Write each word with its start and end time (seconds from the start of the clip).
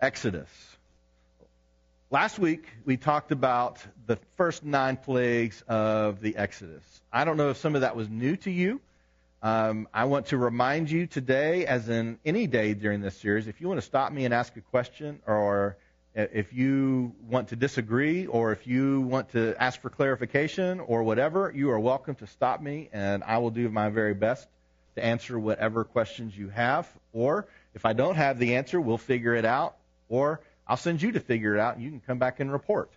Exodus. 0.00 0.48
Last 2.10 2.38
week, 2.38 2.66
we 2.86 2.96
talked 2.96 3.32
about 3.32 3.78
the 4.06 4.18
first 4.36 4.64
nine 4.64 4.96
plagues 4.96 5.62
of 5.68 6.20
the 6.22 6.36
Exodus. 6.36 6.82
I 7.12 7.24
don't 7.24 7.36
know 7.36 7.50
if 7.50 7.58
some 7.58 7.74
of 7.74 7.82
that 7.82 7.96
was 7.96 8.08
new 8.08 8.36
to 8.38 8.50
you. 8.50 8.80
Um, 9.42 9.88
I 9.92 10.06
want 10.06 10.26
to 10.28 10.38
remind 10.38 10.90
you 10.90 11.06
today, 11.06 11.66
as 11.66 11.90
in 11.90 12.18
any 12.24 12.46
day 12.46 12.72
during 12.72 13.02
this 13.02 13.16
series, 13.18 13.46
if 13.46 13.60
you 13.60 13.68
want 13.68 13.78
to 13.78 13.86
stop 13.86 14.10
me 14.10 14.24
and 14.24 14.32
ask 14.32 14.56
a 14.56 14.62
question, 14.62 15.20
or 15.26 15.76
if 16.14 16.54
you 16.54 17.14
want 17.28 17.48
to 17.48 17.56
disagree, 17.56 18.26
or 18.26 18.52
if 18.52 18.66
you 18.66 19.02
want 19.02 19.32
to 19.32 19.54
ask 19.62 19.82
for 19.82 19.90
clarification, 19.90 20.80
or 20.80 21.02
whatever, 21.02 21.52
you 21.54 21.70
are 21.70 21.78
welcome 21.78 22.14
to 22.16 22.26
stop 22.26 22.62
me, 22.62 22.88
and 22.92 23.22
I 23.22 23.36
will 23.38 23.50
do 23.50 23.68
my 23.68 23.90
very 23.90 24.14
best 24.14 24.48
to 24.94 25.04
answer 25.04 25.38
whatever 25.38 25.84
questions 25.84 26.36
you 26.36 26.48
have. 26.48 26.90
Or 27.12 27.46
if 27.74 27.84
I 27.84 27.92
don't 27.92 28.16
have 28.16 28.38
the 28.38 28.56
answer, 28.56 28.80
we'll 28.80 28.98
figure 28.98 29.34
it 29.34 29.44
out, 29.44 29.76
or 30.10 30.40
I'll 30.68 30.76
send 30.76 31.00
you 31.00 31.12
to 31.12 31.20
figure 31.20 31.54
it 31.54 31.60
out, 31.60 31.76
and 31.76 31.84
you 31.84 31.90
can 31.90 32.00
come 32.00 32.18
back 32.18 32.40
and 32.40 32.52
report. 32.52 32.90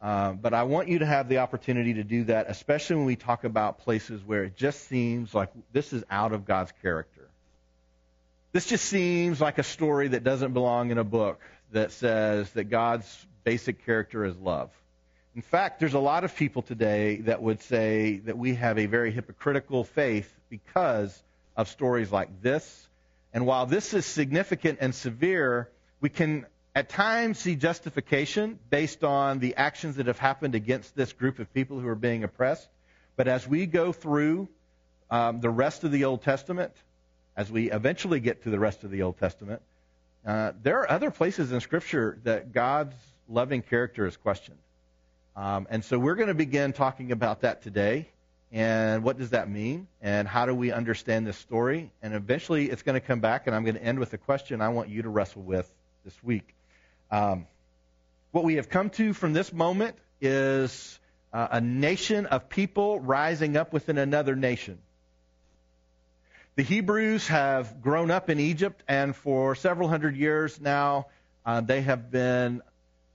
Uh, 0.00 0.32
but 0.32 0.54
I 0.54 0.62
want 0.62 0.88
you 0.88 1.00
to 1.00 1.06
have 1.06 1.28
the 1.28 1.38
opportunity 1.38 1.94
to 1.94 2.04
do 2.04 2.24
that, 2.24 2.46
especially 2.48 2.96
when 2.96 3.06
we 3.06 3.16
talk 3.16 3.42
about 3.42 3.78
places 3.80 4.22
where 4.24 4.44
it 4.44 4.56
just 4.56 4.86
seems 4.86 5.34
like 5.34 5.50
this 5.72 5.92
is 5.92 6.04
out 6.08 6.32
of 6.32 6.46
God's 6.46 6.72
character. 6.82 7.28
This 8.52 8.66
just 8.66 8.84
seems 8.84 9.40
like 9.40 9.58
a 9.58 9.62
story 9.64 10.08
that 10.08 10.22
doesn't 10.22 10.52
belong 10.52 10.90
in 10.90 10.98
a 10.98 11.04
book 11.04 11.40
that 11.72 11.90
says 11.90 12.48
that 12.52 12.64
God's 12.64 13.26
basic 13.42 13.84
character 13.84 14.24
is 14.24 14.36
love. 14.38 14.70
In 15.34 15.42
fact, 15.42 15.80
there's 15.80 15.94
a 15.94 16.00
lot 16.00 16.24
of 16.24 16.34
people 16.34 16.62
today 16.62 17.16
that 17.22 17.42
would 17.42 17.60
say 17.62 18.18
that 18.24 18.38
we 18.38 18.54
have 18.54 18.78
a 18.78 18.86
very 18.86 19.10
hypocritical 19.10 19.84
faith 19.84 20.32
because 20.48 21.22
of 21.56 21.68
stories 21.68 22.10
like 22.10 22.40
this. 22.40 22.88
And 23.34 23.46
while 23.46 23.66
this 23.66 23.92
is 23.94 24.06
significant 24.06 24.78
and 24.80 24.94
severe, 24.94 25.68
we 26.00 26.08
can 26.08 26.46
at 26.74 26.88
times 26.88 27.38
see 27.38 27.56
justification 27.56 28.58
based 28.70 29.02
on 29.04 29.38
the 29.38 29.56
actions 29.56 29.96
that 29.96 30.06
have 30.06 30.18
happened 30.18 30.54
against 30.54 30.94
this 30.94 31.12
group 31.12 31.38
of 31.38 31.52
people 31.52 31.80
who 31.80 31.88
are 31.88 31.94
being 31.94 32.24
oppressed. 32.24 32.68
But 33.16 33.26
as 33.28 33.48
we 33.48 33.66
go 33.66 33.92
through 33.92 34.48
um, 35.10 35.40
the 35.40 35.50
rest 35.50 35.84
of 35.84 35.90
the 35.90 36.04
Old 36.04 36.22
Testament, 36.22 36.72
as 37.36 37.50
we 37.50 37.70
eventually 37.70 38.20
get 38.20 38.44
to 38.44 38.50
the 38.50 38.58
rest 38.58 38.84
of 38.84 38.90
the 38.90 39.02
Old 39.02 39.18
Testament, 39.18 39.62
uh, 40.26 40.52
there 40.62 40.80
are 40.80 40.90
other 40.90 41.10
places 41.10 41.52
in 41.52 41.60
Scripture 41.60 42.18
that 42.24 42.52
God's 42.52 42.94
loving 43.28 43.62
character 43.62 44.06
is 44.06 44.16
questioned. 44.16 44.58
Um, 45.36 45.66
and 45.70 45.84
so 45.84 45.98
we're 45.98 46.16
going 46.16 46.28
to 46.28 46.34
begin 46.34 46.72
talking 46.72 47.12
about 47.12 47.42
that 47.42 47.62
today. 47.62 48.08
And 48.50 49.02
what 49.02 49.18
does 49.18 49.30
that 49.30 49.48
mean? 49.48 49.86
And 50.00 50.26
how 50.26 50.46
do 50.46 50.54
we 50.54 50.72
understand 50.72 51.26
this 51.26 51.36
story? 51.36 51.90
And 52.02 52.14
eventually 52.14 52.70
it's 52.70 52.82
going 52.82 52.94
to 52.98 53.06
come 53.06 53.20
back, 53.20 53.46
and 53.46 53.54
I'm 53.54 53.62
going 53.62 53.76
to 53.76 53.82
end 53.82 53.98
with 53.98 54.12
a 54.14 54.18
question 54.18 54.60
I 54.60 54.70
want 54.70 54.88
you 54.88 55.02
to 55.02 55.08
wrestle 55.08 55.42
with 55.42 55.70
this 56.04 56.14
week. 56.22 56.54
Um, 57.10 57.46
what 58.32 58.44
we 58.44 58.54
have 58.56 58.68
come 58.68 58.90
to 58.90 59.12
from 59.12 59.32
this 59.32 59.52
moment 59.52 59.96
is 60.20 60.98
uh, 61.32 61.48
a 61.52 61.60
nation 61.60 62.26
of 62.26 62.48
people 62.48 63.00
rising 63.00 63.56
up 63.56 63.72
within 63.72 63.98
another 63.98 64.36
nation. 64.36 64.78
The 66.56 66.62
Hebrews 66.64 67.28
have 67.28 67.80
grown 67.80 68.10
up 68.10 68.30
in 68.30 68.40
Egypt, 68.40 68.82
and 68.88 69.14
for 69.14 69.54
several 69.54 69.88
hundred 69.88 70.16
years 70.16 70.60
now, 70.60 71.06
uh, 71.46 71.60
they 71.60 71.82
have 71.82 72.10
been 72.10 72.62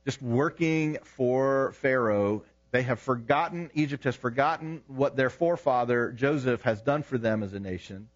just 0.05 0.21
working 0.21 0.97
for 1.03 1.73
Pharaoh. 1.73 2.43
They 2.71 2.83
have 2.83 2.99
forgotten, 2.99 3.69
Egypt 3.73 4.05
has 4.05 4.15
forgotten 4.15 4.81
what 4.87 5.15
their 5.15 5.29
forefather 5.29 6.11
Joseph 6.11 6.61
has 6.63 6.81
done 6.81 7.03
for 7.03 7.17
them 7.17 7.43
as 7.43 7.53
a 7.53 7.59
nation. 7.59 8.07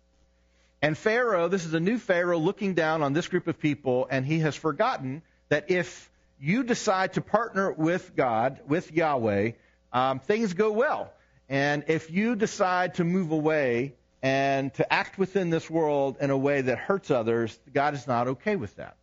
And 0.81 0.97
Pharaoh, 0.97 1.47
this 1.47 1.65
is 1.65 1.73
a 1.73 1.79
new 1.79 1.97
Pharaoh 1.97 2.39
looking 2.39 2.73
down 2.73 3.03
on 3.03 3.13
this 3.13 3.27
group 3.27 3.47
of 3.47 3.59
people, 3.59 4.07
and 4.09 4.25
he 4.25 4.39
has 4.39 4.55
forgotten 4.55 5.21
that 5.49 5.69
if 5.71 6.09
you 6.39 6.63
decide 6.63 7.13
to 7.13 7.21
partner 7.21 7.71
with 7.71 8.15
God, 8.15 8.59
with 8.67 8.91
Yahweh, 8.91 9.51
um, 9.93 10.19
things 10.19 10.53
go 10.53 10.71
well. 10.71 11.11
And 11.49 11.85
if 11.87 12.11
you 12.11 12.35
decide 12.35 12.95
to 12.95 13.03
move 13.03 13.31
away 13.31 13.93
and 14.21 14.73
to 14.75 14.93
act 14.93 15.17
within 15.17 15.49
this 15.49 15.69
world 15.69 16.17
in 16.19 16.29
a 16.29 16.37
way 16.37 16.61
that 16.61 16.77
hurts 16.77 17.11
others, 17.11 17.57
God 17.73 17.93
is 17.93 18.07
not 18.07 18.27
okay 18.27 18.55
with 18.55 18.75
that. 18.75 18.97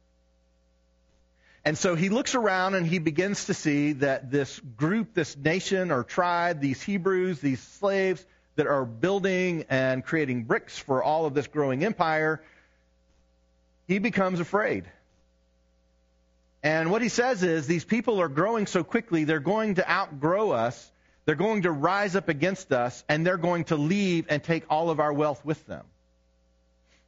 And 1.64 1.78
so 1.78 1.94
he 1.94 2.10
looks 2.10 2.34
around 2.34 2.74
and 2.74 2.86
he 2.86 2.98
begins 2.98 3.46
to 3.46 3.54
see 3.54 3.94
that 3.94 4.30
this 4.30 4.60
group, 4.76 5.14
this 5.14 5.34
nation 5.34 5.90
or 5.90 6.04
tribe, 6.04 6.60
these 6.60 6.82
Hebrews, 6.82 7.40
these 7.40 7.60
slaves 7.60 8.24
that 8.56 8.66
are 8.66 8.84
building 8.84 9.64
and 9.70 10.04
creating 10.04 10.44
bricks 10.44 10.78
for 10.78 11.02
all 11.02 11.24
of 11.24 11.32
this 11.32 11.46
growing 11.46 11.82
empire, 11.82 12.42
he 13.88 13.98
becomes 13.98 14.40
afraid. 14.40 14.84
And 16.64 16.90
what 16.90 17.02
he 17.02 17.10
says 17.10 17.42
is 17.42 17.66
these 17.66 17.84
people 17.84 18.22
are 18.22 18.28
growing 18.28 18.66
so 18.66 18.82
quickly, 18.82 19.24
they're 19.24 19.38
going 19.38 19.74
to 19.74 19.88
outgrow 19.88 20.50
us, 20.50 20.90
they're 21.26 21.34
going 21.34 21.62
to 21.62 21.70
rise 21.70 22.16
up 22.16 22.30
against 22.30 22.72
us, 22.72 23.04
and 23.06 23.26
they're 23.26 23.36
going 23.36 23.64
to 23.64 23.76
leave 23.76 24.26
and 24.30 24.42
take 24.42 24.64
all 24.70 24.88
of 24.88 24.98
our 24.98 25.12
wealth 25.12 25.44
with 25.44 25.64
them. 25.66 25.84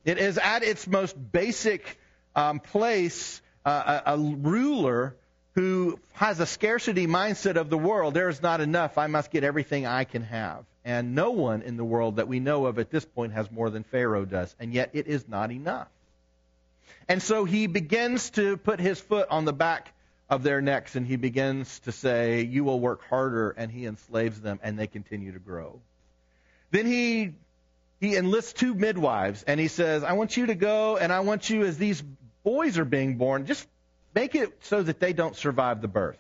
It 0.05 0.19
is 0.19 0.37
at 0.37 0.62
its 0.62 0.87
most 0.87 1.17
basic 1.33 1.99
um, 2.34 2.61
place 2.61 3.41
uh, 3.65 4.00
a, 4.05 4.12
a 4.12 4.19
ruler 4.19 5.17
who 5.55 5.99
has 6.12 6.38
a 6.38 6.47
scarcity 6.47 7.06
mindset 7.06 7.56
of 7.56 7.71
the 7.71 7.78
world. 7.78 8.12
There 8.12 8.28
is 8.28 8.43
not 8.43 8.61
enough. 8.61 8.99
I 8.99 9.06
must 9.06 9.31
get 9.31 9.43
everything 9.43 9.87
I 9.87 10.05
can 10.05 10.23
have. 10.23 10.67
And 10.84 11.15
no 11.15 11.31
one 11.31 11.62
in 11.62 11.78
the 11.78 11.84
world 11.84 12.17
that 12.17 12.28
we 12.28 12.41
know 12.41 12.67
of 12.67 12.78
at 12.78 12.91
this 12.91 13.06
point 13.06 13.33
has 13.33 13.50
more 13.50 13.71
than 13.71 13.84
Pharaoh 13.84 14.27
does. 14.27 14.55
And 14.61 14.75
yet 14.75 14.91
it 14.93 15.06
is 15.06 15.27
not 15.27 15.50
enough. 15.50 15.88
And 17.09 17.23
so 17.23 17.45
he 17.45 17.67
begins 17.67 18.31
to 18.31 18.57
put 18.57 18.81
his 18.81 19.01
foot 19.01 19.29
on 19.31 19.45
the 19.45 19.53
back 19.53 19.93
of 20.29 20.43
their 20.43 20.61
necks 20.61 20.97
and 20.97 21.07
he 21.07 21.17
begins 21.17 21.79
to 21.81 21.93
say, 21.93 22.43
You 22.43 22.65
will 22.65 22.81
work 22.81 23.03
harder, 23.09 23.51
and 23.51 23.71
he 23.71 23.87
enslaves 23.87 24.41
them, 24.41 24.59
and 24.63 24.79
they 24.79 24.87
continue 24.87 25.33
to 25.33 25.39
grow. 25.39 25.81
Then 26.71 26.87
he 26.87 27.35
he 28.01 28.17
enlists 28.17 28.53
two 28.53 28.75
midwives 28.75 29.43
and 29.45 29.59
he 29.59 29.69
says, 29.69 30.05
I 30.05 30.13
want 30.13 30.37
you 30.37 30.47
to 30.47 30.55
go 30.55 30.97
and 30.99 31.13
I 31.13 31.21
want 31.21 31.49
you, 31.49 31.65
as 31.65 31.79
these 31.79 32.03
boys 32.45 32.79
are 32.79 32.85
being 32.85 33.17
born, 33.17 33.47
just 33.47 33.67
make 34.15 34.35
it 34.35 34.53
so 34.65 34.83
that 34.83 35.01
they 35.01 35.13
don't 35.13 35.35
survive 35.35 35.81
the 35.81 35.89
birth. 35.89 36.19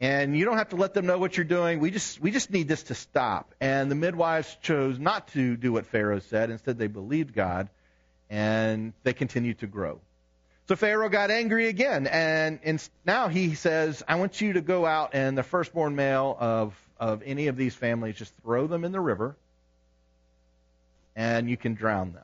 And 0.00 0.36
you 0.36 0.46
don't 0.46 0.56
have 0.56 0.70
to 0.70 0.76
let 0.76 0.94
them 0.94 1.06
know 1.06 1.18
what 1.18 1.36
you're 1.36 1.44
doing. 1.44 1.78
We 1.78 1.90
just 1.90 2.20
we 2.20 2.30
just 2.30 2.50
need 2.50 2.66
this 2.68 2.84
to 2.84 2.94
stop. 2.94 3.54
And 3.60 3.90
the 3.90 3.94
midwives 3.94 4.56
chose 4.62 4.98
not 4.98 5.28
to 5.28 5.56
do 5.56 5.72
what 5.72 5.86
Pharaoh 5.86 6.20
said. 6.20 6.50
Instead, 6.50 6.78
they 6.78 6.86
believed 6.86 7.34
God 7.34 7.68
and 8.30 8.92
they 9.02 9.12
continued 9.12 9.58
to 9.58 9.66
grow. 9.66 10.00
So 10.68 10.76
Pharaoh 10.76 11.08
got 11.08 11.32
angry 11.32 11.66
again, 11.66 12.06
and, 12.06 12.60
and 12.62 12.88
now 13.04 13.26
he 13.26 13.56
says, 13.56 14.04
I 14.06 14.14
want 14.14 14.40
you 14.40 14.52
to 14.52 14.60
go 14.60 14.86
out 14.86 15.10
and 15.14 15.36
the 15.36 15.42
firstborn 15.42 15.96
male 15.96 16.36
of, 16.38 16.74
of 16.98 17.22
any 17.26 17.48
of 17.48 17.56
these 17.56 17.74
families, 17.74 18.14
just 18.14 18.32
throw 18.44 18.68
them 18.68 18.84
in 18.84 18.92
the 18.92 19.00
river, 19.00 19.36
and 21.16 21.50
you 21.50 21.56
can 21.56 21.74
drown 21.74 22.12
them. 22.12 22.22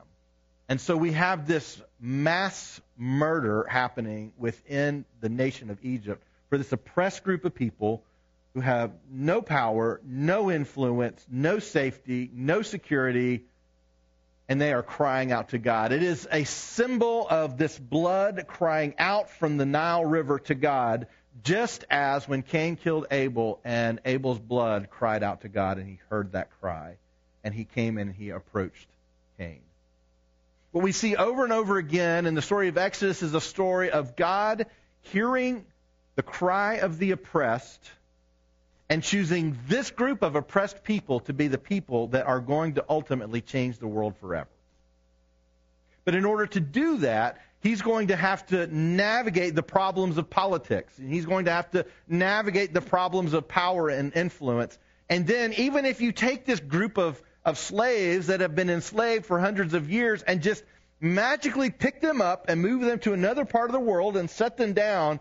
And 0.68 0.80
so 0.80 0.96
we 0.96 1.12
have 1.12 1.48
this 1.48 1.80
mass 2.00 2.80
murder 2.96 3.66
happening 3.68 4.32
within 4.38 5.04
the 5.20 5.28
nation 5.28 5.70
of 5.70 5.78
Egypt 5.84 6.22
for 6.48 6.56
this 6.56 6.72
oppressed 6.72 7.24
group 7.24 7.44
of 7.44 7.54
people 7.54 8.04
who 8.54 8.60
have 8.60 8.92
no 9.10 9.42
power, 9.42 10.00
no 10.04 10.52
influence, 10.52 11.24
no 11.28 11.58
safety, 11.58 12.30
no 12.32 12.62
security, 12.62 13.42
and 14.48 14.60
they 14.60 14.72
are 14.72 14.82
crying 14.82 15.32
out 15.32 15.50
to 15.50 15.58
God. 15.58 15.92
It 15.92 16.02
is 16.02 16.28
a 16.30 16.44
symbol 16.44 17.26
of 17.28 17.56
this 17.58 17.78
blood 17.78 18.44
crying 18.46 18.94
out 18.98 19.30
from 19.30 19.56
the 19.56 19.66
Nile 19.66 20.04
River 20.04 20.38
to 20.40 20.54
God, 20.54 21.08
just 21.42 21.84
as 21.90 22.28
when 22.28 22.42
Cain 22.42 22.76
killed 22.76 23.06
Abel 23.10 23.60
and 23.64 24.00
Abel's 24.04 24.38
blood 24.38 24.88
cried 24.90 25.22
out 25.22 25.42
to 25.42 25.48
God 25.48 25.78
and 25.78 25.88
he 25.88 25.98
heard 26.08 26.32
that 26.32 26.50
cry 26.60 26.96
and 27.42 27.52
he 27.54 27.64
came 27.64 27.98
and 27.98 28.12
he 28.12 28.30
approached 28.30 28.88
Cain. 29.38 29.60
What 30.72 30.84
we 30.84 30.92
see 30.92 31.16
over 31.16 31.44
and 31.44 31.52
over 31.52 31.78
again 31.78 32.26
in 32.26 32.34
the 32.34 32.42
story 32.42 32.68
of 32.68 32.78
Exodus 32.78 33.22
is 33.22 33.34
a 33.34 33.40
story 33.40 33.90
of 33.90 34.16
God 34.16 34.66
hearing 35.00 35.64
the 36.16 36.22
cry 36.22 36.74
of 36.74 36.98
the 36.98 37.12
oppressed 37.12 37.90
and 38.88 39.02
choosing 39.02 39.58
this 39.68 39.90
group 39.90 40.22
of 40.22 40.36
oppressed 40.36 40.84
people 40.84 41.20
to 41.20 41.32
be 41.32 41.48
the 41.48 41.58
people 41.58 42.08
that 42.08 42.26
are 42.26 42.40
going 42.40 42.74
to 42.74 42.84
ultimately 42.88 43.40
change 43.40 43.78
the 43.78 43.88
world 43.88 44.16
forever. 44.18 44.48
But 46.04 46.14
in 46.14 46.24
order 46.24 46.46
to 46.46 46.60
do 46.60 46.98
that, 46.98 47.40
he's 47.60 47.82
going 47.82 48.08
to 48.08 48.16
have 48.16 48.46
to 48.46 48.68
navigate 48.68 49.56
the 49.56 49.62
problems 49.62 50.18
of 50.18 50.30
politics. 50.30 50.96
And 50.98 51.12
he's 51.12 51.26
going 51.26 51.46
to 51.46 51.50
have 51.50 51.70
to 51.72 51.84
navigate 52.06 52.72
the 52.72 52.80
problems 52.80 53.32
of 53.32 53.48
power 53.48 53.88
and 53.88 54.14
influence. 54.14 54.78
And 55.08 55.26
then, 55.26 55.52
even 55.54 55.84
if 55.84 56.00
you 56.00 56.12
take 56.12 56.44
this 56.44 56.60
group 56.60 56.96
of, 56.96 57.20
of 57.44 57.58
slaves 57.58 58.28
that 58.28 58.40
have 58.40 58.54
been 58.54 58.70
enslaved 58.70 59.26
for 59.26 59.40
hundreds 59.40 59.74
of 59.74 59.90
years 59.90 60.22
and 60.22 60.42
just 60.42 60.62
magically 61.00 61.70
pick 61.70 62.00
them 62.00 62.20
up 62.20 62.46
and 62.48 62.60
move 62.60 62.82
them 62.82 63.00
to 63.00 63.12
another 63.12 63.44
part 63.44 63.68
of 63.68 63.72
the 63.72 63.80
world 63.80 64.16
and 64.16 64.30
set 64.30 64.56
them 64.56 64.72
down, 64.72 65.20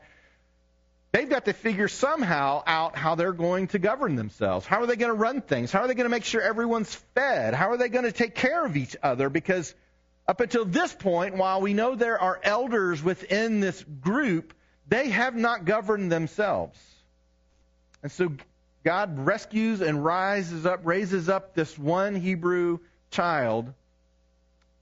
They've 1.16 1.30
got 1.30 1.46
to 1.46 1.54
figure 1.54 1.88
somehow 1.88 2.62
out 2.68 2.98
how 2.98 3.16
they're 3.16 3.32
going 3.32 3.68
to 3.68 3.80
govern 3.80 4.18
themselves. 4.18 4.66
How 4.66 4.82
are 4.82 4.86
they 4.86 4.98
going 4.98 5.14
to 5.14 5.18
run 5.18 5.40
things? 5.40 5.72
How 5.72 5.80
are 5.80 5.88
they 5.88 5.94
going 5.94 6.04
to 6.04 6.10
make 6.10 6.26
sure 6.26 6.42
everyone's 6.42 6.94
fed? 6.94 7.54
How 7.54 7.70
are 7.70 7.78
they 7.78 7.88
going 7.88 8.04
to 8.04 8.12
take 8.12 8.36
care 8.36 8.66
of 8.66 8.76
each 8.76 8.98
other? 9.02 9.30
Because 9.30 9.74
Up 10.28 10.42
until 10.42 10.66
this 10.66 10.94
point, 10.94 11.36
while 11.36 11.62
we 11.62 11.74
know 11.74 11.96
there 11.96 12.20
are 12.20 12.40
elders 12.42 13.04
within 13.04 13.60
this 13.60 13.84
group, 14.02 14.54
they 14.88 15.10
have 15.10 15.36
not 15.36 15.66
governed 15.66 16.12
themselves. 16.12 16.80
And 18.02 18.12
so 18.12 18.32
God 18.84 19.20
rescues 19.20 19.82
and 19.82 20.04
rises 20.04 20.66
up, 20.66 20.82
raises 20.84 21.30
up 21.30 21.54
this 21.54 21.78
one 21.78 22.16
Hebrew 22.16 22.80
child 23.12 23.72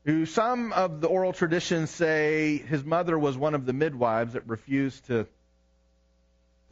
who 0.06 0.26
some 0.26 0.74
of 0.74 1.00
the 1.00 1.08
oral 1.08 1.34
traditions 1.34 1.90
say 1.90 2.58
his 2.58 2.84
mother 2.84 3.18
was 3.18 3.38
one 3.38 3.54
of 3.54 3.66
the 3.66 3.74
midwives 3.74 4.34
that 4.34 4.48
refused 4.48 5.06
to 5.08 5.28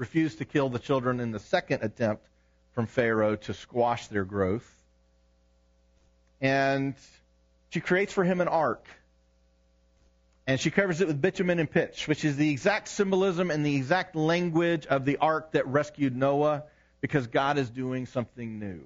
refused 0.02 0.40
to 0.40 0.46
kill 0.46 0.68
the 0.68 0.80
children 0.80 1.20
in 1.20 1.30
the 1.30 1.38
second 1.38 1.84
attempt 1.84 2.26
from 2.74 2.88
Pharaoh 2.88 3.36
to 3.36 3.54
squash 3.54 4.08
their 4.08 4.26
growth. 4.26 4.68
And 6.42 6.96
she 7.70 7.82
creates 7.82 8.12
for 8.12 8.24
him 8.24 8.42
an 8.42 8.48
ark. 8.48 8.84
And 10.48 10.60
she 10.60 10.72
covers 10.72 11.02
it 11.02 11.08
with 11.08 11.22
bitumen 11.22 11.60
and 11.60 11.70
pitch, 11.70 12.08
which 12.08 12.26
is 12.26 12.36
the 12.36 12.50
exact 12.50 12.88
symbolism 12.88 13.52
and 13.52 13.64
the 13.64 13.76
exact 13.76 14.16
language 14.16 14.88
of 14.88 15.06
the 15.06 15.18
ark 15.18 15.52
that 15.52 15.68
rescued 15.68 16.16
Noah 16.16 16.64
because 17.00 17.28
God 17.28 17.60
is 17.60 17.70
doing 17.70 18.08
something 18.08 18.58
new. 18.58 18.82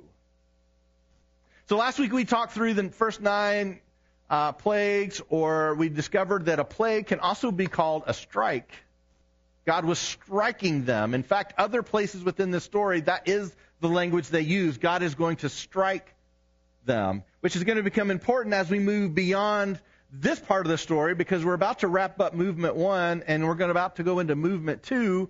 So 1.69 1.77
last 1.77 1.97
week 1.97 2.11
we 2.11 2.25
talked 2.25 2.51
through 2.51 2.73
the 2.73 2.89
first 2.89 3.21
nine 3.21 3.79
uh, 4.29 4.51
plagues, 4.51 5.21
or 5.29 5.75
we 5.75 5.87
discovered 5.87 6.47
that 6.47 6.59
a 6.59 6.65
plague 6.65 7.07
can 7.07 7.21
also 7.21 7.51
be 7.51 7.67
called 7.67 8.03
a 8.05 8.13
strike. 8.13 8.69
God 9.65 9.85
was 9.85 9.99
striking 9.99 10.85
them. 10.85 11.13
In 11.13 11.23
fact, 11.23 11.53
other 11.57 11.81
places 11.81 12.23
within 12.23 12.51
the 12.51 12.61
story, 12.61 13.01
that 13.01 13.27
is 13.27 13.53
the 13.81 13.89
language 13.89 14.29
they 14.29 14.41
use. 14.41 14.77
God 14.77 15.01
is 15.01 15.15
going 15.15 15.37
to 15.37 15.49
strike 15.49 16.13
them, 16.85 17.23
which 17.41 17.55
is 17.55 17.63
going 17.63 17.77
to 17.77 17.83
become 17.83 18.11
important 18.11 18.53
as 18.53 18.69
we 18.69 18.79
move 18.79 19.15
beyond 19.15 19.79
this 20.11 20.39
part 20.39 20.65
of 20.65 20.69
the 20.69 20.77
story 20.77 21.15
because 21.15 21.43
we're 21.43 21.53
about 21.53 21.79
to 21.79 21.87
wrap 21.87 22.19
up 22.19 22.33
movement 22.33 22.75
one 22.75 23.23
and 23.27 23.45
we're 23.45 23.55
going 23.55 23.71
about 23.71 23.97
to 23.97 24.03
go 24.03 24.19
into 24.19 24.35
movement 24.35 24.83
two 24.83 25.29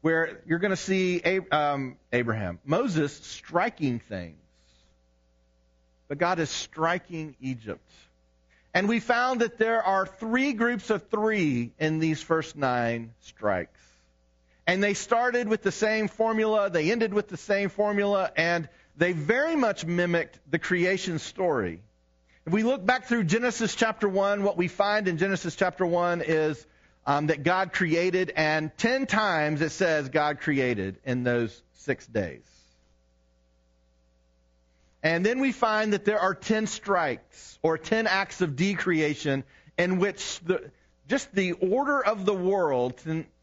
where 0.00 0.40
you're 0.46 0.58
going 0.58 0.70
to 0.70 0.76
see 0.76 1.20
um, 1.50 1.96
Abraham, 2.12 2.58
Moses 2.64 3.12
striking 3.12 3.98
things. 3.98 4.38
But 6.08 6.18
God 6.18 6.38
is 6.38 6.48
striking 6.48 7.36
Egypt. 7.40 7.90
And 8.76 8.90
we 8.90 9.00
found 9.00 9.40
that 9.40 9.56
there 9.56 9.82
are 9.82 10.04
three 10.04 10.52
groups 10.52 10.90
of 10.90 11.08
three 11.08 11.72
in 11.78 11.98
these 11.98 12.20
first 12.20 12.56
nine 12.56 13.14
strikes. 13.20 13.80
And 14.66 14.84
they 14.84 14.92
started 14.92 15.48
with 15.48 15.62
the 15.62 15.72
same 15.72 16.08
formula, 16.08 16.68
they 16.68 16.92
ended 16.92 17.14
with 17.14 17.28
the 17.28 17.38
same 17.38 17.70
formula, 17.70 18.30
and 18.36 18.68
they 18.94 19.12
very 19.12 19.56
much 19.56 19.86
mimicked 19.86 20.38
the 20.50 20.58
creation 20.58 21.18
story. 21.18 21.80
If 22.44 22.52
we 22.52 22.64
look 22.64 22.84
back 22.84 23.06
through 23.06 23.24
Genesis 23.24 23.74
chapter 23.74 24.10
1, 24.10 24.42
what 24.42 24.58
we 24.58 24.68
find 24.68 25.08
in 25.08 25.16
Genesis 25.16 25.56
chapter 25.56 25.86
1 25.86 26.20
is 26.20 26.66
um, 27.06 27.28
that 27.28 27.44
God 27.44 27.72
created, 27.72 28.30
and 28.36 28.76
10 28.76 29.06
times 29.06 29.62
it 29.62 29.70
says 29.70 30.10
God 30.10 30.40
created 30.40 30.98
in 31.02 31.24
those 31.24 31.62
six 31.76 32.06
days. 32.06 32.55
And 35.02 35.24
then 35.24 35.40
we 35.40 35.52
find 35.52 35.92
that 35.92 36.04
there 36.04 36.18
are 36.18 36.34
10 36.34 36.66
strikes 36.66 37.58
or 37.62 37.78
10 37.78 38.06
acts 38.06 38.40
of 38.40 38.56
decreation 38.56 39.44
in 39.78 39.98
which 39.98 40.40
the, 40.40 40.70
just 41.08 41.32
the 41.34 41.52
order 41.52 42.04
of 42.04 42.24
the 42.24 42.34
world 42.34 43.00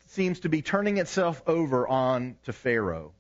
seems 0.08 0.42
to 0.42 0.50
be 0.50 0.62
turning 0.62 0.98
itself 0.98 1.42
over 1.48 1.88
on 1.88 2.36
to 2.44 2.54
Pharaoh. 2.54 3.14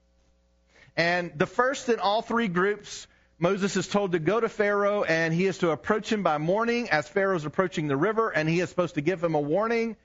And 0.96 1.32
the 1.36 1.48
first 1.48 1.90
in 1.90 2.00
all 2.00 2.22
three 2.22 2.48
groups, 2.48 3.08
Moses 3.40 3.76
is 3.76 3.88
told 3.88 4.12
to 4.12 4.20
go 4.20 4.40
to 4.40 4.50
Pharaoh 4.50 5.04
and 5.04 5.34
he 5.34 5.46
is 5.46 5.60
to 5.60 5.72
approach 5.72 6.12
him 6.12 6.24
by 6.24 6.38
morning 6.38 6.90
as 6.90 7.08
Pharaoh 7.08 7.36
is 7.36 7.46
approaching 7.46 7.88
the 7.88 7.98
river 7.98 8.30
and 8.30 8.48
he 8.48 8.60
is 8.60 8.70
supposed 8.70 8.96
to 8.96 9.02
give 9.02 9.24
him 9.24 9.36
a 9.36 9.42
warning. 9.42 9.96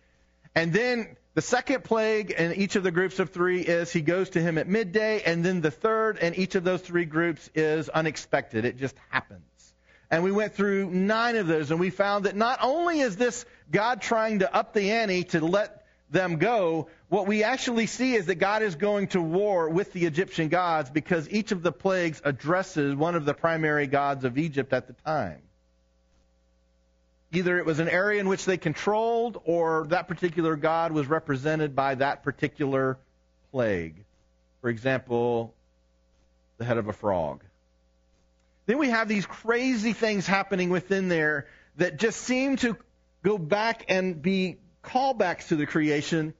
And 0.55 0.73
then 0.73 1.17
the 1.39 1.43
second 1.43 1.85
plague 1.85 2.33
in 2.33 2.55
each 2.55 2.75
of 2.75 2.83
the 2.83 2.91
groups 2.91 3.21
of 3.21 3.31
three 3.31 3.61
is 3.61 3.93
he 3.93 4.01
goes 4.01 4.31
to 4.31 4.41
him 4.41 4.59
at 4.59 4.67
midday, 4.67 5.23
and 5.23 5.45
then 5.45 5.61
the 5.61 5.71
third 5.71 6.19
in 6.19 6.35
each 6.35 6.57
of 6.57 6.65
those 6.65 6.81
three 6.81 7.05
groups 7.05 7.49
is 7.55 7.89
unexpected. 7.89 8.65
It 8.65 8.77
just 8.77 8.97
happens. 9.09 9.73
And 10.11 10.25
we 10.25 10.33
went 10.33 10.55
through 10.55 10.91
nine 10.91 11.37
of 11.37 11.47
those, 11.47 11.71
and 11.71 11.79
we 11.79 11.91
found 11.91 12.25
that 12.25 12.35
not 12.35 12.59
only 12.61 12.99
is 12.99 13.15
this 13.15 13.45
God 13.71 14.03
trying 14.03 14.41
to 14.41 14.53
up 14.53 14.75
the 14.75 14.91
ante 14.91 15.23
to 15.31 15.39
let 15.39 15.85
them 16.11 16.39
go, 16.39 16.89
what 17.09 17.29
we 17.29 17.45
actually 17.45 17.87
see 17.87 18.17
is 18.17 18.27
that 18.27 18.41
God 18.41 18.63
is 18.63 18.75
going 18.75 19.07
to 19.11 19.23
war 19.23 19.71
with 19.71 19.93
the 19.93 20.07
Egyptian 20.07 20.49
gods 20.49 20.91
because 20.91 21.31
each 21.31 21.53
of 21.53 21.63
the 21.63 21.71
plagues 21.71 22.21
addresses 22.25 22.97
one 22.97 23.15
of 23.15 23.25
the 23.25 23.35
primary 23.35 23.87
gods 23.87 24.25
of 24.25 24.39
Egypt 24.39 24.73
at 24.73 24.89
the 24.89 24.95
time. 25.05 25.39
Either 27.31 27.59
it 27.59 27.67
was 27.67 27.79
an 27.79 27.89
area 27.89 28.21
in 28.21 28.29
which 28.29 28.45
they 28.45 28.57
controlled, 28.57 29.41
or 29.45 29.87
that 29.89 30.09
particular 30.09 30.57
god 30.57 30.93
was 30.93 31.07
represented 31.07 31.77
by 31.77 31.95
that 31.95 32.23
particular 32.23 32.99
plague. 33.51 34.05
For 34.63 34.71
example, 34.71 35.55
the 36.57 36.65
head 36.65 36.79
of 36.79 36.89
a 36.89 36.93
frog. 36.93 37.45
Then 38.67 38.79
we 38.79 38.91
have 38.91 39.09
these 39.09 39.27
crazy 39.27 39.93
things 39.93 40.27
happening 40.27 40.71
within 40.71 41.09
there 41.09 41.47
that 41.77 41.99
just 41.99 42.21
seem 42.21 42.57
to 42.57 42.77
go 43.23 43.39
back 43.39 43.85
and 43.89 44.21
be 44.21 44.59
callbacks 44.83 45.49
to 45.49 45.57
the 45.57 45.67
creation, 45.67 46.35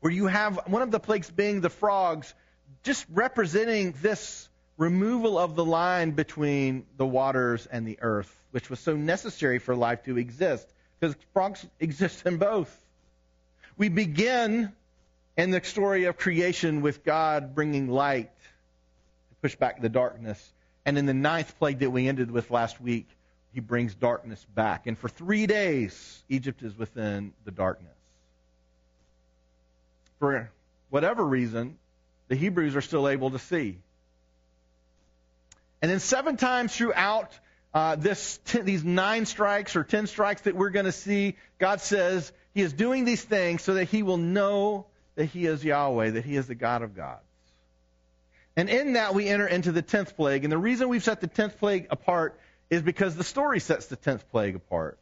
where 0.00 0.12
you 0.12 0.26
have 0.26 0.60
one 0.66 0.82
of 0.82 0.90
the 0.90 1.00
plagues 1.00 1.30
being 1.30 1.60
the 1.60 1.70
frogs, 1.70 2.34
just 2.82 3.06
representing 3.10 3.94
this 4.02 4.48
removal 4.76 5.38
of 5.38 5.54
the 5.54 5.64
line 5.64 6.12
between 6.12 6.86
the 6.96 7.06
waters 7.06 7.66
and 7.66 7.86
the 7.86 7.98
earth 8.00 8.34
which 8.52 8.70
was 8.70 8.78
so 8.78 8.94
necessary 8.94 9.58
for 9.58 9.74
life 9.74 10.04
to 10.04 10.16
exist, 10.16 10.68
because 11.00 11.16
frogs 11.32 11.66
exist 11.80 12.24
in 12.24 12.36
both. 12.36 12.70
We 13.76 13.88
begin 13.88 14.70
in 15.36 15.50
the 15.50 15.64
story 15.64 16.04
of 16.04 16.18
creation 16.18 16.82
with 16.82 17.02
God 17.02 17.54
bringing 17.54 17.88
light 17.88 18.30
to 18.38 19.34
push 19.40 19.56
back 19.56 19.80
the 19.80 19.88
darkness. 19.88 20.52
And 20.84 20.98
in 20.98 21.06
the 21.06 21.14
ninth 21.14 21.58
plague 21.58 21.78
that 21.78 21.90
we 21.90 22.06
ended 22.06 22.30
with 22.30 22.50
last 22.50 22.80
week, 22.80 23.08
he 23.54 23.60
brings 23.60 23.94
darkness 23.94 24.44
back. 24.54 24.86
And 24.86 24.98
for 24.98 25.08
three 25.08 25.46
days, 25.46 26.22
Egypt 26.28 26.62
is 26.62 26.76
within 26.76 27.32
the 27.44 27.50
darkness. 27.50 27.88
For 30.18 30.50
whatever 30.90 31.24
reason, 31.24 31.78
the 32.28 32.36
Hebrews 32.36 32.76
are 32.76 32.82
still 32.82 33.08
able 33.08 33.30
to 33.30 33.38
see. 33.38 33.78
And 35.82 35.90
then 35.90 35.98
seven 35.98 36.36
times 36.36 36.74
throughout 36.74 37.36
uh, 37.74 37.96
this 37.96 38.38
ten, 38.44 38.64
these 38.64 38.84
nine 38.84 39.26
strikes 39.26 39.74
or 39.74 39.82
ten 39.82 40.06
strikes 40.06 40.42
that 40.42 40.54
we're 40.54 40.70
going 40.70 40.86
to 40.86 40.92
see, 40.92 41.36
God 41.58 41.80
says 41.80 42.32
He 42.54 42.62
is 42.62 42.72
doing 42.72 43.04
these 43.04 43.22
things 43.22 43.62
so 43.62 43.74
that 43.74 43.88
He 43.88 44.04
will 44.04 44.16
know 44.16 44.86
that 45.16 45.26
He 45.26 45.44
is 45.44 45.64
Yahweh, 45.64 46.10
that 46.10 46.24
He 46.24 46.36
is 46.36 46.46
the 46.46 46.54
God 46.54 46.82
of 46.82 46.94
gods. 46.94 47.20
And 48.56 48.70
in 48.70 48.92
that 48.92 49.14
we 49.14 49.28
enter 49.28 49.46
into 49.46 49.72
the 49.72 49.82
tenth 49.82 50.16
plague. 50.16 50.44
And 50.44 50.52
the 50.52 50.58
reason 50.58 50.88
we've 50.88 51.02
set 51.02 51.20
the 51.20 51.26
tenth 51.26 51.58
plague 51.58 51.88
apart 51.90 52.38
is 52.70 52.82
because 52.82 53.16
the 53.16 53.24
story 53.24 53.60
sets 53.60 53.86
the 53.86 53.96
tenth 53.96 54.30
plague 54.30 54.54
apart. 54.54 54.98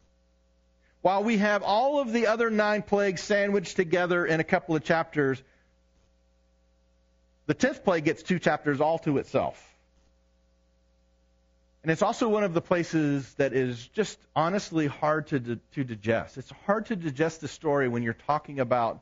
While 1.03 1.25
we 1.25 1.39
have 1.39 1.63
all 1.63 2.01
of 2.01 2.13
the 2.13 2.27
other 2.27 2.51
nine 2.51 2.83
plagues 2.83 3.23
sandwiched 3.23 3.77
together 3.77 4.25
in 4.25 4.41
a 4.41 4.45
couple 4.45 4.77
of 4.77 4.85
chapters, 4.85 5.43
the 7.47 7.55
tenth 7.55 7.85
plague 7.85 8.05
gets 8.05 8.23
two 8.23 8.39
chapters 8.39 8.81
all 8.81 8.99
to 9.01 9.19
itself. 9.19 9.70
And 11.83 11.91
it's 11.91 12.03
also 12.03 12.29
one 12.29 12.45
of 12.45 12.53
the 12.53 12.61
places 12.61 13.33
that 13.35 13.55
is 13.55 13.87
just 13.89 14.19
honestly 14.37 14.87
hard 14.87 15.29
to, 15.29 15.41
to 15.41 15.85
digest. 15.85 16.37
It's 16.37 16.53
hard 16.67 16.87
to 16.87 16.97
digest 16.97 17.41
the 17.41 17.49
story 17.49 17.89
when 17.89 18.03
you're 18.03 18.13
talking 18.27 18.61
about 18.61 19.01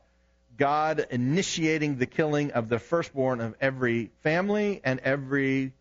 God 0.57 1.07
initiating 1.11 1.97
the 1.97 2.07
killing 2.07 2.53
of 2.53 2.69
the 2.69 2.79
firstborn 2.79 3.41
of 3.41 3.55
every 3.61 4.11
family 4.23 4.81
and 4.85 5.01
every 5.01 5.73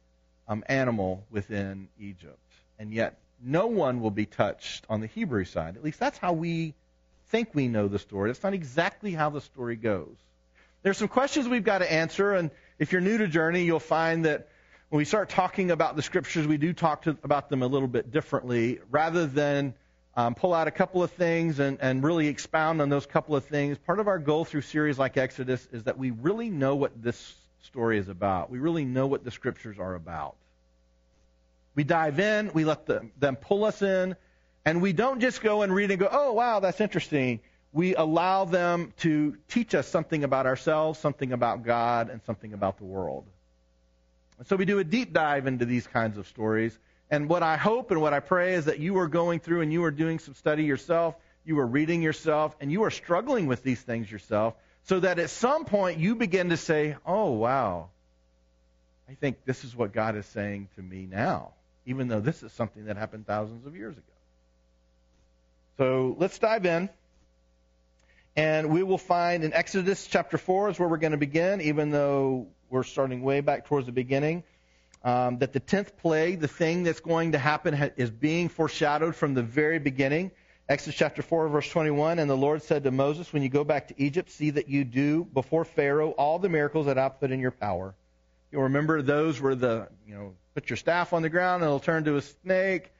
um, 0.47 0.63
animal 0.67 1.23
within 1.29 1.87
Egypt. 1.99 2.37
And 2.79 2.91
yet, 2.91 3.17
no 3.43 3.67
one 3.67 4.01
will 4.01 4.11
be 4.11 4.25
touched 4.25 4.85
on 4.89 5.01
the 5.01 5.07
Hebrew 5.07 5.45
side. 5.45 5.75
At 5.75 5.83
least 5.83 5.99
that's 5.99 6.17
how 6.17 6.33
we 6.33 6.73
think 7.29 7.53
we 7.53 7.67
know 7.67 7.87
the 7.87 7.99
story. 7.99 8.29
That's 8.29 8.43
not 8.43 8.53
exactly 8.53 9.11
how 9.11 9.29
the 9.29 9.41
story 9.41 9.75
goes. 9.75 10.15
There's 10.81 10.97
some 10.97 11.07
questions 11.07 11.47
we've 11.47 11.63
got 11.63 11.79
to 11.79 11.91
answer, 11.91 12.33
and 12.33 12.49
if 12.79 12.91
you're 12.91 13.01
new 13.01 13.17
to 13.17 13.27
Journey, 13.27 13.63
you'll 13.63 13.79
find 13.79 14.25
that 14.25 14.47
when 14.89 14.99
we 14.99 15.05
start 15.05 15.29
talking 15.29 15.71
about 15.71 15.95
the 15.95 16.01
scriptures, 16.01 16.47
we 16.47 16.57
do 16.57 16.71
talk 16.71 17.03
to, 17.03 17.17
about 17.23 17.49
them 17.49 17.61
a 17.61 17.67
little 17.67 17.89
bit 17.89 18.11
differently. 18.11 18.79
Rather 18.89 19.25
than 19.25 19.73
um, 20.15 20.33
pull 20.33 20.53
out 20.53 20.67
a 20.67 20.71
couple 20.71 21.03
of 21.03 21.11
things 21.11 21.59
and, 21.59 21.77
and 21.81 22.03
really 22.03 22.27
expound 22.27 22.81
on 22.81 22.89
those 22.89 23.05
couple 23.05 23.35
of 23.35 23.45
things, 23.45 23.77
part 23.77 23.99
of 23.99 24.07
our 24.07 24.17
goal 24.17 24.45
through 24.45 24.61
series 24.61 24.97
like 24.97 25.17
Exodus 25.17 25.67
is 25.73 25.83
that 25.83 25.97
we 25.97 26.11
really 26.11 26.49
know 26.49 26.75
what 26.75 27.03
this 27.03 27.35
story 27.63 27.97
is 27.97 28.07
about. 28.07 28.49
We 28.49 28.59
really 28.59 28.85
know 28.85 29.07
what 29.07 29.25
the 29.25 29.31
scriptures 29.31 29.77
are 29.77 29.93
about. 29.93 30.35
We 31.75 31.83
dive 31.83 32.19
in, 32.19 32.51
we 32.53 32.63
let 32.63 32.85
them, 32.85 33.11
them 33.19 33.35
pull 33.35 33.65
us 33.65 33.81
in, 33.81 34.15
and 34.65 34.81
we 34.81 34.93
don't 34.93 35.19
just 35.19 35.41
go 35.41 35.63
and 35.63 35.75
read 35.75 35.91
and 35.91 35.99
go, 35.99 36.07
oh, 36.09 36.31
wow, 36.31 36.61
that's 36.61 36.79
interesting. 36.79 37.41
We 37.73 37.93
allow 37.93 38.45
them 38.45 38.93
to 38.99 39.37
teach 39.49 39.75
us 39.75 39.87
something 39.87 40.23
about 40.23 40.45
ourselves, 40.45 40.97
something 40.97 41.33
about 41.33 41.63
God, 41.63 42.09
and 42.09 42.21
something 42.23 42.53
about 42.53 42.77
the 42.77 42.85
world. 42.85 43.25
So 44.45 44.55
we 44.55 44.65
do 44.65 44.79
a 44.79 44.83
deep 44.83 45.13
dive 45.13 45.47
into 45.47 45.65
these 45.65 45.87
kinds 45.87 46.17
of 46.17 46.27
stories. 46.27 46.77
And 47.09 47.29
what 47.29 47.41
I 47.41 47.57
hope 47.57 47.91
and 47.91 48.01
what 48.01 48.13
I 48.13 48.19
pray 48.19 48.53
is 48.53 48.65
that 48.65 48.79
you 48.79 48.97
are 48.99 49.07
going 49.07 49.39
through 49.39 49.61
and 49.61 49.71
you 49.71 49.83
are 49.85 49.91
doing 49.91 50.19
some 50.19 50.35
study 50.35 50.63
yourself, 50.63 51.15
you 51.45 51.57
are 51.59 51.65
reading 51.65 52.01
yourself, 52.01 52.55
and 52.59 52.71
you 52.71 52.83
are 52.83 52.91
struggling 52.91 53.47
with 53.47 53.63
these 53.63 53.81
things 53.81 54.11
yourself, 54.11 54.53
so 54.83 54.99
that 54.99 55.17
at 55.17 55.29
some 55.29 55.65
point 55.65 55.99
you 55.99 56.15
begin 56.15 56.49
to 56.49 56.57
say, 56.57 56.97
oh, 57.05 57.31
wow, 57.31 57.89
I 59.09 59.13
think 59.13 59.45
this 59.45 59.63
is 59.63 59.75
what 59.75 59.93
God 59.93 60.15
is 60.15 60.25
saying 60.27 60.67
to 60.75 60.81
me 60.81 61.07
now, 61.09 61.53
even 61.85 62.09
though 62.09 62.19
this 62.19 62.43
is 62.43 62.51
something 62.51 62.85
that 62.85 62.97
happened 62.97 63.25
thousands 63.25 63.65
of 63.65 63.75
years 63.75 63.97
ago. 63.97 64.03
So 65.77 66.15
let's 66.19 66.37
dive 66.39 66.65
in. 66.65 66.89
And 68.35 68.69
we 68.69 68.83
will 68.83 68.97
find 68.97 69.43
in 69.43 69.53
Exodus 69.53 70.05
chapter 70.05 70.37
4 70.37 70.69
is 70.69 70.79
where 70.79 70.87
we're 70.87 70.97
going 70.97 71.11
to 71.11 71.17
begin, 71.17 71.61
even 71.61 71.89
though 71.89 72.47
we're 72.69 72.83
starting 72.83 73.21
way 73.21 73.41
back 73.41 73.65
towards 73.65 73.85
the 73.85 73.91
beginning. 73.91 74.43
Um, 75.03 75.37
that 75.39 75.53
the 75.53 75.59
10th 75.59 75.95
plague, 75.97 76.39
the 76.39 76.47
thing 76.47 76.83
that's 76.83 76.99
going 76.99 77.33
to 77.33 77.37
happen, 77.37 77.73
is 77.97 78.09
being 78.09 78.49
foreshadowed 78.49 79.15
from 79.15 79.35
the 79.35 79.43
very 79.43 79.79
beginning. 79.79 80.31
Exodus 80.67 80.95
chapter 80.95 81.21
4, 81.21 81.47
verse 81.47 81.69
21. 81.69 82.19
And 82.19 82.29
the 82.29 82.35
Lord 82.35 82.61
said 82.63 82.83
to 82.83 82.91
Moses, 82.91 83.31
When 83.31 83.41
you 83.41 83.49
go 83.49 83.63
back 83.63 83.87
to 83.87 83.93
Egypt, 83.97 84.29
see 84.29 84.49
that 84.49 84.67
you 84.67 84.83
do 84.83 85.23
before 85.23 85.63
Pharaoh 85.63 86.11
all 86.11 86.39
the 86.39 86.49
miracles 86.49 86.87
that 86.87 86.97
I 86.97 87.07
put 87.09 87.31
in 87.31 87.39
your 87.39 87.51
power. 87.51 87.95
You'll 88.51 88.63
remember 88.63 89.01
those 89.01 89.39
were 89.39 89.55
the, 89.55 89.87
you 90.05 90.15
know, 90.15 90.33
put 90.55 90.69
your 90.69 90.77
staff 90.77 91.13
on 91.13 91.21
the 91.21 91.29
ground 91.29 91.61
and 91.61 91.69
it'll 91.69 91.79
turn 91.79 92.03
to 92.05 92.17
a 92.17 92.21
snake. 92.21 92.91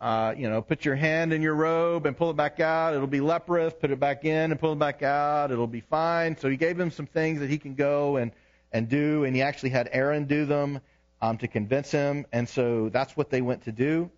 Uh, 0.00 0.34
you 0.36 0.50
know, 0.50 0.60
put 0.60 0.84
your 0.84 0.96
hand 0.96 1.32
in 1.32 1.42
your 1.42 1.54
robe 1.54 2.06
and 2.06 2.16
pull 2.16 2.30
it 2.30 2.36
back 2.36 2.58
out. 2.58 2.92
It'll 2.92 3.06
be 3.06 3.20
leprous. 3.20 3.72
Put 3.72 3.92
it 3.92 4.00
back 4.00 4.24
in 4.24 4.50
and 4.50 4.58
pull 4.58 4.72
it 4.72 4.78
back 4.80 5.04
out. 5.04 5.52
It'll 5.52 5.68
be 5.68 5.80
fine. 5.80 6.36
So 6.36 6.48
he 6.48 6.56
gave 6.56 6.80
him 6.80 6.90
some 6.90 7.06
things 7.06 7.38
that 7.38 7.48
he 7.48 7.58
can 7.58 7.74
go 7.76 8.16
and, 8.16 8.32
and 8.72 8.88
do, 8.88 9.24
and 9.24 9.34
he 9.36 9.42
actually 9.42 9.70
had 9.70 9.88
Aaron 9.92 10.24
do 10.24 10.46
them 10.46 10.80
um, 11.20 11.38
to 11.38 11.48
convince 11.48 11.90
him. 11.90 12.26
And 12.32 12.48
so 12.48 12.88
that's 12.88 13.16
what 13.16 13.30
they 13.30 13.40
went 13.40 13.64
to 13.64 13.72
do. 13.72 14.10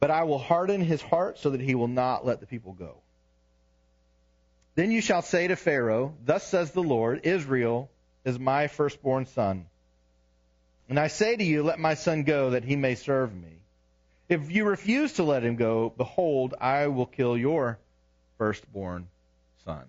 But 0.00 0.10
I 0.10 0.24
will 0.24 0.38
harden 0.38 0.80
his 0.80 1.00
heart 1.00 1.38
so 1.38 1.50
that 1.50 1.60
he 1.60 1.74
will 1.74 1.88
not 1.88 2.26
let 2.26 2.40
the 2.40 2.46
people 2.46 2.72
go. 2.72 2.96
Then 4.74 4.90
you 4.90 5.00
shall 5.00 5.22
say 5.22 5.48
to 5.48 5.56
Pharaoh, 5.56 6.14
Thus 6.24 6.46
says 6.46 6.72
the 6.72 6.82
Lord, 6.82 7.20
Israel 7.24 7.90
is 8.24 8.38
my 8.38 8.66
firstborn 8.66 9.26
son. 9.26 9.66
And 10.88 10.98
I 10.98 11.06
say 11.06 11.36
to 11.36 11.44
you, 11.44 11.62
Let 11.62 11.78
my 11.78 11.94
son 11.94 12.24
go 12.24 12.50
that 12.50 12.64
he 12.64 12.76
may 12.76 12.96
serve 12.96 13.34
me. 13.34 13.60
If 14.28 14.50
you 14.50 14.64
refuse 14.64 15.14
to 15.14 15.22
let 15.22 15.44
him 15.44 15.56
go, 15.56 15.92
behold, 15.96 16.54
I 16.60 16.88
will 16.88 17.06
kill 17.06 17.36
your 17.36 17.78
firstborn 18.38 19.08
son. 19.64 19.84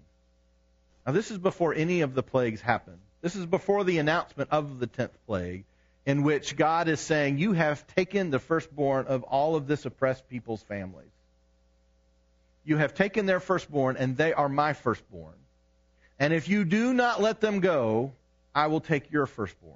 Now, 1.05 1.13
this 1.13 1.31
is 1.31 1.37
before 1.37 1.73
any 1.73 2.01
of 2.01 2.13
the 2.13 2.23
plagues 2.23 2.61
happen. 2.61 2.99
This 3.25 3.35
is 3.35 3.47
before 3.47 3.83
the 3.83 3.97
announcement 3.97 4.51
of 4.51 4.77
the 4.77 4.85
tenth 4.85 5.17
plague, 5.25 5.63
in 6.05 6.21
which 6.21 6.55
God 6.55 6.87
is 6.87 6.99
saying, 6.99 7.39
You 7.39 7.53
have 7.53 7.87
taken 7.95 8.29
the 8.29 8.37
firstborn 8.37 9.07
of 9.07 9.23
all 9.23 9.55
of 9.55 9.65
this 9.65 9.83
oppressed 9.83 10.29
people's 10.29 10.61
families. 10.61 11.09
You 12.65 12.77
have 12.77 12.93
taken 12.93 13.25
their 13.25 13.39
firstborn, 13.39 13.97
and 13.97 14.15
they 14.15 14.31
are 14.31 14.47
my 14.47 14.73
firstborn. 14.73 15.33
And 16.19 16.33
if 16.33 16.47
you 16.47 16.65
do 16.65 16.93
not 16.93 17.19
let 17.19 17.41
them 17.41 17.61
go, 17.61 18.11
I 18.53 18.67
will 18.67 18.79
take 18.79 19.11
your 19.11 19.25
firstborn. 19.25 19.73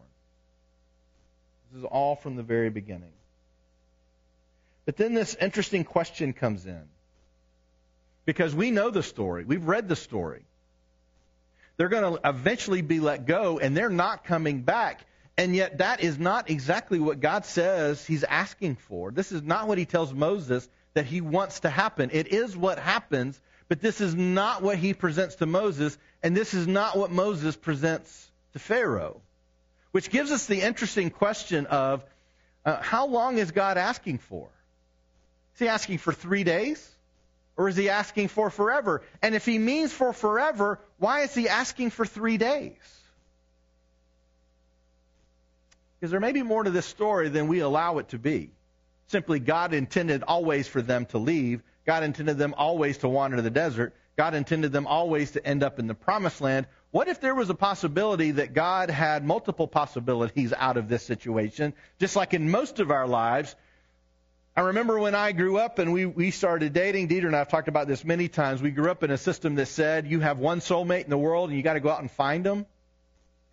This 1.72 1.80
is 1.80 1.86
all 1.86 2.18
from 2.18 2.36
the 2.36 2.44
very 2.44 2.70
beginning. 2.70 3.14
But 4.86 4.96
then 4.96 5.16
this 5.16 5.34
interesting 5.34 5.86
question 5.86 6.34
comes 6.34 6.68
in. 6.68 6.84
Because 8.26 8.54
we 8.54 8.70
know 8.70 8.92
the 8.92 9.02
story, 9.02 9.44
we've 9.44 9.68
read 9.68 9.90
the 9.90 9.96
story. 9.96 10.44
They're 11.80 11.88
going 11.88 12.18
to 12.18 12.28
eventually 12.28 12.82
be 12.82 13.00
let 13.00 13.26
go, 13.26 13.58
and 13.58 13.76
they're 13.76 13.90
not 13.90 14.26
coming 14.26 14.64
back. 14.64 15.00
And 15.38 15.56
yet, 15.56 15.78
that 15.78 16.02
is 16.02 16.20
not 16.20 16.50
exactly 16.50 17.00
what 17.00 17.22
God 17.22 17.46
says 17.46 18.06
He's 18.06 18.26
asking 18.26 18.76
for. 18.76 19.12
This 19.12 19.32
is 19.32 19.44
not 19.44 19.70
what 19.70 19.78
He 19.78 19.86
tells 19.86 20.14
Moses 20.14 20.68
that 20.94 21.06
He 21.06 21.22
wants 21.22 21.62
to 21.62 21.70
happen. 21.70 22.10
It 22.12 22.28
is 22.34 22.58
what 22.58 22.80
happens, 22.80 23.40
but 23.70 23.80
this 23.80 24.02
is 24.02 24.14
not 24.14 24.62
what 24.62 24.78
He 24.78 24.94
presents 24.94 25.36
to 25.36 25.46
Moses, 25.46 25.98
and 26.22 26.36
this 26.36 26.54
is 26.54 26.68
not 26.68 26.98
what 26.98 27.12
Moses 27.12 27.56
presents 27.56 28.30
to 28.52 28.60
Pharaoh. 28.60 29.22
Which 29.92 30.10
gives 30.10 30.32
us 30.32 30.48
the 30.48 30.62
interesting 30.62 31.10
question 31.10 31.66
of 31.68 32.04
uh, 32.66 32.82
how 32.82 33.08
long 33.08 33.38
is 33.38 33.52
God 33.52 33.78
asking 33.78 34.18
for? 34.18 34.50
Is 35.54 35.60
he 35.60 35.70
asking 35.70 36.00
for 36.00 36.12
three 36.12 36.44
days? 36.44 36.86
Or 37.60 37.68
is 37.68 37.76
he 37.76 37.90
asking 37.90 38.30
for 38.30 38.50
forever? 38.50 39.02
And 39.22 39.36
if 39.36 39.46
he 39.46 39.60
means 39.60 39.92
for 39.92 40.14
forever, 40.14 40.80
why 40.98 41.24
is 41.24 41.36
he 41.36 41.50
asking 41.50 41.90
for 41.90 42.06
three 42.06 42.38
days? 42.38 42.72
Because 46.00 46.10
there 46.10 46.22
may 46.22 46.32
be 46.32 46.42
more 46.42 46.64
to 46.64 46.72
this 46.72 46.86
story 46.86 47.28
than 47.28 47.50
we 47.50 47.60
allow 47.60 47.98
it 47.98 48.08
to 48.10 48.18
be. 48.18 48.52
Simply, 49.08 49.40
God 49.42 49.74
intended 49.74 50.24
always 50.24 50.70
for 50.70 50.82
them 50.82 51.06
to 51.08 51.18
leave. 51.18 51.62
God 51.86 52.04
intended 52.04 52.38
them 52.38 52.56
always 52.58 53.00
to 53.00 53.10
wander 53.10 53.42
the 53.42 53.50
desert. 53.50 53.94
God 54.16 54.36
intended 54.36 54.72
them 54.72 54.88
always 54.88 55.32
to 55.32 55.46
end 55.46 55.62
up 55.62 55.80
in 55.80 55.88
the 55.88 55.94
promised 55.94 56.40
land. 56.40 56.66
What 56.92 57.10
if 57.10 57.20
there 57.20 57.36
was 57.36 57.50
a 57.50 57.56
possibility 57.56 58.32
that 58.32 58.54
God 58.54 58.90
had 58.90 59.26
multiple 59.26 59.68
possibilities 59.68 60.54
out 60.56 60.78
of 60.78 60.88
this 60.88 61.04
situation? 61.04 61.74
Just 62.00 62.16
like 62.16 62.34
in 62.34 62.50
most 62.50 62.80
of 62.80 62.90
our 62.90 63.06
lives, 63.06 63.54
I 64.60 64.64
remember 64.64 65.00
when 65.00 65.16
I 65.16 65.32
grew 65.32 65.58
up 65.58 65.80
and 65.80 65.94
we, 65.94 66.06
we 66.06 66.32
started 66.32 66.74
dating, 66.74 67.08
Dieter 67.08 67.28
and 67.28 67.34
I 67.34 67.40
have 67.40 67.48
talked 67.48 67.70
about 67.70 67.88
this 67.88 68.04
many 68.04 68.28
times. 68.28 68.62
We 68.62 68.72
grew 68.72 68.92
up 68.92 69.04
in 69.04 69.10
a 69.10 69.18
system 69.18 69.56
that 69.56 69.68
said 69.68 70.06
you 70.06 70.20
have 70.20 70.38
one 70.38 70.60
soulmate 70.60 71.06
in 71.06 71.10
the 71.10 71.18
world 71.18 71.48
and 71.48 71.56
you 71.56 71.64
got 71.64 71.76
to 71.76 71.80
go 71.80 71.88
out 71.90 72.02
and 72.02 72.12
find 72.12 72.46
them. 72.46 72.66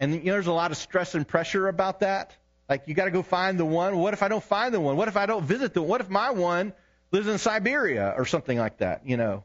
And 0.00 0.14
you 0.14 0.25
know, 0.25 0.32
there's 0.32 0.48
a 0.48 0.52
lot 0.52 0.72
of 0.72 0.76
stress 0.76 1.14
and 1.14 1.25
pressure 1.26 1.68
about 1.68 2.00
that. 2.00 2.34
Like 2.68 2.88
you 2.88 2.94
got 2.94 3.04
to 3.04 3.12
go 3.12 3.22
find 3.22 3.56
the 3.56 3.64
one. 3.64 3.96
What 3.96 4.14
if 4.14 4.22
I 4.25 4.26
don't 4.26 4.42
find 4.42 4.75
the 4.75 4.80
one? 4.80 4.96
What 4.96 5.06
if 5.06 5.16
I 5.16 5.26
don't 5.26 5.44
visit 5.44 5.75
the 5.75 5.80
one? 5.80 5.90
What 5.90 6.00
if 6.00 6.10
my 6.10 6.32
one 6.32 6.72
lives 7.12 7.28
in 7.28 7.38
Siberia 7.38 8.12
or 8.16 8.26
something 8.26 8.58
like 8.58 8.78
that, 8.78 9.06
you 9.06 9.16
know? 9.16 9.44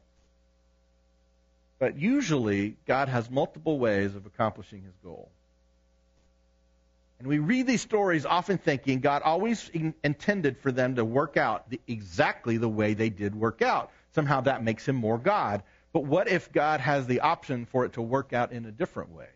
But 1.78 1.96
usually 1.96 2.76
God 2.88 3.08
has 3.08 3.30
multiple 3.30 3.78
ways 3.78 4.16
of 4.16 4.26
accomplishing 4.26 4.82
his 4.82 4.96
goal. 5.04 5.30
And 7.22 7.30
we 7.30 7.38
read 7.38 7.68
these 7.68 7.82
stories 7.82 8.26
often 8.26 8.58
thinking 8.58 9.00
God 9.00 9.22
always 9.22 9.70
intended 10.04 10.58
for 10.58 10.72
them 10.72 10.96
to 10.96 11.06
work 11.06 11.38
out 11.38 11.70
the, 11.70 11.80
exactly 11.88 12.58
the 12.58 12.68
way 12.68 12.96
they 12.96 13.12
did 13.12 13.36
work 13.36 13.62
out. 13.62 13.92
Somehow 14.16 14.42
that 14.42 14.64
makes 14.64 14.88
him 14.88 14.96
more 14.96 15.20
God. 15.20 15.62
But 15.94 16.04
what 16.04 16.30
if 16.30 16.52
God 16.52 16.80
has 16.80 17.06
the 17.06 17.20
option 17.20 17.68
for 17.68 17.86
it 17.86 17.94
to 17.94 18.02
work 18.02 18.34
out 18.34 18.54
in 18.54 18.66
a 18.66 18.72
different 18.72 19.12
way? 19.12 19.28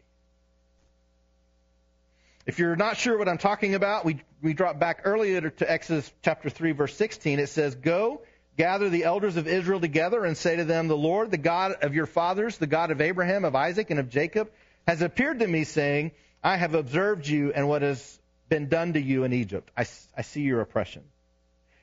If 2.47 2.57
you're 2.57 2.75
not 2.75 2.97
sure 2.97 3.19
what 3.19 3.29
I'm 3.29 3.37
talking 3.37 3.75
about, 3.75 4.03
we, 4.03 4.19
we 4.41 4.55
drop 4.55 4.79
back 4.79 5.01
earlier 5.03 5.47
to 5.47 5.71
Exodus 5.71 6.11
chapter 6.23 6.49
3, 6.49 6.71
verse 6.71 6.95
16. 6.95 7.37
It 7.37 7.49
says, 7.49 7.75
Go, 7.75 8.23
gather 8.57 8.89
the 8.89 9.03
elders 9.03 9.37
of 9.37 9.47
Israel 9.47 9.79
together, 9.79 10.25
and 10.25 10.35
say 10.35 10.55
to 10.55 10.65
them, 10.65 10.87
The 10.87 10.97
Lord, 10.97 11.29
the 11.29 11.37
God 11.37 11.73
of 11.83 11.93
your 11.93 12.07
fathers, 12.07 12.57
the 12.57 12.65
God 12.65 12.89
of 12.89 12.99
Abraham, 12.99 13.45
of 13.45 13.55
Isaac, 13.55 13.91
and 13.91 13.99
of 13.99 14.09
Jacob, 14.09 14.49
has 14.87 15.03
appeared 15.03 15.37
to 15.39 15.47
me, 15.47 15.65
saying, 15.65 16.11
I 16.45 16.57
have 16.57 16.75
observed 16.75 17.27
you 17.27 17.51
and 17.53 17.67
what 17.67 17.81
has 17.81 18.19
been 18.49 18.69
done 18.69 18.93
to 18.93 19.01
you 19.01 19.23
in 19.23 19.33
Egypt. 19.33 19.71
I, 19.75 19.87
I 20.15 20.21
see 20.21 20.41
your 20.41 20.61
oppression. 20.61 21.01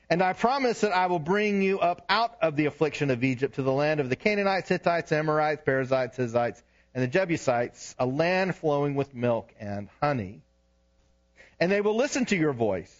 And 0.09 0.21
I 0.21 0.31
promise 0.31 0.79
that 0.81 0.95
I 0.95 1.07
will 1.07 1.19
bring 1.19 1.61
you 1.61 1.79
up 1.79 2.05
out 2.07 2.37
of 2.41 2.55
the 2.55 2.67
affliction 2.67 3.11
of 3.11 3.25
Egypt 3.25 3.55
to 3.55 3.61
the 3.61 3.73
land 3.73 3.99
of 3.99 4.07
the 4.07 4.15
Canaanites, 4.15 4.69
Hittites, 4.69 5.11
Amorites, 5.11 5.63
Perizzites, 5.65 6.15
Hivites, 6.15 6.63
and 6.95 7.03
the 7.03 7.09
Jebusites, 7.09 7.93
a 7.99 8.05
land 8.05 8.55
flowing 8.55 8.95
with 8.95 9.13
milk 9.13 9.53
and 9.59 9.89
honey. 9.99 10.43
And 11.59 11.69
they 11.69 11.81
will 11.81 11.97
listen 11.97 12.23
to 12.27 12.37
your 12.37 12.53
voice. 12.53 12.95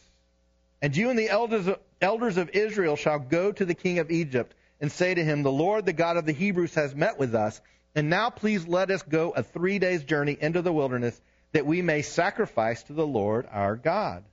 And 0.81 0.97
you 0.97 1.11
and 1.11 1.17
the 1.17 1.29
elders 1.29 1.67
of, 1.67 1.79
elders 2.01 2.35
of 2.35 2.49
Israel 2.49 2.97
shall 2.97 3.19
go 3.19 3.53
to 3.53 3.63
the 3.63 3.73
king 3.73 3.99
of 3.99 4.11
Egypt 4.11 4.53
and 4.81 4.91
say 4.91 5.13
to 5.13 5.23
him, 5.23 5.43
The 5.43 5.51
Lord, 5.51 5.85
the 5.85 5.93
God 5.93 6.17
of 6.17 6.25
the 6.25 6.33
Hebrews, 6.33 6.75
has 6.75 6.93
met 6.93 7.17
with 7.17 7.33
us. 7.33 7.61
And 7.95 8.09
now 8.09 8.31
please 8.31 8.67
let 8.67 8.91
us 8.91 9.01
go 9.01 9.29
a 9.29 9.43
three 9.43 9.79
days 9.79 10.03
journey 10.03 10.37
into 10.37 10.61
the 10.61 10.73
wilderness 10.73 11.21
that 11.53 11.65
we 11.65 11.81
may 11.81 12.01
sacrifice 12.01 12.83
to 12.83 12.93
the 12.93 13.07
Lord 13.07 13.47
our 13.51 13.75
God. 13.75 14.23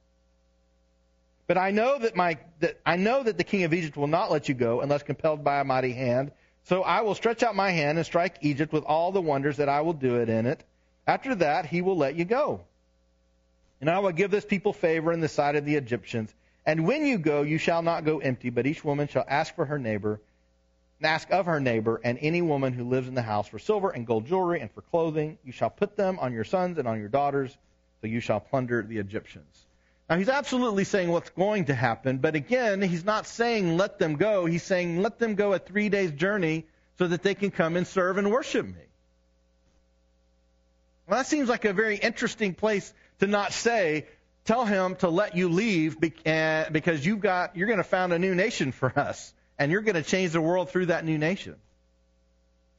But 1.46 1.58
I 1.58 1.70
know 1.70 1.98
that 1.98 2.16
my 2.16 2.38
that 2.60 2.80
I 2.84 2.96
know 2.96 3.22
that 3.22 3.36
the 3.36 3.44
king 3.44 3.64
of 3.64 3.74
Egypt 3.74 3.96
will 3.96 4.06
not 4.06 4.30
let 4.30 4.48
you 4.48 4.54
go 4.54 4.80
unless 4.80 5.02
compelled 5.02 5.44
by 5.44 5.60
a 5.60 5.64
mighty 5.64 5.92
hand. 5.92 6.32
So 6.64 6.82
I 6.82 7.00
will 7.00 7.14
stretch 7.14 7.42
out 7.42 7.56
my 7.56 7.70
hand 7.70 7.98
and 7.98 8.06
strike 8.06 8.38
Egypt 8.42 8.72
with 8.72 8.84
all 8.84 9.12
the 9.12 9.20
wonders 9.20 9.56
that 9.56 9.68
I 9.68 9.80
will 9.80 9.92
do 9.92 10.20
it 10.20 10.28
in 10.28 10.46
it. 10.46 10.62
After 11.06 11.34
that 11.36 11.66
he 11.66 11.82
will 11.82 11.96
let 11.96 12.14
you 12.14 12.24
go. 12.24 12.62
And 13.80 13.88
I 13.88 13.98
will 13.98 14.12
give 14.12 14.30
this 14.30 14.44
people 14.44 14.72
favor 14.72 15.12
in 15.12 15.20
the 15.20 15.28
sight 15.28 15.56
of 15.56 15.64
the 15.64 15.76
Egyptians. 15.76 16.32
And 16.66 16.86
when 16.86 17.06
you 17.06 17.18
go, 17.18 17.42
you 17.42 17.58
shall 17.58 17.82
not 17.82 18.04
go 18.04 18.18
empty, 18.18 18.50
but 18.50 18.66
each 18.66 18.84
woman 18.84 19.08
shall 19.08 19.24
ask 19.26 19.54
for 19.54 19.64
her 19.64 19.78
neighbor 19.78 20.20
and 21.00 21.06
ask 21.06 21.30
of 21.30 21.46
her 21.46 21.60
neighbor 21.60 21.98
and 22.04 22.18
any 22.20 22.42
woman 22.42 22.74
who 22.74 22.84
lives 22.84 23.08
in 23.08 23.14
the 23.14 23.22
house 23.22 23.48
for 23.48 23.58
silver 23.58 23.90
and 23.90 24.06
gold 24.06 24.26
jewelry 24.26 24.60
and 24.60 24.70
for 24.70 24.82
clothing. 24.82 25.38
You 25.44 25.52
shall 25.52 25.70
put 25.70 25.96
them 25.96 26.18
on 26.18 26.32
your 26.34 26.44
sons 26.44 26.78
and 26.78 26.86
on 26.86 27.00
your 27.00 27.08
daughters, 27.08 27.56
so 28.00 28.06
you 28.06 28.20
shall 28.20 28.40
plunder 28.40 28.82
the 28.82 28.98
Egyptians. 28.98 29.66
Now, 30.10 30.16
he's 30.16 30.28
absolutely 30.28 30.84
saying 30.84 31.10
what's 31.10 31.30
going 31.30 31.66
to 31.66 31.74
happen, 31.74 32.18
but 32.18 32.34
again, 32.34 32.82
he's 32.82 33.04
not 33.04 33.26
saying 33.26 33.76
let 33.76 33.98
them 33.98 34.16
go. 34.16 34.44
He's 34.44 34.62
saying 34.62 35.00
let 35.00 35.18
them 35.18 35.36
go 35.36 35.52
a 35.52 35.58
three 35.58 35.88
days 35.88 36.10
journey 36.10 36.66
so 36.98 37.06
that 37.06 37.22
they 37.22 37.34
can 37.34 37.50
come 37.50 37.76
and 37.76 37.86
serve 37.86 38.18
and 38.18 38.30
worship 38.30 38.66
me. 38.66 38.72
Well, 41.06 41.18
that 41.18 41.26
seems 41.26 41.48
like 41.48 41.64
a 41.64 41.72
very 41.72 41.96
interesting 41.96 42.54
place 42.54 42.92
to 43.20 43.26
not 43.26 43.52
say, 43.52 44.06
tell 44.44 44.66
him 44.66 44.96
to 44.96 45.08
let 45.08 45.36
you 45.36 45.48
leave 45.48 45.96
eh, 46.26 46.68
because 46.70 47.06
you've 47.06 47.20
got 47.20 47.56
you're 47.56 47.68
going 47.68 47.78
to 47.78 47.84
found 47.84 48.12
a 48.12 48.18
new 48.18 48.34
nation 48.34 48.72
for 48.72 48.92
us 48.98 49.32
and 49.60 49.70
you're 49.70 49.82
going 49.82 49.94
to 49.94 50.02
change 50.02 50.32
the 50.32 50.40
world 50.40 50.70
through 50.70 50.86
that 50.86 51.04
new 51.04 51.18
nation. 51.18 51.54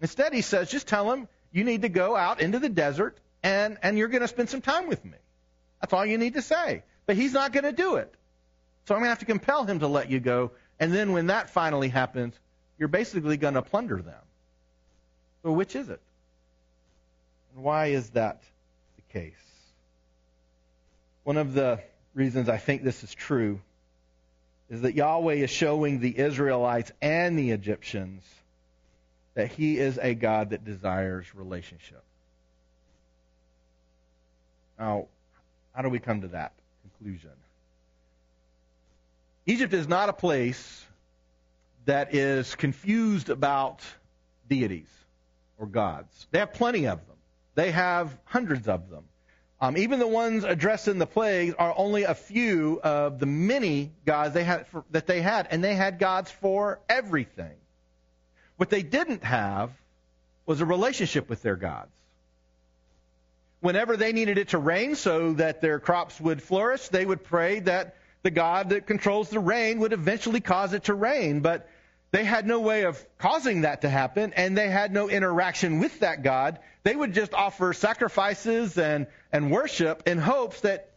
Instead, 0.02 0.34
he 0.34 0.42
says, 0.42 0.70
just 0.70 0.88
tell 0.88 1.12
him 1.14 1.28
you 1.52 1.64
need 1.64 1.84
to 1.84 1.90
go 1.90 2.16
out 2.16 2.42
into 2.42 2.58
the 2.58 2.70
desert 2.70 3.20
and, 3.44 3.78
and 3.84 4.00
you're 4.00 4.08
going 4.08 4.22
to 4.22 4.28
spend 4.28 4.50
some 4.50 4.62
time 4.62 4.88
with 4.88 5.06
me. 5.06 5.18
That's 5.80 5.94
all 5.94 6.04
you 6.04 6.18
need 6.18 6.34
to 6.34 6.42
say. 6.42 6.82
But 7.06 7.18
he's 7.18 7.34
not 7.34 7.54
going 7.54 7.66
to 7.66 7.72
do 7.72 7.98
it. 7.98 8.12
So 8.88 8.96
I'm 8.96 9.02
going 9.02 9.06
to 9.06 9.10
have 9.10 9.20
to 9.20 9.26
compel 9.26 9.64
him 9.64 9.80
to 9.80 9.88
let 9.88 10.10
you 10.10 10.20
go. 10.20 10.52
And 10.80 10.92
then 10.92 11.12
when 11.12 11.28
that 11.28 11.52
finally 11.52 11.90
happens, 11.90 12.34
you're 12.80 12.88
basically 12.88 13.38
going 13.38 13.54
to 13.54 13.62
plunder 13.62 14.02
them. 14.02 14.24
So 15.44 15.52
which 15.52 15.76
is 15.76 15.88
it? 15.88 16.02
And 17.54 17.64
why 17.64 17.88
is 17.88 18.10
that 18.12 18.42
the 18.96 19.20
case? 19.20 19.34
One 21.26 21.38
of 21.38 21.54
the 21.54 21.80
reasons 22.16 22.50
I 22.50 22.58
think 22.58 22.84
this 22.84 23.04
is 23.04 23.14
true 23.14 23.62
is 24.72 24.82
that 24.82 24.96
Yahweh 24.96 25.34
is 25.34 25.50
showing 25.50 26.00
the 26.00 26.18
Israelites 26.18 26.94
and 27.02 27.38
the 27.38 27.52
Egyptians 27.52 28.24
that 29.34 29.52
he 29.52 29.78
is 29.78 30.00
a 30.02 30.14
God 30.16 30.52
that 30.52 30.64
desires 30.64 31.26
relationship. 31.36 32.02
Now, 34.80 35.08
how 35.74 35.82
do 35.82 35.90
we 35.90 36.00
come 36.00 36.22
to 36.22 36.30
that 36.30 36.54
conclusion? 36.84 37.32
Egypt 39.46 39.74
is 39.74 39.90
not 39.90 40.08
a 40.08 40.14
place 40.14 40.86
that 41.84 42.16
is 42.16 42.56
confused 42.56 43.30
about 43.30 43.82
deities 44.48 44.90
or 45.60 45.68
gods. 45.68 46.28
They 46.32 46.40
have 46.40 46.54
plenty 46.54 46.88
of 46.88 47.06
them. 47.08 47.18
They 47.56 47.72
have 47.72 48.18
hundreds 48.24 48.70
of 48.70 48.90
them. 48.90 49.04
Um, 49.62 49.78
even 49.78 50.00
the 50.00 50.08
ones 50.08 50.44
addressed 50.44 50.88
in 50.88 50.98
the 50.98 51.06
plagues 51.06 51.54
are 51.60 51.72
only 51.78 52.02
a 52.04 52.16
few 52.16 52.82
of 52.84 53.20
the 53.20 53.28
many 53.28 53.92
gods 54.08 54.34
they 54.34 54.44
had 54.44 54.66
for, 54.66 54.84
that 54.90 55.06
they 55.06 55.22
had, 55.22 55.48
and 55.52 55.64
they 55.64 55.76
had 55.76 56.00
gods 56.00 56.32
for 56.32 56.80
everything. 56.90 57.54
What 58.58 58.72
they 58.72 58.82
didn't 58.82 59.24
have 59.24 59.70
was 60.48 60.62
a 60.62 60.66
relationship 60.66 61.30
with 61.30 61.44
their 61.44 61.56
gods. 61.56 61.92
Whenever 63.60 63.98
they 63.98 64.14
needed 64.14 64.40
it 64.40 64.50
to 64.50 64.58
rain 64.58 64.96
so 64.96 65.34
that 65.34 65.62
their 65.62 65.80
crops 65.80 66.20
would 66.20 66.42
flourish, 66.42 66.88
they 66.88 67.06
would 67.06 67.24
pray 67.24 67.60
that 67.60 67.96
the 68.24 68.32
God 68.32 68.70
that 68.70 68.88
controls 68.88 69.30
the 69.30 69.40
rain 69.40 69.80
would 69.80 69.94
eventually 69.94 70.42
cause 70.42 70.74
it 70.74 70.86
to 70.86 70.96
rain. 70.96 71.42
But 71.42 71.70
they 72.10 72.24
had 72.24 72.48
no 72.48 72.60
way 72.60 72.86
of 72.86 73.04
causing 73.20 73.62
that 73.62 73.82
to 73.82 73.90
happen, 73.90 74.34
and 74.34 74.58
they 74.58 74.70
had 74.70 74.92
no 74.92 75.08
interaction 75.08 75.80
with 75.80 76.00
that 76.00 76.24
God. 76.24 76.58
They 76.84 76.96
would 76.96 77.14
just 77.14 77.36
offer 77.36 77.74
sacrifices 77.74 78.78
and, 78.80 79.06
and 79.32 79.52
worship 79.52 80.04
in 80.08 80.18
hopes 80.18 80.62
that 80.62 80.92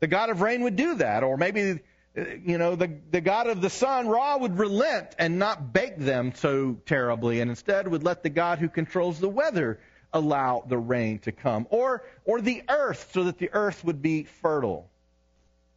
the 0.00 0.06
God 0.06 0.30
of 0.30 0.40
rain 0.40 0.62
would 0.62 0.76
do 0.76 0.94
that. 0.96 1.22
Or 1.22 1.36
maybe, 1.36 1.80
uh, 2.16 2.24
you 2.44 2.58
know, 2.58 2.76
the, 2.76 2.98
the 3.10 3.20
God 3.20 3.46
of 3.46 3.60
the 3.60 3.70
sun, 3.70 4.08
Ra, 4.08 4.36
would 4.36 4.58
relent 4.58 5.14
and 5.18 5.38
not 5.38 5.72
bake 5.72 5.98
them 5.98 6.32
so 6.34 6.78
terribly, 6.86 7.40
and 7.40 7.50
instead 7.50 7.88
would 7.88 8.02
let 8.02 8.22
the 8.22 8.30
God 8.30 8.58
who 8.58 8.68
controls 8.68 9.20
the 9.20 9.28
weather 9.28 9.80
allow 10.12 10.64
the 10.66 10.78
rain 10.78 11.18
to 11.20 11.32
come. 11.32 11.66
Or, 11.70 12.02
or 12.24 12.40
the 12.40 12.62
earth, 12.68 13.10
so 13.12 13.24
that 13.24 13.38
the 13.38 13.50
earth 13.52 13.84
would 13.84 14.02
be 14.02 14.24
fertile. 14.24 14.88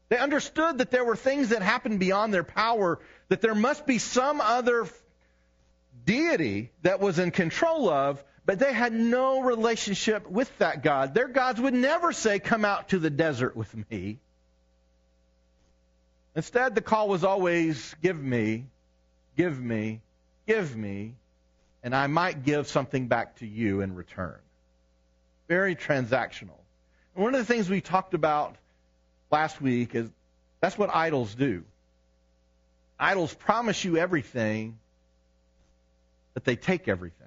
They 0.10 0.18
understood 0.18 0.80
that 0.80 0.92
there 0.92 1.06
were 1.06 1.16
things 1.16 1.50
that 1.50 1.62
happened 1.62 2.00
beyond 2.00 2.34
their 2.34 2.44
power, 2.44 3.00
that 3.30 3.42
there 3.42 3.56
must 3.56 3.86
be 3.86 4.00
some 4.00 4.42
other 4.42 4.88
deity 6.06 6.72
that 6.82 7.00
was 7.00 7.20
in 7.20 7.32
control 7.32 7.90
of, 7.90 8.24
but 8.46 8.60
they 8.60 8.74
had 8.74 8.94
no 8.94 9.42
relationship 9.42 10.30
with 10.30 10.56
that 10.58 10.84
God. 10.84 11.14
Their 11.14 11.28
gods 11.28 11.62
would 11.62 11.74
never 11.74 12.12
say, 12.12 12.40
Come 12.40 12.66
out 12.66 12.90
to 12.90 13.00
the 13.00 13.10
desert 13.10 13.56
with 13.56 13.74
me. 13.90 14.20
Instead, 16.36 16.76
the 16.76 16.82
call 16.82 17.08
was 17.08 17.24
always, 17.24 17.96
Give 18.02 18.22
me, 18.22 18.66
give 19.38 19.60
me, 19.60 20.02
give 20.46 20.76
me, 20.76 21.16
and 21.84 21.96
I 21.96 22.08
might 22.08 22.44
give 22.44 22.68
something 22.68 23.08
back 23.08 23.38
to 23.38 23.48
you 23.48 23.82
in 23.82 23.96
return. 23.96 24.40
Very 25.48 25.76
transactional. 25.76 26.60
And 27.16 27.24
one 27.24 27.36
of 27.36 27.40
the 27.40 27.54
things 27.54 27.70
we 27.70 27.82
talked 27.82 28.14
about 28.14 28.56
last 29.32 29.62
week 29.62 29.96
is 29.96 30.10
that's 30.60 30.78
what 30.78 30.94
idols 30.94 31.36
do. 31.36 31.64
Idols 33.00 33.34
promise 33.34 33.84
you 33.84 33.98
everything, 33.98 34.80
but 36.34 36.44
they 36.44 36.56
take 36.56 36.88
everything. 36.88 37.23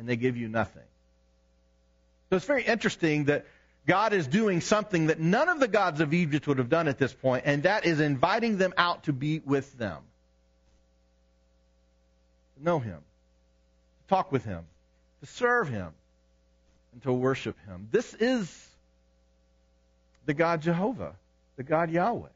And 0.00 0.08
they 0.08 0.16
give 0.16 0.38
you 0.38 0.48
nothing. 0.48 0.82
So 2.30 2.36
it's 2.36 2.46
very 2.46 2.64
interesting 2.64 3.26
that 3.26 3.44
God 3.86 4.14
is 4.14 4.26
doing 4.26 4.62
something 4.62 5.08
that 5.08 5.20
none 5.20 5.50
of 5.50 5.60
the 5.60 5.68
gods 5.68 6.00
of 6.00 6.14
Egypt 6.14 6.46
would 6.46 6.56
have 6.56 6.70
done 6.70 6.88
at 6.88 6.96
this 6.96 7.12
point, 7.12 7.42
and 7.44 7.64
that 7.64 7.84
is 7.84 8.00
inviting 8.00 8.56
them 8.56 8.72
out 8.78 9.04
to 9.04 9.12
be 9.12 9.40
with 9.40 9.76
them. 9.76 9.98
To 12.56 12.64
know 12.64 12.78
Him, 12.78 12.96
to 12.96 14.08
talk 14.08 14.32
with 14.32 14.42
Him, 14.42 14.64
to 15.20 15.26
serve 15.26 15.68
Him, 15.68 15.90
and 16.94 17.02
to 17.02 17.12
worship 17.12 17.56
Him. 17.66 17.88
This 17.90 18.14
is 18.14 18.68
the 20.24 20.32
God 20.32 20.62
Jehovah, 20.62 21.14
the 21.56 21.62
God 21.62 21.90
Yahweh. 21.90 22.28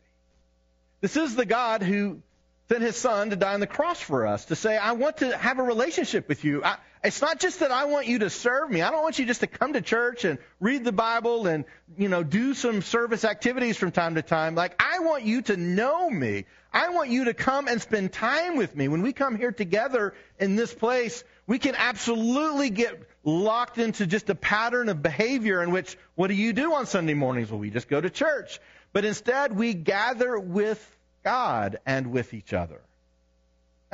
This 1.01 1.17
is 1.17 1.35
the 1.35 1.47
God 1.47 1.83
who 1.83 2.21
sent 2.69 2.83
his 2.83 2.97
son 2.97 3.31
to 3.31 3.37
die 3.37 3.55
on 3.55 3.61
the 3.61 3.67
cross 3.67 4.01
for 4.01 4.27
us, 4.27 4.47
to 4.47 4.57
say, 4.57 4.77
I 4.77 4.93
want 4.93 5.19
to 5.19 5.37
have 5.37 5.59
a 5.59 5.63
relationship 5.63 6.29
with 6.29 6.45
you. 6.45 6.65
I, 6.65 6.77
it's 7.05 7.21
not 7.21 7.39
just 7.39 7.61
that 7.61 7.71
I 7.71 7.85
want 7.85 8.07
you 8.07 8.21
to 8.21 8.31
serve 8.31 8.71
me. 8.71 8.81
I 8.81 8.91
don't 8.91 9.03
want 9.03 9.19
you 9.19 9.27
just 9.27 9.41
to 9.41 9.47
come 9.47 9.75
to 9.75 9.83
church 9.83 10.25
and 10.25 10.39
read 10.59 10.85
the 10.85 10.93
Bible 10.93 11.47
and, 11.47 11.67
you 11.99 12.09
know, 12.09 12.23
do 12.23 12.55
some 12.55 12.81
service 12.81 13.25
activities 13.25 13.77
from 13.77 13.93
time 13.93 14.15
to 14.15 14.23
time. 14.23 14.55
Like, 14.55 14.75
I 14.83 15.01
want 15.01 15.25
you 15.25 15.43
to 15.43 15.57
know 15.57 16.09
me. 16.09 16.47
I 16.73 16.89
want 16.89 17.11
you 17.11 17.27
to 17.27 17.35
come 17.35 17.69
and 17.69 17.81
spend 17.81 18.13
time 18.13 18.57
with 18.57 18.75
me. 18.75 18.89
When 18.89 19.03
we 19.03 19.13
come 19.13 19.37
here 19.37 19.53
together 19.53 20.15
in 20.41 20.57
this 20.57 20.73
place, 20.73 21.23
we 21.47 21.59
can 21.59 21.75
absolutely 21.77 22.71
get 22.71 23.03
locked 23.23 23.77
into 23.79 24.07
just 24.07 24.31
a 24.31 24.35
pattern 24.35 24.89
of 24.89 25.03
behavior 25.03 25.63
in 25.63 25.73
which, 25.73 25.99
what 26.15 26.29
do 26.29 26.35
you 26.35 26.55
do 26.55 26.73
on 26.73 26.87
Sunday 26.87 27.15
mornings? 27.15 27.51
Well, 27.51 27.61
we 27.61 27.69
just 27.69 27.89
go 27.89 28.01
to 28.01 28.09
church. 28.09 28.61
But 28.95 29.05
instead, 29.05 29.55
we 29.55 29.75
gather 29.75 30.39
with 30.39 30.81
God 31.23 31.79
and 31.85 32.13
with 32.13 32.33
each 32.33 32.55
other. 32.55 32.81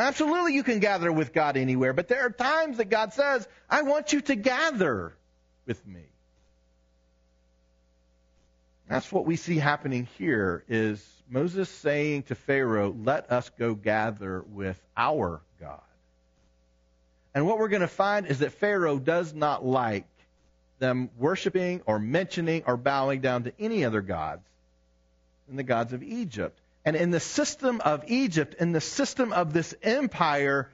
Absolutely, 0.01 0.55
you 0.55 0.63
can 0.63 0.79
gather 0.79 1.13
with 1.13 1.35
God 1.35 1.59
anywhere, 1.59 1.93
but 1.93 2.09
there 2.09 2.25
are 2.25 2.31
times 2.31 2.79
that 2.79 2.89
God 2.89 3.13
says, 3.13 3.47
I 3.69 3.83
want 3.83 4.15
you 4.15 4.23
to 4.23 4.35
gather 4.35 5.13
with 5.67 5.87
me. 5.87 6.05
That's 8.89 9.13
what 9.13 9.27
we 9.27 9.37
see 9.37 9.59
happening 9.59 10.09
here 10.17 10.65
is 10.69 11.07
Moses 11.29 11.69
saying 11.69 12.25
to 12.25 12.35
Pharaoh, 12.35 12.97
let 13.05 13.31
us 13.31 13.51
go 13.59 13.75
gather 13.75 14.43
with 14.49 14.81
our 14.97 15.43
God. 15.61 15.83
And 17.35 17.47
what 17.47 17.59
we're 17.59 17.69
going 17.69 17.83
to 17.83 17.87
find 17.87 18.27
is 18.27 18.39
that 18.39 18.53
Pharaoh 18.53 18.99
does 18.99 19.35
not 19.35 19.65
like 19.65 20.07
them 20.79 21.11
worshiping 21.19 21.83
or 21.85 21.99
mentioning 21.99 22.63
or 22.67 22.79
bowing 22.79 23.21
down 23.21 23.45
to 23.45 23.53
any 23.61 23.85
other 23.85 24.01
gods 24.01 24.49
than 25.47 25.57
the 25.57 25.63
gods 25.63 25.93
of 25.93 26.03
Egypt. 26.03 26.59
And 26.85 26.97
in 26.97 27.11
the 27.11 27.21
system 27.21 27.81
of 27.83 28.05
Egypt, 28.09 28.55
in 28.59 28.73
the 28.73 28.81
system 28.81 29.33
of 29.33 29.53
this 29.53 29.75
empire, 29.83 30.71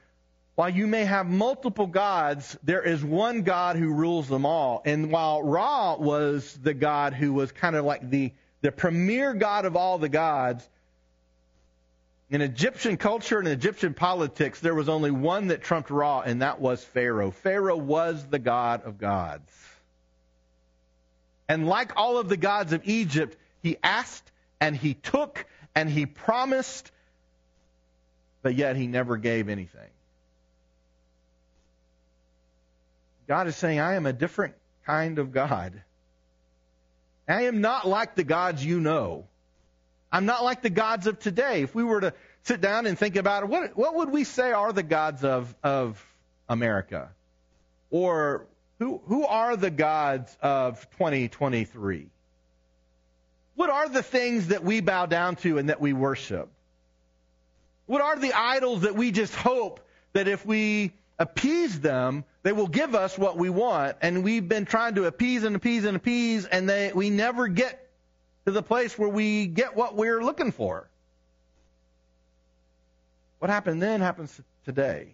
while 0.55 0.71
you 0.71 0.87
may 0.87 1.05
have 1.05 1.27
multiple 1.27 1.87
gods, 1.87 2.57
there 2.63 2.83
is 2.83 3.05
one 3.05 3.43
God 3.43 3.77
who 3.77 3.93
rules 3.93 4.29
them 4.29 4.47
all. 4.47 4.83
And 4.85 5.11
while 5.11 5.43
Ra 5.43 5.97
was 5.97 6.59
the 6.63 6.75
God 6.75 7.13
who 7.13 7.33
was 7.33 7.53
kind 7.53 7.77
of 7.77 7.85
like 7.85 8.09
the, 8.09 8.33
the 8.63 8.73
premier 8.73 9.35
God 9.35 9.67
of 9.67 9.77
all 9.77 9.99
the 9.99 10.09
gods, 10.09 10.67
in 12.31 12.41
Egyptian 12.41 12.97
culture 12.97 13.39
and 13.39 13.47
Egyptian 13.47 13.95
politics, 13.95 14.61
there 14.61 14.75
was 14.75 14.89
only 14.89 15.11
one 15.11 15.49
that 15.49 15.63
trumped 15.63 15.91
Ra, 15.91 16.21
and 16.21 16.43
that 16.43 16.61
was 16.61 16.83
Pharaoh. 16.83 17.31
Pharaoh 17.31 17.77
was 17.77 18.27
the 18.27 18.39
God 18.39 18.83
of 18.85 18.99
gods. 18.99 19.53
And 21.49 21.69
like 21.69 21.93
all 21.97 22.19
of 22.19 22.29
the 22.29 22.37
gods 22.37 22.73
of 22.73 22.89
Egypt, 22.89 23.37
he 23.63 23.77
asked 23.83 24.29
and 24.61 24.75
he 24.75 24.95
took 24.95 25.47
and 25.77 25.91
he 25.91 26.07
promised, 26.07 26.91
but 28.43 28.55
yet 28.55 28.77
he 28.77 28.87
never 28.87 29.19
gave 29.19 29.51
anything. 29.51 29.91
God 33.29 33.47
is 33.47 33.57
saying, 33.57 33.79
I 33.79 33.95
am 33.95 34.07
a 34.07 34.13
different 34.13 34.55
kind 34.87 35.19
of 35.19 35.33
God. 35.33 35.83
I 37.29 37.43
am 37.43 37.61
not 37.61 37.87
like 37.87 38.15
the 38.15 38.25
gods 38.25 38.65
you 38.65 38.81
know. 38.81 39.27
I'm 40.11 40.25
not 40.25 40.43
like 40.43 40.63
the 40.63 40.71
gods 40.71 41.07
of 41.07 41.19
today. 41.19 41.63
If 41.63 41.75
we 41.75 41.85
were 41.85 42.01
to 42.01 42.15
sit 42.45 42.63
down 42.63 42.87
and 42.87 42.99
think 42.99 43.17
about 43.17 43.43
it, 43.43 43.49
what, 43.51 43.77
what 43.77 43.97
would 43.97 44.11
we 44.11 44.25
say 44.25 44.53
are 44.53 44.73
the 44.73 44.85
gods 44.85 45.25
of, 45.25 45.55
of 45.63 46.03
America? 46.49 47.11
Or 47.91 48.47
who, 48.79 49.03
who 49.05 49.27
are 49.27 49.57
the 49.57 49.71
gods 49.71 50.35
of 50.41 50.89
2023? 50.93 52.09
What 53.57 53.71
are 53.71 53.89
the 53.89 54.03
things 54.03 54.49
that 54.49 54.63
we 54.63 54.81
bow 54.81 55.07
down 55.07 55.37
to 55.37 55.59
and 55.59 55.71
that 55.71 55.81
we 55.81 55.93
worship? 55.93 56.49
What 57.87 58.03
are 58.03 58.19
the 58.19 58.33
idols 58.33 58.83
that 58.83 58.95
we 58.95 59.11
just 59.11 59.35
hope 59.35 59.81
that 60.13 60.29
if 60.29 60.45
we 60.45 60.93
appease 61.19 61.81
them, 61.81 62.25
they 62.43 62.53
will 62.53 62.69
give 62.69 62.95
us 62.95 63.17
what 63.19 63.39
we 63.39 63.49
want? 63.49 63.97
And 64.03 64.23
we've 64.23 64.47
been 64.47 64.67
trying 64.67 64.97
to 64.97 65.07
appease 65.07 65.45
and 65.45 65.57
appease 65.57 65.85
and 65.85 65.97
appease, 65.97 66.45
and 66.45 66.69
they, 66.69 66.93
we 66.95 67.11
never 67.11 67.49
get 67.49 67.89
to 68.45 68.53
the 68.53 68.63
place 68.63 68.99
where 68.99 69.09
we 69.09 69.47
get 69.47 69.75
what 69.75 69.97
we're 69.97 70.23
looking 70.23 70.53
for. 70.53 70.89
What 73.39 73.51
happened 73.51 73.83
then 73.83 74.01
happens 74.01 74.39
today. 74.65 75.09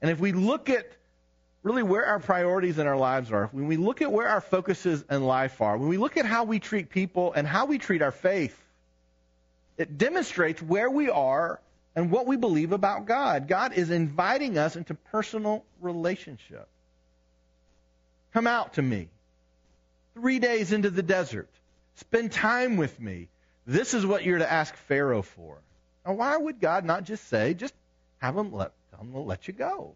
And 0.00 0.10
if 0.10 0.20
we 0.20 0.32
look 0.32 0.70
at 0.70 0.90
really 1.62 1.82
where 1.82 2.06
our 2.06 2.20
priorities 2.20 2.78
in 2.78 2.86
our 2.86 2.96
lives 2.96 3.32
are, 3.32 3.48
when 3.52 3.66
we 3.66 3.76
look 3.76 4.00
at 4.02 4.12
where 4.12 4.28
our 4.28 4.40
focuses 4.40 5.04
in 5.10 5.24
life 5.24 5.60
are, 5.60 5.76
when 5.76 5.88
we 5.88 5.98
look 5.98 6.16
at 6.16 6.24
how 6.24 6.44
we 6.44 6.58
treat 6.60 6.90
people 6.90 7.32
and 7.32 7.46
how 7.46 7.66
we 7.66 7.78
treat 7.78 8.02
our 8.02 8.12
faith, 8.12 8.56
it 9.76 9.98
demonstrates 9.98 10.62
where 10.62 10.90
we 10.90 11.10
are 11.10 11.60
and 11.94 12.10
what 12.10 12.26
we 12.26 12.36
believe 12.36 12.72
about 12.72 13.06
God. 13.06 13.48
God 13.48 13.72
is 13.72 13.90
inviting 13.90 14.56
us 14.56 14.76
into 14.76 14.94
personal 14.94 15.64
relationship. 15.80 16.68
Come 18.32 18.46
out 18.46 18.74
to 18.74 18.82
me. 18.82 19.08
Three 20.14 20.38
days 20.38 20.72
into 20.72 20.90
the 20.90 21.02
desert. 21.02 21.48
Spend 21.96 22.32
time 22.32 22.76
with 22.76 23.00
me. 23.00 23.28
This 23.66 23.94
is 23.94 24.06
what 24.06 24.24
you're 24.24 24.38
to 24.38 24.50
ask 24.50 24.74
Pharaoh 24.74 25.22
for. 25.22 25.58
Now, 26.06 26.14
why 26.14 26.36
would 26.36 26.60
God 26.60 26.84
not 26.84 27.04
just 27.04 27.28
say, 27.28 27.54
just 27.54 27.74
have 28.18 28.36
him 28.36 28.52
let, 28.52 28.72
tell 28.90 29.00
him 29.00 29.12
to 29.12 29.18
let 29.18 29.48
you 29.48 29.54
go? 29.54 29.94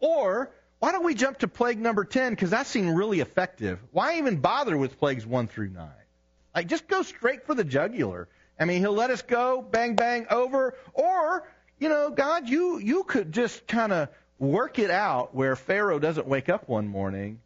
Or, 0.00 0.50
why 0.78 0.92
don't 0.92 1.04
we 1.04 1.14
jump 1.14 1.38
to 1.38 1.48
plague 1.48 1.78
number 1.78 2.04
10? 2.04 2.32
Because 2.32 2.50
that 2.50 2.66
seemed 2.66 2.96
really 2.96 3.20
effective. 3.20 3.80
Why 3.90 4.18
even 4.18 4.36
bother 4.36 4.76
with 4.76 4.98
plagues 4.98 5.26
1 5.26 5.48
through 5.48 5.70
9? 5.70 5.88
Like, 6.54 6.68
just 6.68 6.88
go 6.88 7.02
straight 7.02 7.46
for 7.46 7.54
the 7.54 7.64
jugular. 7.64 8.28
I 8.58 8.64
mean, 8.64 8.80
he'll 8.80 8.92
let 8.92 9.10
us 9.10 9.22
go, 9.22 9.62
bang, 9.62 9.94
bang, 9.94 10.26
over. 10.30 10.74
Or, 10.94 11.48
you 11.78 11.88
know, 11.88 12.10
God, 12.10 12.48
you, 12.48 12.78
you 12.78 13.04
could 13.04 13.32
just 13.32 13.66
kind 13.66 13.92
of 13.92 14.08
work 14.38 14.78
it 14.78 14.90
out 14.90 15.34
where 15.34 15.56
Pharaoh 15.56 15.98
doesn't 15.98 16.26
wake 16.26 16.48
up 16.48 16.68
one 16.68 16.88
morning 16.88 17.40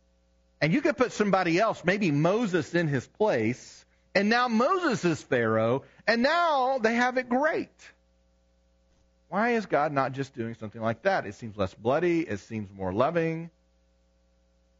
and 0.62 0.73
you 0.73 0.81
could 0.81 0.97
put 0.97 1.11
somebody 1.12 1.59
else, 1.59 1.83
maybe 1.85 2.12
Moses 2.12 2.73
in 2.73 2.87
his 2.87 3.05
place, 3.05 3.85
and 4.15 4.29
now 4.29 4.47
Moses 4.47 5.05
is 5.05 5.21
Pharaoh, 5.21 5.83
and 6.07 6.23
now 6.23 6.79
they 6.79 6.95
have 6.95 7.19
it 7.19 7.29
great. 7.29 7.69
Why 9.33 9.53
is 9.53 9.64
God 9.64 9.92
not 9.92 10.12
just 10.12 10.37
doing 10.37 10.57
something 10.57 10.83
like 10.83 11.05
that? 11.05 11.25
It 11.25 11.35
seems 11.37 11.57
less 11.57 11.73
bloody, 11.73 12.21
it 12.21 12.40
seems 12.40 12.68
more 12.71 12.92
loving. 12.92 13.49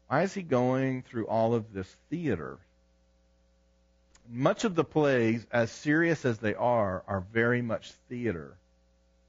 Why 0.09 0.25
is 0.25 0.35
he 0.35 0.43
going 0.43 1.05
through 1.05 1.27
all 1.27 1.55
of 1.55 1.73
this 1.73 1.89
theater? 2.11 2.59
Much 4.31 4.65
of 4.65 4.75
the 4.75 4.85
plays, 4.85 5.47
as 5.51 5.71
serious 5.71 6.27
as 6.27 6.37
they 6.37 6.55
are, 6.55 7.03
are 7.09 7.25
very 7.33 7.63
much 7.63 7.93
theater 8.11 8.53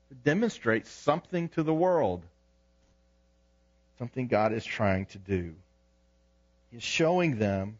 to 0.09 0.15
demonstrate 0.25 0.87
something 0.87 1.47
to 1.47 1.63
the 1.63 1.73
world, 1.73 2.21
something 3.99 4.27
God 4.27 4.51
is 4.51 4.65
trying 4.65 5.05
to 5.05 5.19
do. 5.19 5.55
He's 6.69 6.83
showing 6.83 7.39
them 7.39 7.77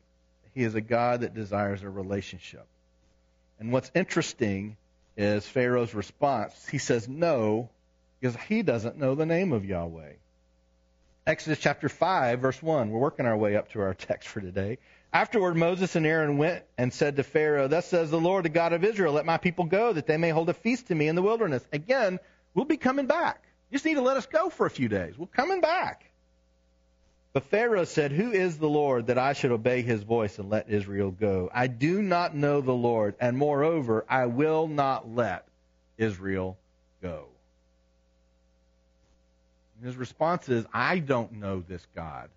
he 0.55 0.63
is 0.63 0.75
a 0.75 0.81
God 0.81 1.19
that 1.19 1.33
desires 1.33 1.83
a 1.83 1.89
relationship. 1.89 2.65
And 3.59 3.73
what's 3.73 3.91
interesting 3.93 4.77
is 5.17 5.45
Pharaoh's 5.47 5.93
response. 5.93 6.67
He 6.67 6.77
says 6.77 7.07
no 7.07 7.69
because 8.19 8.35
he 8.47 8.61
doesn't 8.61 8.97
know 8.97 9.15
the 9.15 9.25
name 9.25 9.51
of 9.51 9.65
Yahweh. 9.65 10.13
Exodus 11.25 11.59
chapter 11.59 11.87
5, 11.87 12.39
verse 12.39 12.61
1. 12.61 12.89
We're 12.89 12.99
working 12.99 13.25
our 13.25 13.37
way 13.37 13.55
up 13.55 13.71
to 13.71 13.81
our 13.81 13.93
text 13.93 14.27
for 14.27 14.41
today. 14.41 14.77
Afterward, 15.13 15.55
Moses 15.55 15.95
and 15.95 16.05
Aaron 16.05 16.37
went 16.37 16.63
and 16.77 16.91
said 16.91 17.17
to 17.17 17.23
Pharaoh, 17.23 17.67
Thus 17.67 17.85
says 17.85 18.09
the 18.09 18.19
Lord, 18.19 18.45
the 18.45 18.49
God 18.49 18.73
of 18.73 18.83
Israel, 18.83 19.13
let 19.13 19.25
my 19.25 19.37
people 19.37 19.65
go, 19.65 19.93
that 19.93 20.07
they 20.07 20.17
may 20.17 20.29
hold 20.29 20.49
a 20.49 20.53
feast 20.53 20.87
to 20.87 20.95
me 20.95 21.07
in 21.07 21.15
the 21.15 21.21
wilderness. 21.21 21.63
Again, 21.71 22.19
we'll 22.53 22.65
be 22.65 22.77
coming 22.77 23.05
back. 23.05 23.43
You 23.69 23.75
just 23.75 23.85
need 23.85 23.93
to 23.93 24.01
let 24.01 24.17
us 24.17 24.25
go 24.25 24.49
for 24.49 24.65
a 24.65 24.69
few 24.71 24.87
days. 24.87 25.17
We're 25.17 25.27
coming 25.27 25.61
back. 25.61 26.03
But 27.33 27.45
Pharaoh 27.45 27.85
said, 27.85 28.11
Who 28.11 28.31
is 28.31 28.59
the 28.59 28.69
Lord 28.69 29.07
that 29.07 29.17
I 29.17 29.33
should 29.33 29.51
obey 29.51 29.81
his 29.81 30.03
voice 30.03 30.37
and 30.37 30.51
let 30.51 30.69
Israel 30.69 31.09
go? 31.09 31.49
I 31.51 31.65
do 31.65 32.01
not 32.01 32.35
know 32.35 32.61
the 32.61 32.71
Lord, 32.71 33.15
and 33.19 33.35
moreover, 33.35 34.05
I 34.07 34.27
will 34.27 34.67
not 34.67 35.09
let 35.09 35.47
Israel 35.97 36.57
go. 37.01 37.27
his 39.83 39.97
response 39.97 40.47
is, 40.47 40.65
I 40.71 40.99
don't 40.99 41.33
know 41.33 41.63
this 41.67 41.85
God. 41.95 42.29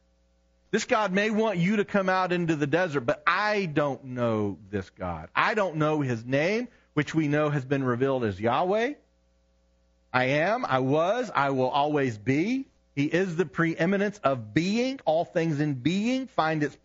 This 0.71 0.85
God 0.85 1.13
may 1.13 1.31
want 1.31 1.59
you 1.59 1.77
to 1.77 1.85
come 1.85 2.09
out 2.09 2.33
into 2.33 2.57
the 2.57 2.67
desert, 2.67 3.03
but 3.03 3.23
I 3.27 3.67
don't 3.67 4.03
know 4.03 4.59
this 4.71 4.91
God. 4.91 5.29
I 5.37 5.55
don't 5.55 5.77
know 5.77 6.01
his 6.01 6.25
name, 6.25 6.69
which 6.95 7.15
we 7.15 7.29
know 7.29 7.51
has 7.51 7.65
been 7.65 7.85
revealed 7.85 8.25
as 8.25 8.41
Yahweh. 8.41 8.95
I 10.13 10.25
am, 10.25 10.65
I 10.65 10.81
was, 10.81 11.31
I 11.35 11.51
will 11.51 11.69
always 11.69 12.19
be. 12.19 12.67
He 12.97 13.05
is 13.05 13.37
the 13.37 13.45
preeminence 13.45 14.19
of 14.25 14.55
being. 14.55 14.99
All 15.05 15.27
things 15.27 15.61
in 15.61 15.75
being 15.75 16.27
find 16.27 16.63
its, 16.63 16.77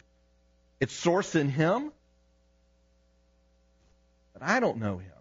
its 0.81 0.93
source 0.93 1.35
in 1.35 1.49
Him. 1.49 1.91
But 4.33 4.43
I 4.43 4.59
don't 4.59 4.77
know 4.77 4.97
Him. 4.97 5.11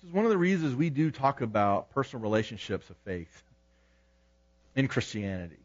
This 0.00 0.08
is 0.08 0.14
one 0.14 0.26
of 0.26 0.30
the 0.30 0.38
reasons 0.38 0.76
we 0.76 0.90
do 0.90 1.10
talk 1.10 1.40
about 1.40 1.90
personal 1.92 2.22
relationships 2.22 2.88
of 2.90 2.96
faith 2.98 3.42
in 4.76 4.88
Christianity. 4.88 5.56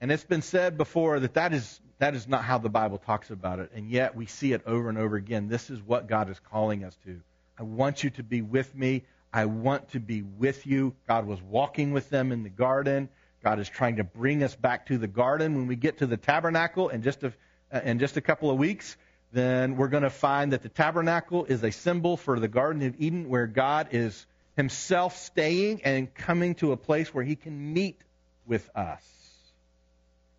And 0.00 0.10
it's 0.10 0.24
been 0.24 0.42
said 0.42 0.78
before 0.78 1.20
that 1.20 1.34
that 1.34 1.52
is, 1.52 1.78
that 1.98 2.14
is 2.14 2.26
not 2.26 2.42
how 2.42 2.56
the 2.56 2.70
Bible 2.70 2.98
talks 2.98 3.30
about 3.30 3.58
it, 3.58 3.70
and 3.74 3.90
yet 3.90 4.16
we 4.16 4.26
see 4.26 4.52
it 4.52 4.62
over 4.66 4.88
and 4.88 4.96
over 4.96 5.16
again. 5.16 5.48
This 5.48 5.68
is 5.68 5.80
what 5.80 6.06
God 6.06 6.30
is 6.30 6.40
calling 6.50 6.84
us 6.84 6.96
to. 7.04 7.20
I 7.58 7.64
want 7.64 8.02
you 8.02 8.10
to 8.10 8.22
be 8.22 8.40
with 8.40 8.74
me. 8.74 9.04
I 9.32 9.46
want 9.46 9.92
to 9.92 10.00
be 10.00 10.22
with 10.22 10.66
you. 10.66 10.94
God 11.08 11.26
was 11.26 11.40
walking 11.40 11.92
with 11.92 12.10
them 12.10 12.32
in 12.32 12.42
the 12.42 12.50
garden. 12.50 13.08
God 13.42 13.58
is 13.58 13.68
trying 13.68 13.96
to 13.96 14.04
bring 14.04 14.42
us 14.42 14.54
back 14.54 14.86
to 14.86 14.98
the 14.98 15.08
garden. 15.08 15.56
When 15.56 15.66
we 15.66 15.76
get 15.76 15.98
to 15.98 16.06
the 16.06 16.16
tabernacle 16.16 16.90
in 16.90 17.02
just 17.02 17.22
a, 17.22 17.32
uh, 17.72 17.80
in 17.82 17.98
just 17.98 18.16
a 18.16 18.20
couple 18.20 18.50
of 18.50 18.58
weeks, 18.58 18.96
then 19.32 19.76
we're 19.76 19.88
going 19.88 20.02
to 20.02 20.10
find 20.10 20.52
that 20.52 20.62
the 20.62 20.68
tabernacle 20.68 21.46
is 21.46 21.64
a 21.64 21.72
symbol 21.72 22.16
for 22.16 22.38
the 22.38 22.48
Garden 22.48 22.82
of 22.82 23.00
Eden 23.00 23.28
where 23.28 23.46
God 23.46 23.88
is 23.92 24.26
himself 24.56 25.16
staying 25.16 25.82
and 25.84 26.12
coming 26.14 26.54
to 26.56 26.72
a 26.72 26.76
place 26.76 27.12
where 27.14 27.24
he 27.24 27.34
can 27.34 27.72
meet 27.72 27.98
with 28.46 28.68
us. 28.76 29.02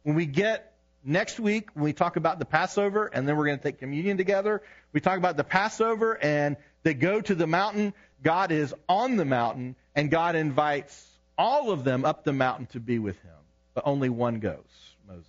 When 0.04 0.16
we 0.16 0.28
get 0.28 0.74
next 1.04 1.40
week, 1.40 1.70
when 1.74 1.86
we 1.86 1.94
talk 1.94 2.16
about 2.16 2.38
the 2.38 2.46
Passover, 2.46 3.08
and 3.08 3.28
then 3.28 3.36
we're 3.36 3.46
going 3.48 3.58
to 3.58 3.64
take 3.64 3.80
communion 3.80 4.18
together, 4.18 4.62
we 4.92 5.02
talk 5.02 5.18
about 5.18 5.38
the 5.38 5.44
Passover 5.44 6.14
and 6.22 6.56
they 6.84 6.94
go 6.94 7.20
to 7.22 7.36
the 7.36 7.48
mountain 7.48 7.94
God 8.24 8.52
is 8.52 8.74
on 8.88 9.18
the 9.18 9.26
mountain, 9.26 9.76
and 9.96 10.10
God 10.10 10.36
invites 10.36 11.06
all 11.38 11.72
of 11.72 11.84
them 11.84 12.06
up 12.06 12.24
the 12.24 12.34
mountain 12.34 12.68
to 12.68 12.80
be 12.80 12.98
with 12.98 13.22
him. 13.22 13.32
But 13.74 13.84
only 13.86 14.10
one 14.10 14.40
goes, 14.40 14.64
Moses. 15.08 15.26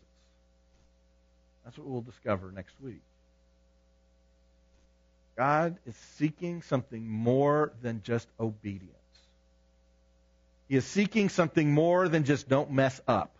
That's 1.64 1.76
what 1.76 1.88
we'll 1.88 2.02
discover 2.02 2.52
next 2.52 2.74
week. 2.80 3.00
God 5.36 5.76
is 5.86 5.96
seeking 6.16 6.62
something 6.62 7.08
more 7.08 7.72
than 7.82 8.02
just 8.04 8.28
obedience. 8.38 8.90
He 10.68 10.76
is 10.76 10.84
seeking 10.84 11.28
something 11.28 11.72
more 11.72 12.08
than 12.08 12.24
just 12.24 12.48
don't 12.48 12.70
mess 12.70 13.00
up. 13.08 13.34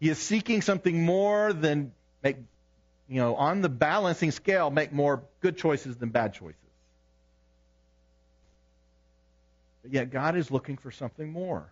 He 0.00 0.08
is 0.08 0.18
seeking 0.18 0.62
something 0.62 1.04
more 1.04 1.52
than 1.52 1.92
make, 2.22 2.36
you 3.08 3.20
know, 3.20 3.36
on 3.36 3.60
the 3.60 3.68
balancing 3.68 4.30
scale, 4.30 4.70
make 4.70 4.92
more 4.92 5.22
good 5.40 5.58
choices 5.58 5.96
than 5.96 6.08
bad 6.08 6.32
choices. 6.32 6.63
But 9.84 9.92
yet 9.92 10.10
God 10.10 10.34
is 10.34 10.50
looking 10.50 10.78
for 10.78 10.90
something 10.90 11.30
more. 11.30 11.70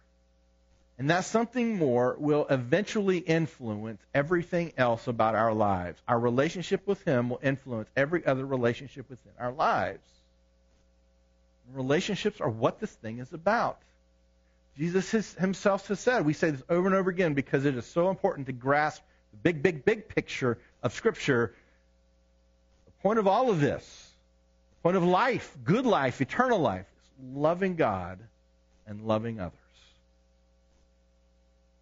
And 0.98 1.09
that 1.09 1.25
something 1.25 1.77
more 1.77 2.14
will 2.18 2.46
eventually 2.48 3.16
influence 3.16 4.03
everything 4.14 4.75
else 4.77 5.09
about 5.09 5.35
our 5.35 5.55
lives. 5.55 6.01
Our 6.07 6.20
relationship 6.20 6.87
with 6.87 7.03
Him 7.05 7.31
will 7.31 7.40
influence 7.42 7.88
every 7.96 8.25
other 8.27 8.44
relationship 8.44 9.09
within 9.09 9.33
our 9.40 9.51
lives. 9.51 10.07
Relationships 11.72 12.42
are 12.42 12.51
what 12.51 12.81
this 12.81 12.90
thing 12.90 13.18
is 13.18 13.33
about. 13.33 13.79
Jesus 14.77 15.11
himself 15.35 15.88
has 15.88 15.98
said, 15.98 16.27
we 16.27 16.35
say 16.35 16.51
this 16.51 16.62
over 16.68 16.87
and 16.87 16.94
over 16.94 17.09
again 17.09 17.33
because 17.33 17.64
it 17.64 17.77
is 17.77 17.87
so 17.87 18.11
important 18.11 18.46
to 18.46 18.53
grasp 18.53 19.03
the 19.31 19.38
big, 19.38 19.62
big, 19.62 19.87
big 19.87 20.09
picture 20.09 20.59
of 20.83 20.92
Scripture. 20.92 21.55
The 22.85 22.92
point 23.03 23.18
of 23.18 23.27
all 23.27 23.51
of 23.51 23.61
this, 23.61 24.12
the 24.70 24.83
point 24.83 24.96
of 24.98 25.05
life, 25.05 25.57
good 25.64 25.87
life, 25.87 26.20
eternal 26.20 26.59
life, 26.59 26.87
loving 27.20 27.77
God 27.77 28.18
and 28.87 29.03
loving 29.07 29.40
others. 29.40 29.59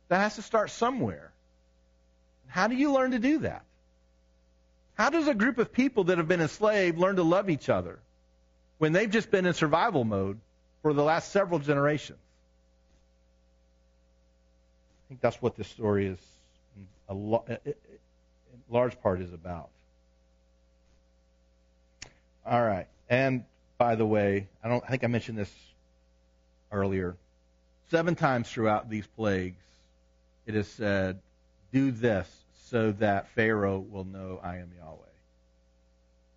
That 0.08 0.18
has 0.18 0.36
to 0.36 0.42
start 0.42 0.70
somewhere. 0.70 1.30
How 2.48 2.66
do 2.66 2.74
you 2.74 2.92
learn 2.92 3.12
to 3.12 3.18
do 3.18 3.38
that? 3.40 3.64
How 4.94 5.08
does 5.08 5.28
a 5.28 5.34
group 5.34 5.58
of 5.58 5.72
people 5.72 6.04
that 6.04 6.18
have 6.18 6.28
been 6.28 6.40
enslaved 6.40 6.98
learn 6.98 7.16
to 7.16 7.22
love 7.22 7.48
each 7.48 7.68
other 7.68 7.98
when 8.78 8.92
they've 8.92 9.10
just 9.10 9.30
been 9.30 9.46
in 9.46 9.54
survival 9.54 10.04
mode 10.04 10.38
for 10.82 10.92
the 10.92 11.02
last 11.02 11.32
several 11.32 11.58
generations? 11.58 12.18
I 15.06 15.08
think 15.08 15.20
that's 15.20 15.40
what 15.40 15.56
this 15.56 15.68
story 15.68 16.06
is, 16.06 16.18
a 17.08 17.14
lo- 17.14 17.44
in 17.48 17.74
large 18.68 19.00
part, 19.00 19.20
is 19.20 19.32
about. 19.32 19.70
All 22.44 22.62
right. 22.62 22.88
And 23.08 23.44
by 23.80 23.94
the 23.94 24.04
way, 24.04 24.46
I 24.62 24.68
don't 24.68 24.84
I 24.84 24.88
think 24.88 25.04
I 25.04 25.06
mentioned 25.06 25.38
this 25.38 25.50
earlier. 26.70 27.16
Seven 27.90 28.14
times 28.14 28.50
throughout 28.50 28.90
these 28.90 29.06
plagues, 29.06 29.64
it 30.44 30.54
is 30.54 30.68
said, 30.68 31.18
"Do 31.72 31.90
this 31.90 32.28
so 32.68 32.92
that 32.92 33.30
Pharaoh 33.30 33.78
will 33.78 34.04
know 34.04 34.38
I 34.42 34.58
am 34.58 34.70
Yahweh." 34.76 35.16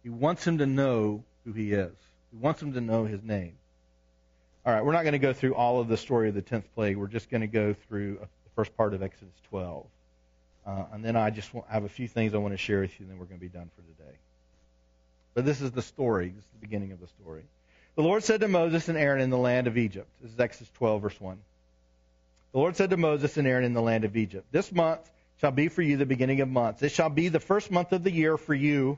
He 0.03 0.09
wants 0.09 0.47
him 0.47 0.59
to 0.59 0.65
know 0.65 1.25
who 1.43 1.51
he 1.51 1.73
is. 1.73 1.93
He 2.31 2.37
wants 2.37 2.61
him 2.61 2.73
to 2.73 2.81
know 2.81 3.03
his 3.03 3.21
name. 3.21 3.57
All 4.65 4.73
right, 4.73 4.83
we're 4.83 4.93
not 4.93 5.03
going 5.03 5.11
to 5.11 5.19
go 5.19 5.33
through 5.33 5.55
all 5.55 5.81
of 5.81 5.89
the 5.89 5.97
story 5.97 6.29
of 6.29 6.35
the 6.35 6.41
10th 6.41 6.63
plague. 6.73 6.95
We're 6.95 7.07
just 7.07 7.29
going 7.29 7.41
to 7.41 7.47
go 7.47 7.73
through 7.73 8.19
the 8.19 8.49
first 8.55 8.75
part 8.77 8.93
of 8.93 9.03
Exodus 9.03 9.35
12. 9.49 9.85
Uh, 10.65 10.85
and 10.93 11.03
then 11.03 11.17
I 11.17 11.29
just 11.29 11.53
want, 11.53 11.67
have 11.67 11.83
a 11.83 11.89
few 11.89 12.07
things 12.07 12.33
I 12.33 12.37
want 12.37 12.53
to 12.53 12.57
share 12.57 12.79
with 12.79 12.97
you, 12.97 13.03
and 13.03 13.11
then 13.11 13.19
we're 13.19 13.25
going 13.25 13.39
to 13.39 13.45
be 13.45 13.49
done 13.49 13.69
for 13.75 13.81
today. 13.81 14.17
But 15.33 15.45
this 15.45 15.61
is 15.61 15.71
the 15.71 15.81
story. 15.81 16.29
This 16.29 16.43
is 16.43 16.51
the 16.51 16.65
beginning 16.65 16.91
of 16.91 16.99
the 16.99 17.07
story. 17.07 17.43
The 17.95 18.03
Lord 18.03 18.23
said 18.23 18.41
to 18.41 18.47
Moses 18.47 18.89
and 18.89 18.97
Aaron 18.97 19.21
in 19.21 19.29
the 19.29 19.37
land 19.37 19.67
of 19.67 19.77
Egypt. 19.77 20.07
This 20.21 20.31
is 20.31 20.39
Exodus 20.39 20.71
12, 20.75 21.01
verse 21.01 21.21
1. 21.21 21.37
The 22.51 22.57
Lord 22.57 22.75
said 22.75 22.91
to 22.91 22.97
Moses 22.97 23.37
and 23.37 23.47
Aaron 23.47 23.63
in 23.63 23.73
the 23.73 23.81
land 23.81 24.03
of 24.03 24.15
Egypt, 24.15 24.45
This 24.51 24.71
month 24.71 25.09
shall 25.37 25.51
be 25.51 25.67
for 25.67 25.81
you 25.81 25.97
the 25.97 26.05
beginning 26.05 26.41
of 26.41 26.49
months. 26.49 26.81
It 26.83 26.91
shall 26.91 27.09
be 27.09 27.29
the 27.29 27.39
first 27.39 27.71
month 27.71 27.91
of 27.91 28.03
the 28.03 28.11
year 28.11 28.37
for 28.37 28.53
you. 28.53 28.97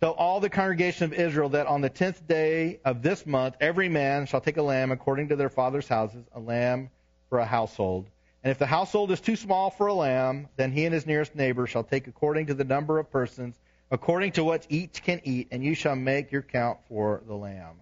Tell 0.00 0.12
all 0.12 0.40
the 0.40 0.50
congregation 0.50 1.04
of 1.04 1.12
Israel 1.12 1.50
that 1.50 1.66
on 1.66 1.80
the 1.80 1.90
tenth 1.90 2.26
day 2.26 2.80
of 2.84 3.02
this 3.02 3.26
month, 3.26 3.56
every 3.60 3.88
man 3.88 4.26
shall 4.26 4.40
take 4.40 4.56
a 4.56 4.62
lamb 4.62 4.90
according 4.92 5.28
to 5.28 5.36
their 5.36 5.48
father's 5.48 5.86
houses, 5.86 6.24
a 6.32 6.40
lamb 6.40 6.90
for 7.28 7.38
a 7.38 7.44
household. 7.44 8.06
And 8.42 8.50
if 8.50 8.58
the 8.58 8.66
household 8.66 9.10
is 9.10 9.20
too 9.20 9.36
small 9.36 9.70
for 9.70 9.88
a 9.88 9.94
lamb, 9.94 10.48
then 10.56 10.72
he 10.72 10.86
and 10.86 10.94
his 10.94 11.06
nearest 11.06 11.34
neighbor 11.34 11.66
shall 11.66 11.84
take 11.84 12.06
according 12.06 12.46
to 12.46 12.54
the 12.54 12.64
number 12.64 12.98
of 12.98 13.10
persons 13.10 13.58
according 13.90 14.32
to 14.32 14.44
what 14.44 14.66
each 14.68 15.02
can 15.02 15.20
eat, 15.24 15.48
and 15.50 15.64
you 15.64 15.74
shall 15.74 15.96
make 15.96 16.32
your 16.32 16.42
count 16.42 16.78
for 16.88 17.22
the 17.26 17.34
lamb. 17.34 17.76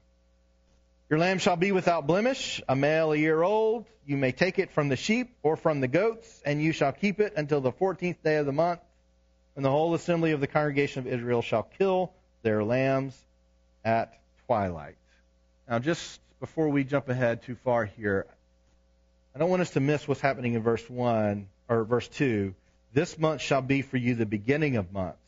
Your 1.10 1.18
lamb 1.18 1.38
shall 1.38 1.56
be 1.56 1.72
without 1.72 2.06
blemish, 2.06 2.60
a 2.68 2.76
male 2.76 3.12
a 3.12 3.16
year 3.16 3.42
old. 3.42 3.86
You 4.06 4.16
may 4.16 4.32
take 4.32 4.58
it 4.58 4.70
from 4.70 4.88
the 4.88 4.96
sheep 4.96 5.34
or 5.42 5.56
from 5.56 5.80
the 5.80 5.88
goats, 5.88 6.42
and 6.44 6.62
you 6.62 6.72
shall 6.72 6.92
keep 6.92 7.20
it 7.20 7.34
until 7.36 7.60
the 7.60 7.72
fourteenth 7.72 8.22
day 8.22 8.36
of 8.36 8.46
the 8.46 8.52
month, 8.52 8.80
when 9.54 9.62
the 9.62 9.70
whole 9.70 9.94
assembly 9.94 10.32
of 10.32 10.40
the 10.40 10.46
congregation 10.46 11.00
of 11.00 11.06
Israel 11.06 11.42
shall 11.42 11.62
kill 11.62 12.12
their 12.42 12.62
lambs 12.62 13.18
at 13.84 14.18
twilight. 14.46 14.96
Now, 15.68 15.78
just 15.78 16.20
before 16.40 16.68
we 16.68 16.84
jump 16.84 17.08
ahead 17.08 17.42
too 17.42 17.56
far 17.64 17.84
here, 17.84 18.26
I 19.34 19.38
don't 19.38 19.50
want 19.50 19.62
us 19.62 19.70
to 19.70 19.80
miss 19.80 20.06
what's 20.08 20.20
happening 20.20 20.54
in 20.54 20.62
verse 20.62 20.88
1 20.88 21.46
or 21.68 21.84
verse 21.84 22.08
2. 22.08 22.54
This 22.92 23.18
month 23.18 23.40
shall 23.40 23.62
be 23.62 23.82
for 23.82 23.96
you 23.96 24.14
the 24.14 24.26
beginning 24.26 24.76
of 24.76 24.92
months. 24.92 25.27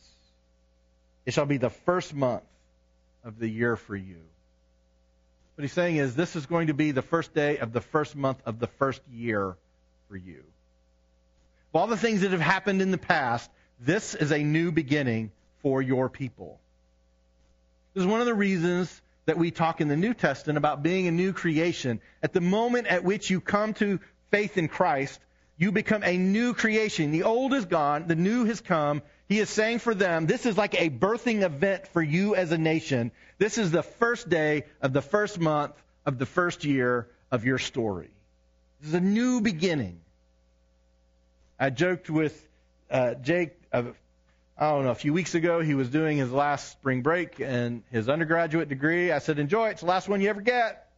It 1.25 1.33
shall 1.33 1.45
be 1.45 1.57
the 1.57 1.69
first 1.69 2.13
month 2.13 2.43
of 3.23 3.39
the 3.39 3.47
year 3.47 3.75
for 3.75 3.95
you. 3.95 4.21
What 5.55 5.63
he's 5.63 5.73
saying 5.73 5.97
is, 5.97 6.15
this 6.15 6.35
is 6.35 6.45
going 6.45 6.67
to 6.67 6.73
be 6.73 6.91
the 6.91 7.01
first 7.01 7.33
day 7.33 7.57
of 7.57 7.73
the 7.73 7.81
first 7.81 8.15
month 8.15 8.41
of 8.45 8.59
the 8.59 8.67
first 8.67 9.01
year 9.11 9.55
for 10.07 10.15
you. 10.17 10.43
Of 11.73 11.79
all 11.79 11.87
the 11.87 11.97
things 11.97 12.21
that 12.21 12.31
have 12.31 12.41
happened 12.41 12.81
in 12.81 12.91
the 12.91 12.97
past, 12.97 13.49
this 13.79 14.15
is 14.15 14.31
a 14.31 14.43
new 14.43 14.71
beginning 14.71 15.31
for 15.61 15.81
your 15.81 16.09
people. 16.09 16.59
This 17.93 18.01
is 18.01 18.07
one 18.07 18.21
of 18.21 18.25
the 18.25 18.33
reasons 18.33 19.01
that 19.25 19.37
we 19.37 19.51
talk 19.51 19.81
in 19.81 19.87
the 19.87 19.95
New 19.95 20.13
Testament 20.13 20.57
about 20.57 20.81
being 20.81 21.07
a 21.07 21.11
new 21.11 21.33
creation. 21.33 22.01
At 22.23 22.33
the 22.33 22.41
moment 22.41 22.87
at 22.87 23.03
which 23.03 23.29
you 23.29 23.39
come 23.39 23.73
to 23.75 23.99
faith 24.31 24.57
in 24.57 24.67
Christ, 24.67 25.19
you 25.57 25.71
become 25.71 26.03
a 26.03 26.17
new 26.17 26.53
creation. 26.53 27.11
The 27.11 27.23
old 27.23 27.53
is 27.53 27.65
gone, 27.65 28.07
the 28.07 28.15
new 28.15 28.45
has 28.45 28.61
come, 28.61 29.01
he 29.31 29.39
is 29.39 29.49
saying 29.49 29.79
for 29.79 29.95
them, 29.95 30.25
this 30.25 30.45
is 30.45 30.57
like 30.57 30.73
a 30.73 30.89
birthing 30.89 31.41
event 31.41 31.87
for 31.87 32.01
you 32.01 32.35
as 32.35 32.51
a 32.51 32.57
nation. 32.57 33.13
This 33.37 33.57
is 33.57 33.71
the 33.71 33.81
first 33.81 34.27
day 34.27 34.65
of 34.81 34.91
the 34.91 35.01
first 35.01 35.39
month 35.39 35.71
of 36.05 36.17
the 36.17 36.25
first 36.25 36.65
year 36.65 37.07
of 37.31 37.45
your 37.45 37.57
story. 37.57 38.09
This 38.81 38.89
is 38.89 38.93
a 38.93 38.99
new 38.99 39.39
beginning. 39.39 40.01
I 41.57 41.69
joked 41.69 42.09
with 42.09 42.35
uh, 42.89 43.13
Jake, 43.13 43.51
uh, 43.71 43.83
I 44.57 44.71
don't 44.71 44.83
know, 44.83 44.91
a 44.91 44.95
few 44.95 45.13
weeks 45.13 45.33
ago. 45.33 45.61
He 45.61 45.75
was 45.75 45.87
doing 45.87 46.17
his 46.17 46.29
last 46.29 46.69
spring 46.69 47.01
break 47.01 47.39
and 47.39 47.83
his 47.89 48.09
undergraduate 48.09 48.67
degree. 48.67 49.13
I 49.13 49.19
said, 49.19 49.39
enjoy 49.39 49.69
it. 49.69 49.71
It's 49.71 49.81
the 49.81 49.87
last 49.87 50.09
one 50.09 50.19
you 50.19 50.29
ever 50.29 50.41
get. 50.41 50.90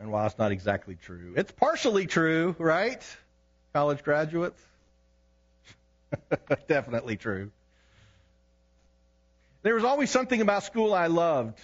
And 0.00 0.10
while 0.10 0.26
it's 0.26 0.38
not 0.38 0.50
exactly 0.50 0.96
true, 0.96 1.34
it's 1.36 1.52
partially 1.52 2.06
true, 2.06 2.56
right? 2.58 3.04
college 3.74 4.02
graduates? 4.02 4.60
Definitely 6.68 7.16
true. 7.16 7.50
There 9.62 9.74
was 9.74 9.84
always 9.84 10.10
something 10.10 10.40
about 10.40 10.64
school 10.64 10.94
I 10.94 11.06
loved. 11.06 11.58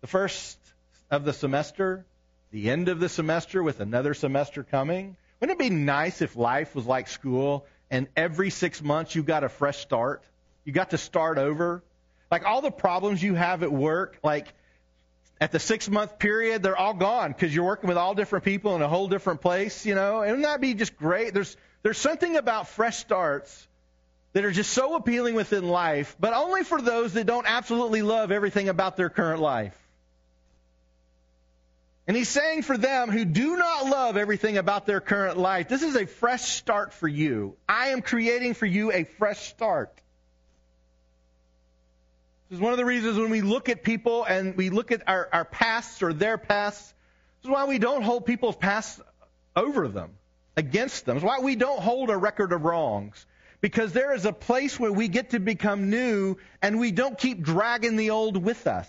The 0.00 0.06
first 0.06 0.58
of 1.10 1.24
the 1.24 1.32
semester, 1.32 2.04
the 2.50 2.70
end 2.70 2.88
of 2.88 3.00
the 3.00 3.08
semester 3.08 3.62
with 3.62 3.80
another 3.80 4.14
semester 4.14 4.64
coming. 4.64 5.16
Wouldn't 5.38 5.60
it 5.60 5.62
be 5.62 5.70
nice 5.70 6.22
if 6.22 6.36
life 6.36 6.74
was 6.74 6.86
like 6.86 7.06
school 7.06 7.66
and 7.90 8.08
every 8.16 8.50
six 8.50 8.82
months 8.82 9.14
you 9.14 9.22
got 9.22 9.44
a 9.44 9.48
fresh 9.48 9.78
start? 9.78 10.22
You 10.64 10.72
got 10.72 10.90
to 10.90 10.98
start 10.98 11.38
over? 11.38 11.82
Like 12.30 12.44
all 12.44 12.62
the 12.62 12.70
problems 12.70 13.22
you 13.22 13.34
have 13.34 13.62
at 13.62 13.70
work, 13.70 14.18
like 14.24 14.52
at 15.40 15.52
the 15.52 15.58
six 15.58 15.88
month 15.88 16.18
period, 16.18 16.62
they're 16.62 16.76
all 16.76 16.94
gone 16.94 17.32
because 17.32 17.54
you're 17.54 17.64
working 17.64 17.88
with 17.88 17.96
all 17.96 18.14
different 18.14 18.44
people 18.44 18.74
in 18.76 18.82
a 18.82 18.88
whole 18.88 19.08
different 19.08 19.40
place, 19.40 19.86
you 19.86 19.94
know. 19.94 20.20
And 20.20 20.30
wouldn't 20.30 20.46
that 20.46 20.60
be 20.60 20.74
just 20.74 20.96
great? 20.96 21.34
There's 21.34 21.56
there's 21.82 21.98
something 21.98 22.36
about 22.36 22.68
fresh 22.68 22.98
starts 22.98 23.66
that 24.32 24.44
are 24.44 24.50
just 24.50 24.72
so 24.72 24.96
appealing 24.96 25.34
within 25.34 25.68
life, 25.68 26.16
but 26.20 26.34
only 26.34 26.64
for 26.64 26.82
those 26.82 27.14
that 27.14 27.26
don't 27.26 27.46
absolutely 27.46 28.02
love 28.02 28.30
everything 28.30 28.68
about 28.68 28.96
their 28.96 29.08
current 29.08 29.40
life. 29.40 29.76
And 32.06 32.16
he's 32.16 32.28
saying 32.28 32.62
for 32.62 32.78
them 32.78 33.10
who 33.10 33.26
do 33.26 33.56
not 33.56 33.86
love 33.86 34.16
everything 34.16 34.56
about 34.56 34.86
their 34.86 35.00
current 35.00 35.36
life, 35.36 35.68
this 35.68 35.82
is 35.82 35.94
a 35.94 36.06
fresh 36.06 36.42
start 36.42 36.94
for 36.94 37.06
you. 37.06 37.54
I 37.68 37.88
am 37.88 38.00
creating 38.00 38.54
for 38.54 38.66
you 38.66 38.90
a 38.92 39.04
fresh 39.04 39.50
start. 39.50 39.92
This 42.48 42.56
is 42.56 42.62
one 42.62 42.72
of 42.72 42.78
the 42.78 42.86
reasons 42.86 43.18
when 43.18 43.28
we 43.28 43.42
look 43.42 43.68
at 43.68 43.82
people 43.82 44.24
and 44.24 44.56
we 44.56 44.70
look 44.70 44.90
at 44.90 45.02
our, 45.06 45.28
our 45.32 45.44
pasts 45.44 46.02
or 46.02 46.14
their 46.14 46.38
pasts, 46.38 46.94
this 47.42 47.50
is 47.50 47.50
why 47.50 47.66
we 47.66 47.78
don't 47.78 48.02
hold 48.02 48.24
people's 48.24 48.56
pasts 48.56 49.00
over 49.54 49.86
them, 49.86 50.12
against 50.56 51.04
them. 51.04 51.18
It's 51.18 51.26
why 51.26 51.40
we 51.40 51.56
don't 51.56 51.78
hold 51.78 52.08
a 52.08 52.16
record 52.16 52.52
of 52.52 52.64
wrongs. 52.64 53.26
Because 53.60 53.92
there 53.92 54.14
is 54.14 54.24
a 54.24 54.32
place 54.32 54.80
where 54.80 54.92
we 54.92 55.08
get 55.08 55.30
to 55.30 55.40
become 55.40 55.90
new 55.90 56.36
and 56.62 56.78
we 56.78 56.90
don't 56.90 57.18
keep 57.18 57.42
dragging 57.42 57.96
the 57.96 58.10
old 58.10 58.42
with 58.42 58.66
us. 58.66 58.88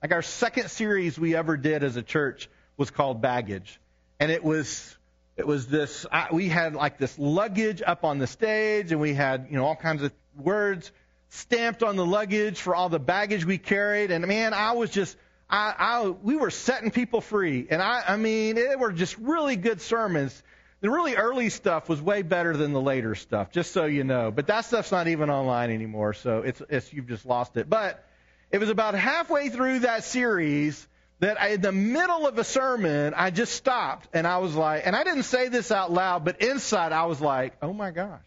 Like 0.00 0.12
our 0.12 0.22
second 0.22 0.70
series 0.70 1.18
we 1.18 1.34
ever 1.34 1.56
did 1.56 1.82
as 1.82 1.96
a 1.96 2.02
church 2.02 2.48
was 2.76 2.90
called 2.90 3.20
Baggage. 3.20 3.80
And 4.20 4.30
it 4.30 4.44
was 4.44 4.96
it 5.36 5.46
was 5.46 5.66
this 5.66 6.06
I, 6.12 6.28
we 6.30 6.48
had 6.48 6.74
like 6.74 6.98
this 6.98 7.18
luggage 7.18 7.82
up 7.84 8.04
on 8.04 8.18
the 8.18 8.28
stage 8.28 8.92
and 8.92 9.00
we 9.00 9.14
had, 9.14 9.48
you 9.50 9.56
know, 9.56 9.64
all 9.64 9.76
kinds 9.76 10.02
of 10.02 10.12
words 10.36 10.92
stamped 11.34 11.82
on 11.82 11.96
the 11.96 12.06
luggage 12.06 12.60
for 12.60 12.74
all 12.74 12.88
the 12.88 13.00
baggage 13.00 13.44
we 13.44 13.58
carried. 13.58 14.10
And 14.10 14.26
man, 14.26 14.54
I 14.54 14.72
was 14.72 14.90
just, 14.90 15.16
I, 15.50 15.74
I, 15.76 16.08
we 16.08 16.36
were 16.36 16.50
setting 16.50 16.90
people 16.90 17.20
free. 17.20 17.66
And 17.68 17.82
I, 17.82 18.02
I 18.08 18.16
mean, 18.16 18.56
it 18.56 18.78
were 18.78 18.92
just 18.92 19.18
really 19.18 19.56
good 19.56 19.80
sermons. 19.80 20.42
The 20.80 20.90
really 20.90 21.16
early 21.16 21.48
stuff 21.48 21.88
was 21.88 22.00
way 22.00 22.22
better 22.22 22.56
than 22.56 22.72
the 22.72 22.80
later 22.80 23.14
stuff, 23.14 23.50
just 23.50 23.72
so 23.72 23.86
you 23.86 24.04
know. 24.04 24.30
But 24.30 24.46
that 24.46 24.64
stuff's 24.64 24.92
not 24.92 25.08
even 25.08 25.28
online 25.30 25.70
anymore, 25.70 26.12
so 26.12 26.40
it's, 26.40 26.62
it's 26.68 26.92
you've 26.92 27.08
just 27.08 27.26
lost 27.26 27.56
it. 27.56 27.68
But 27.68 28.04
it 28.50 28.58
was 28.58 28.68
about 28.68 28.94
halfway 28.94 29.48
through 29.48 29.80
that 29.80 30.04
series 30.04 30.86
that 31.20 31.40
I, 31.40 31.48
in 31.48 31.62
the 31.62 31.72
middle 31.72 32.28
of 32.28 32.38
a 32.38 32.44
sermon, 32.44 33.14
I 33.16 33.30
just 33.30 33.54
stopped 33.54 34.08
and 34.12 34.26
I 34.26 34.38
was 34.38 34.54
like, 34.54 34.86
and 34.86 34.94
I 34.94 35.04
didn't 35.04 35.22
say 35.24 35.48
this 35.48 35.72
out 35.72 35.90
loud, 35.90 36.24
but 36.24 36.42
inside 36.42 36.92
I 36.92 37.06
was 37.06 37.20
like, 37.20 37.54
oh 37.62 37.72
my 37.72 37.90
gosh. 37.90 38.20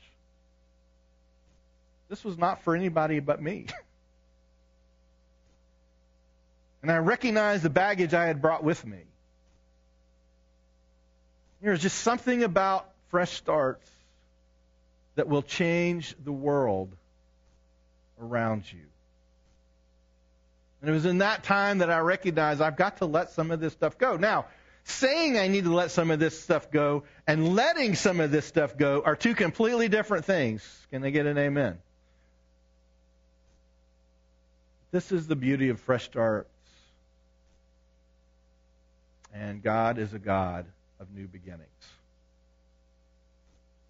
This 2.09 2.23
was 2.23 2.37
not 2.37 2.63
for 2.63 2.75
anybody 2.75 3.19
but 3.19 3.41
me. 3.41 3.67
and 6.81 6.91
I 6.91 6.97
recognized 6.97 7.63
the 7.63 7.69
baggage 7.69 8.13
I 8.13 8.25
had 8.25 8.41
brought 8.41 8.63
with 8.63 8.85
me. 8.85 8.99
There's 11.61 11.81
just 11.81 11.99
something 11.99 12.43
about 12.43 12.89
fresh 13.09 13.31
starts 13.31 13.89
that 15.15 15.27
will 15.27 15.41
change 15.41 16.15
the 16.23 16.31
world 16.31 16.95
around 18.21 18.71
you. 18.71 18.85
And 20.81 20.89
it 20.89 20.93
was 20.93 21.05
in 21.05 21.19
that 21.19 21.43
time 21.43 21.79
that 21.79 21.89
I 21.89 21.99
recognized 21.99 22.61
I've 22.61 22.77
got 22.77 22.97
to 22.97 23.05
let 23.05 23.31
some 23.31 23.49
of 23.49 23.59
this 23.59 23.73
stuff 23.73 23.97
go. 23.97 24.15
Now, 24.15 24.45
saying 24.83 25.37
I 25.37 25.47
need 25.47 25.65
to 25.65 25.73
let 25.73 25.91
some 25.91 26.11
of 26.11 26.19
this 26.19 26.39
stuff 26.39 26.71
go 26.71 27.03
and 27.25 27.55
letting 27.55 27.95
some 27.95 28.19
of 28.19 28.31
this 28.31 28.45
stuff 28.45 28.77
go 28.77 29.01
are 29.03 29.15
two 29.15 29.35
completely 29.35 29.89
different 29.89 30.25
things. 30.25 30.87
Can 30.91 31.03
I 31.03 31.09
get 31.09 31.25
an 31.25 31.37
amen? 31.37 31.79
This 34.91 35.11
is 35.11 35.27
the 35.27 35.35
beauty 35.35 35.69
of 35.69 35.79
fresh 35.79 36.05
starts. 36.05 36.49
And 39.33 39.61
God 39.61 39.97
is 39.97 40.13
a 40.13 40.19
God 40.19 40.65
of 40.99 41.11
new 41.13 41.27
beginnings. 41.27 41.67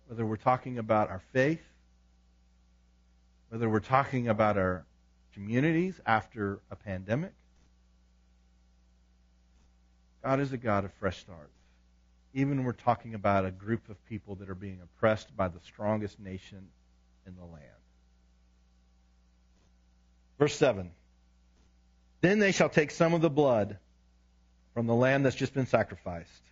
Whether 0.07 0.25
we're 0.25 0.38
talking 0.38 0.77
about 0.77 1.10
our 1.10 1.21
faith, 1.31 1.62
whether 3.49 3.69
we're 3.69 3.79
talking 3.79 4.27
about 4.27 4.57
our 4.57 4.86
communities 5.33 5.99
after 6.05 6.60
a 6.71 6.75
pandemic, 6.75 7.31
God 10.23 10.39
is 10.39 10.51
a 10.51 10.57
God 10.57 10.83
of 10.83 10.91
fresh 10.93 11.19
starts. 11.19 11.51
Even 12.33 12.57
when 12.57 12.65
we're 12.65 12.73
talking 12.73 13.13
about 13.13 13.45
a 13.45 13.51
group 13.51 13.88
of 13.89 14.03
people 14.07 14.36
that 14.36 14.49
are 14.49 14.55
being 14.55 14.79
oppressed 14.83 15.36
by 15.38 15.47
the 15.47 15.60
strongest 15.62 16.19
nation 16.19 16.67
in 17.25 17.36
the 17.36 17.45
land. 17.45 17.76
Verse 20.39 20.56
7 20.56 20.91
Then 22.21 22.39
they 22.39 22.52
shall 22.52 22.69
take 22.69 22.91
some 22.91 23.13
of 23.13 23.21
the 23.21 23.30
blood 23.30 23.78
from 24.73 24.88
the 24.88 24.95
lamb 24.95 25.23
that's 25.23 25.36
just 25.36 25.54
been 25.54 25.67
sacrificed. 25.67 26.43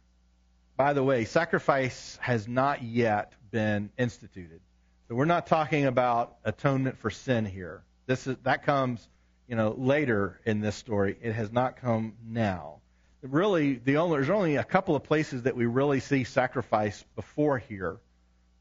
By 0.77 0.93
the 0.93 1.03
way, 1.03 1.25
sacrifice 1.25 2.17
has 2.21 2.47
not 2.47 2.83
yet 2.83 3.33
been 3.51 3.91
instituted. 3.97 4.59
So 5.07 5.15
we're 5.15 5.25
not 5.25 5.47
talking 5.47 5.85
about 5.85 6.37
atonement 6.43 6.97
for 6.97 7.09
sin 7.09 7.45
here. 7.45 7.83
This 8.07 8.27
is, 8.27 8.35
that 8.43 8.63
comes, 8.63 9.07
you 9.47 9.55
know, 9.55 9.75
later 9.77 10.39
in 10.45 10.59
this 10.59 10.75
story. 10.75 11.15
It 11.21 11.33
has 11.33 11.51
not 11.51 11.77
come 11.77 12.13
now. 12.27 12.79
Really, 13.21 13.75
the 13.75 13.97
only, 13.97 14.17
there's 14.17 14.29
only 14.29 14.55
a 14.57 14.63
couple 14.63 14.95
of 14.95 15.03
places 15.03 15.43
that 15.43 15.55
we 15.55 15.65
really 15.65 15.99
see 15.99 16.23
sacrifice 16.23 17.03
before 17.15 17.59
here 17.59 17.97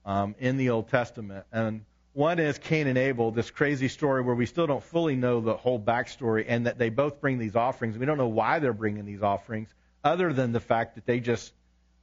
um, 0.04 0.34
in 0.38 0.56
the 0.56 0.70
Old 0.70 0.88
Testament, 0.88 1.46
and 1.50 1.84
one 2.14 2.38
is 2.38 2.58
Cain 2.58 2.86
and 2.86 2.96
Abel, 2.96 3.32
this 3.32 3.50
crazy 3.50 3.88
story 3.88 4.22
where 4.22 4.36
we 4.36 4.46
still 4.46 4.68
don't 4.68 4.82
fully 4.82 5.16
know 5.16 5.40
the 5.40 5.56
whole 5.56 5.80
backstory, 5.80 6.44
and 6.46 6.66
that 6.66 6.78
they 6.78 6.88
both 6.88 7.20
bring 7.20 7.38
these 7.38 7.56
offerings. 7.56 7.98
We 7.98 8.06
don't 8.06 8.18
know 8.18 8.28
why 8.28 8.60
they're 8.60 8.72
bringing 8.72 9.04
these 9.04 9.22
offerings, 9.22 9.68
other 10.04 10.32
than 10.32 10.52
the 10.52 10.60
fact 10.60 10.94
that 10.94 11.06
they 11.06 11.18
just 11.18 11.52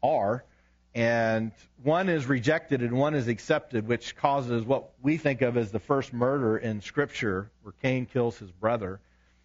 are. 0.04 0.44
And 0.94 1.54
one 1.84 2.10
is 2.10 2.26
rejected 2.26 2.82
and 2.82 2.92
one 2.92 3.16
is 3.16 3.30
accepted, 3.30 3.88
which 3.88 4.18
causes 4.18 4.66
what 4.66 4.90
we 5.02 5.16
think 5.16 5.42
of 5.42 5.56
as 5.56 5.72
the 5.72 5.80
first 5.80 6.12
murder 6.12 6.58
in 6.58 6.82
Scripture, 6.82 7.50
where 7.64 7.74
Cain 7.82 8.06
kills 8.06 8.38
his 8.38 8.52
brother. 8.52 9.00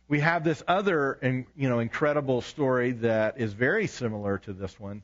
We 0.09 0.19
have 0.21 0.43
this 0.43 0.65
other, 0.67 1.19
you 1.57 1.69
know, 1.69 1.79
incredible 1.79 2.41
story 2.41 2.93
that 2.93 3.41
is 3.41 3.53
very 3.53 3.87
similar 3.87 4.39
to 4.39 4.53
this 4.53 4.79
one, 4.81 5.03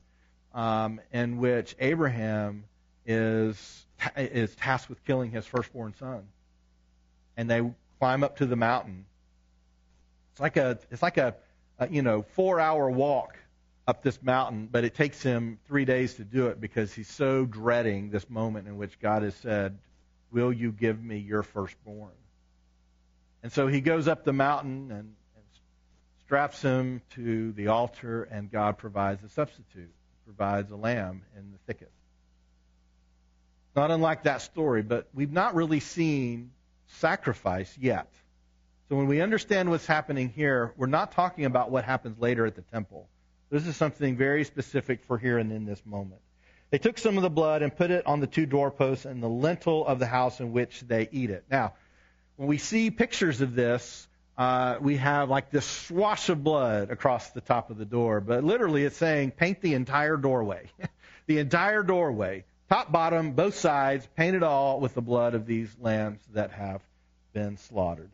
um, 0.54 1.00
in 1.12 1.38
which 1.38 1.76
Abraham 1.78 2.64
is 3.06 3.86
is 4.16 4.54
tasked 4.56 4.88
with 4.88 5.04
killing 5.04 5.30
his 5.30 5.46
firstborn 5.46 5.94
son, 5.98 6.24
and 7.36 7.48
they 7.48 7.62
climb 7.98 8.24
up 8.24 8.38
to 8.38 8.46
the 8.46 8.56
mountain. 8.56 9.06
It's 10.32 10.40
like 10.40 10.56
a 10.56 10.78
it's 10.90 11.02
like 11.02 11.18
a, 11.18 11.34
a 11.78 11.88
you 11.88 12.02
know 12.02 12.22
four 12.22 12.58
hour 12.60 12.90
walk 12.90 13.36
up 13.86 14.02
this 14.02 14.22
mountain, 14.22 14.68
but 14.70 14.84
it 14.84 14.94
takes 14.94 15.22
him 15.22 15.58
three 15.66 15.84
days 15.84 16.14
to 16.14 16.24
do 16.24 16.46
it 16.46 16.60
because 16.60 16.92
he's 16.92 17.08
so 17.08 17.44
dreading 17.44 18.10
this 18.10 18.28
moment 18.30 18.68
in 18.68 18.76
which 18.76 18.98
God 19.00 19.22
has 19.22 19.34
said, 19.36 19.78
Will 20.30 20.52
you 20.52 20.72
give 20.72 21.02
me 21.02 21.18
your 21.18 21.42
firstborn? 21.42 22.12
And 23.42 23.52
so 23.52 23.66
he 23.66 23.80
goes 23.80 24.06
up 24.06 24.24
the 24.24 24.32
mountain 24.32 24.90
and, 24.92 25.14
and 25.34 25.44
straps 26.24 26.62
him 26.62 27.02
to 27.10 27.52
the 27.52 27.68
altar, 27.68 28.22
and 28.24 28.50
God 28.50 28.78
provides 28.78 29.22
a 29.24 29.28
substitute, 29.28 29.92
provides 30.24 30.70
a 30.70 30.76
lamb 30.76 31.22
in 31.36 31.50
the 31.50 31.58
thicket. 31.66 31.90
Not 33.74 33.90
unlike 33.90 34.24
that 34.24 34.42
story, 34.42 34.82
but 34.82 35.08
we've 35.14 35.32
not 35.32 35.54
really 35.54 35.80
seen 35.80 36.50
sacrifice 36.86 37.74
yet. 37.78 38.08
So 38.88 38.96
when 38.96 39.06
we 39.06 39.22
understand 39.22 39.70
what's 39.70 39.86
happening 39.86 40.28
here, 40.28 40.74
we're 40.76 40.86
not 40.86 41.12
talking 41.12 41.46
about 41.46 41.70
what 41.70 41.84
happens 41.84 42.20
later 42.20 42.44
at 42.44 42.54
the 42.54 42.62
temple. 42.62 43.08
This 43.50 43.66
is 43.66 43.76
something 43.76 44.16
very 44.16 44.44
specific 44.44 45.04
for 45.04 45.16
here 45.16 45.38
and 45.38 45.52
in 45.52 45.64
this 45.64 45.80
moment. 45.86 46.20
They 46.70 46.78
took 46.78 46.98
some 46.98 47.16
of 47.16 47.22
the 47.22 47.30
blood 47.30 47.62
and 47.62 47.74
put 47.74 47.90
it 47.90 48.06
on 48.06 48.20
the 48.20 48.26
two 48.26 48.46
doorposts 48.46 49.04
and 49.04 49.22
the 49.22 49.28
lintel 49.28 49.86
of 49.86 49.98
the 49.98 50.06
house 50.06 50.40
in 50.40 50.52
which 50.52 50.80
they 50.80 51.08
eat 51.12 51.30
it. 51.30 51.44
Now, 51.50 51.74
when 52.36 52.48
we 52.48 52.58
see 52.58 52.90
pictures 52.90 53.40
of 53.40 53.54
this, 53.54 54.08
uh, 54.38 54.76
we 54.80 54.96
have 54.96 55.28
like 55.28 55.50
this 55.50 55.66
swash 55.66 56.28
of 56.30 56.42
blood 56.42 56.90
across 56.90 57.30
the 57.30 57.42
top 57.42 57.70
of 57.70 57.76
the 57.76 57.84
door, 57.84 58.20
but 58.20 58.42
literally 58.42 58.84
it's 58.84 58.96
saying 58.96 59.32
paint 59.32 59.60
the 59.60 59.74
entire 59.74 60.16
doorway. 60.16 60.70
the 61.26 61.38
entire 61.38 61.82
doorway, 61.82 62.44
top, 62.72 62.92
bottom, 62.92 63.32
both 63.32 63.54
sides, 63.54 64.06
paint 64.16 64.36
it 64.36 64.42
all 64.42 64.80
with 64.80 64.94
the 64.94 65.02
blood 65.02 65.34
of 65.34 65.46
these 65.46 65.74
lambs 65.80 66.20
that 66.32 66.50
have 66.52 66.82
been 67.32 67.56
slaughtered 67.56 68.10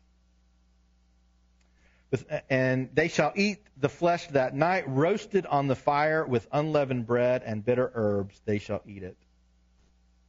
and 2.49 2.89
they 2.93 3.07
shall 3.07 3.31
eat 3.35 3.59
the 3.77 3.89
flesh 3.89 4.27
that 4.27 4.55
night, 4.55 4.85
roasted 4.87 5.45
on 5.45 5.67
the 5.67 5.75
fire 5.75 6.25
with 6.25 6.47
unleavened 6.51 7.05
bread 7.05 7.43
and 7.45 7.63
bitter 7.63 7.91
herbs. 7.93 8.39
They 8.45 8.57
shall 8.57 8.81
eat 8.87 9.03
it. 9.03 9.15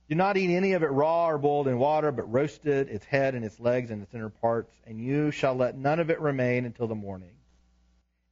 Do 0.08 0.16
not 0.16 0.36
eat 0.36 0.54
any 0.54 0.72
of 0.72 0.82
it 0.82 0.88
raw 0.88 1.28
or 1.28 1.38
boiled 1.38 1.68
in 1.68 1.78
water, 1.78 2.12
but 2.12 2.30
roasted, 2.30 2.88
its 2.88 3.04
head 3.04 3.34
and 3.34 3.44
its 3.44 3.58
legs 3.60 3.90
and 3.90 4.02
its 4.02 4.12
inner 4.12 4.28
parts, 4.28 4.72
and 4.86 5.00
you 5.00 5.30
shall 5.30 5.54
let 5.54 5.76
none 5.76 6.00
of 6.00 6.10
it 6.10 6.20
remain 6.20 6.66
until 6.66 6.88
the 6.88 6.94
morning. 6.94 7.30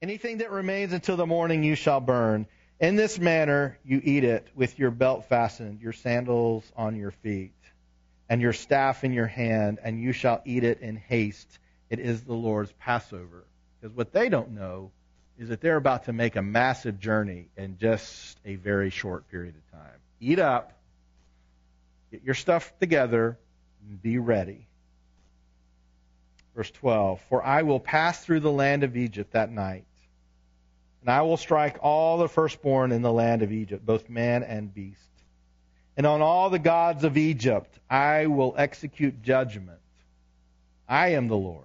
Anything 0.03 0.39
that 0.39 0.51
remains 0.51 0.93
until 0.93 1.17
the 1.17 1.27
morning 1.27 1.63
you 1.63 1.75
shall 1.75 2.01
burn. 2.01 2.47
In 2.81 2.97
this 2.97 3.19
manner 3.19 3.79
you 3.85 4.01
eat 4.03 4.25
it 4.25 4.49
with 4.55 4.79
your 4.79 4.91
belt 4.91 5.29
fastened, 5.29 5.81
your 5.81 5.93
sandals 5.93 6.71
on 6.77 6.97
your 6.97 7.11
feet, 7.11 7.53
and 8.29 8.41
your 8.41 8.53
staff 8.53 9.05
in 9.05 9.13
your 9.13 9.27
hand, 9.27 9.79
and 9.83 10.01
you 10.01 10.13
shall 10.13 10.43
eat 10.45 10.65
it 10.65 10.81
in 10.81 10.97
haste 10.97 11.59
it 11.91 12.01
is 12.01 12.23
the 12.23 12.35
Lord's 12.35 12.73
Passover. 12.73 13.45
Because 13.81 13.97
what 13.97 14.13
they 14.13 14.29
don't 14.29 14.51
know 14.51 14.91
is 15.39 15.49
that 15.49 15.61
they're 15.61 15.77
about 15.77 16.05
to 16.05 16.13
make 16.13 16.37
a 16.37 16.43
massive 16.43 16.99
journey 16.99 17.49
in 17.57 17.79
just 17.79 18.39
a 18.45 18.57
very 18.57 18.91
short 18.91 19.29
period 19.31 19.55
of 19.55 19.79
time. 19.79 19.99
Eat 20.21 20.39
up, 20.39 20.73
get 22.11 22.23
your 22.25 22.35
stuff 22.35 22.73
together, 22.81 23.39
and 23.89 24.03
be 24.03 24.19
ready. 24.19 24.67
Verse 26.55 26.71
12 26.73 27.21
For 27.29 27.43
I 27.43 27.63
will 27.63 27.81
pass 27.81 28.25
through 28.25 28.41
the 28.41 28.53
land 28.53 28.83
of 28.83 28.97
Egypt 28.97 29.33
that 29.33 29.51
night, 29.51 29.85
and 31.01 31.11
I 31.11 31.23
will 31.23 31.37
strike 31.37 31.79
all 31.83 32.19
the 32.19 32.29
firstborn 32.29 32.93
in 32.93 33.03
the 33.03 33.13
land 33.13 33.43
of 33.43 33.53
Egypt, 33.53 33.85
both 33.85 34.09
man 34.09 34.43
and 34.43 34.73
beast. 34.73 35.01
And 35.97 36.07
on 36.07 36.23
all 36.23 36.51
the 36.51 36.59
gods 36.59 37.05
of 37.05 37.17
Egypt 37.17 37.79
I 37.91 38.27
will 38.27 38.55
execute 38.57 39.23
judgment. 39.23 39.81
I 40.89 41.09
am 41.09 41.29
the 41.29 41.37
Lord. 41.37 41.65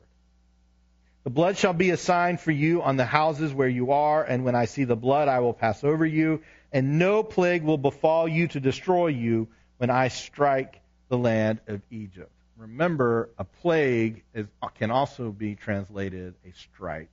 The 1.23 1.29
blood 1.29 1.57
shall 1.57 1.73
be 1.73 1.91
a 1.91 1.97
sign 1.97 2.37
for 2.37 2.51
you 2.51 2.81
on 2.81 2.97
the 2.97 3.05
houses 3.05 3.53
where 3.53 3.69
you 3.69 3.93
are, 3.93 4.23
and 4.23 4.43
when 4.43 4.55
I 4.55 4.65
see 4.65 4.83
the 4.83 4.97
blood, 4.97 5.29
I 5.29 5.39
will 5.39 5.53
pass 5.53 5.83
over 5.83 6.05
you, 6.05 6.41
and 6.73 6.99
no 6.99 7.23
plague 7.23 7.63
will 7.63 7.77
befall 7.77 8.27
you 8.27 8.49
to 8.49 8.59
destroy 8.59 9.07
you 9.07 9.47
when 9.77 9.89
I 9.89 10.09
strike 10.09 10.81
the 11.07 11.17
land 11.17 11.61
of 11.67 11.81
Egypt. 11.91 12.31
Remember, 12.57 13.29
a 13.37 13.45
plague 13.45 14.23
is, 14.33 14.47
can 14.75 14.91
also 14.91 15.31
be 15.31 15.55
translated 15.55 16.33
a 16.45 16.51
strike. 16.51 17.09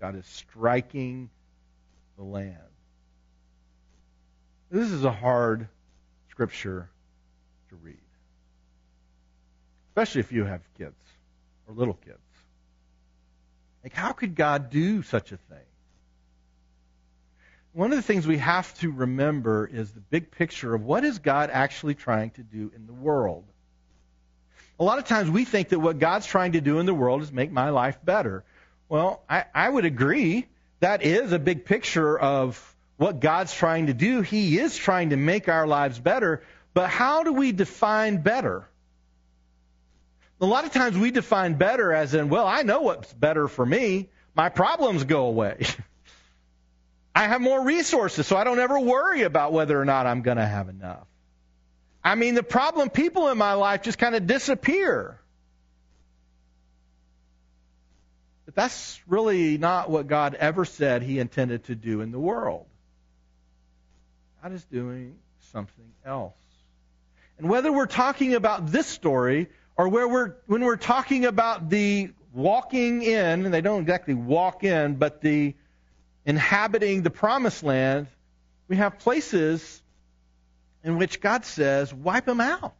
God 0.00 0.16
is 0.16 0.26
striking 0.26 1.28
the 2.20 2.26
land. 2.26 2.56
This 4.70 4.90
is 4.90 5.04
a 5.04 5.10
hard 5.10 5.68
scripture 6.28 6.90
to 7.70 7.76
read, 7.76 7.96
especially 9.88 10.20
if 10.20 10.30
you 10.30 10.44
have 10.44 10.60
kids 10.76 11.00
or 11.66 11.74
little 11.74 11.94
kids. 11.94 12.18
Like, 13.82 13.94
how 13.94 14.12
could 14.12 14.34
God 14.34 14.68
do 14.68 15.02
such 15.02 15.32
a 15.32 15.38
thing? 15.38 15.64
One 17.72 17.90
of 17.90 17.96
the 17.96 18.02
things 18.02 18.26
we 18.26 18.36
have 18.36 18.78
to 18.80 18.92
remember 18.92 19.66
is 19.66 19.90
the 19.90 20.00
big 20.00 20.30
picture 20.30 20.74
of 20.74 20.82
what 20.82 21.04
is 21.04 21.20
God 21.20 21.48
actually 21.50 21.94
trying 21.94 22.30
to 22.32 22.42
do 22.42 22.70
in 22.76 22.86
the 22.86 22.92
world. 22.92 23.44
A 24.78 24.84
lot 24.84 24.98
of 24.98 25.06
times 25.06 25.30
we 25.30 25.46
think 25.46 25.70
that 25.70 25.78
what 25.78 25.98
God's 25.98 26.26
trying 26.26 26.52
to 26.52 26.60
do 26.60 26.80
in 26.80 26.86
the 26.86 26.92
world 26.92 27.22
is 27.22 27.32
make 27.32 27.50
my 27.50 27.70
life 27.70 27.98
better. 28.04 28.44
Well, 28.90 29.22
I, 29.26 29.46
I 29.54 29.70
would 29.70 29.86
agree. 29.86 30.46
That 30.80 31.02
is 31.02 31.32
a 31.32 31.38
big 31.38 31.64
picture 31.64 32.18
of 32.18 32.76
what 32.96 33.20
God's 33.20 33.54
trying 33.54 33.86
to 33.86 33.94
do. 33.94 34.22
He 34.22 34.58
is 34.58 34.76
trying 34.76 35.10
to 35.10 35.16
make 35.16 35.48
our 35.48 35.66
lives 35.66 35.98
better. 35.98 36.42
But 36.74 36.90
how 36.90 37.22
do 37.22 37.32
we 37.32 37.52
define 37.52 38.22
better? 38.22 38.66
A 40.40 40.46
lot 40.46 40.64
of 40.64 40.72
times 40.72 40.96
we 40.96 41.10
define 41.10 41.54
better 41.54 41.92
as 41.92 42.14
in, 42.14 42.30
well, 42.30 42.46
I 42.46 42.62
know 42.62 42.80
what's 42.80 43.12
better 43.12 43.46
for 43.46 43.64
me. 43.64 44.08
My 44.34 44.48
problems 44.48 45.04
go 45.04 45.26
away. 45.26 45.66
I 47.14 47.24
have 47.24 47.42
more 47.42 47.62
resources, 47.62 48.26
so 48.26 48.36
I 48.36 48.44
don't 48.44 48.58
ever 48.58 48.78
worry 48.80 49.22
about 49.22 49.52
whether 49.52 49.78
or 49.78 49.84
not 49.84 50.06
I'm 50.06 50.22
going 50.22 50.38
to 50.38 50.46
have 50.46 50.68
enough. 50.68 51.06
I 52.02 52.14
mean, 52.14 52.34
the 52.34 52.42
problem 52.42 52.88
people 52.88 53.28
in 53.28 53.36
my 53.36 53.52
life 53.54 53.82
just 53.82 53.98
kind 53.98 54.14
of 54.14 54.26
disappear. 54.26 55.19
That's 58.54 59.00
really 59.06 59.58
not 59.58 59.90
what 59.90 60.06
God 60.06 60.34
ever 60.34 60.64
said 60.64 61.02
He 61.02 61.18
intended 61.18 61.64
to 61.64 61.74
do 61.74 62.00
in 62.00 62.10
the 62.10 62.18
world. 62.18 62.66
God 64.42 64.52
is 64.52 64.64
doing 64.64 65.16
something 65.52 65.92
else. 66.04 66.36
And 67.38 67.48
whether 67.48 67.72
we're 67.72 67.86
talking 67.86 68.34
about 68.34 68.66
this 68.66 68.86
story 68.86 69.48
or 69.76 69.88
where 69.88 70.08
we're 70.08 70.36
when 70.46 70.62
we're 70.64 70.76
talking 70.76 71.24
about 71.24 71.70
the 71.70 72.10
walking 72.32 73.02
in, 73.02 73.44
and 73.44 73.52
they 73.52 73.60
don't 73.60 73.82
exactly 73.82 74.14
walk 74.14 74.62
in, 74.62 74.96
but 74.96 75.20
the 75.20 75.54
inhabiting 76.24 77.02
the 77.02 77.10
promised 77.10 77.62
land, 77.62 78.06
we 78.68 78.76
have 78.76 78.98
places 78.98 79.82
in 80.84 80.96
which 80.96 81.20
God 81.20 81.44
says, 81.44 81.92
wipe 81.92 82.24
them 82.24 82.40
out. 82.40 82.76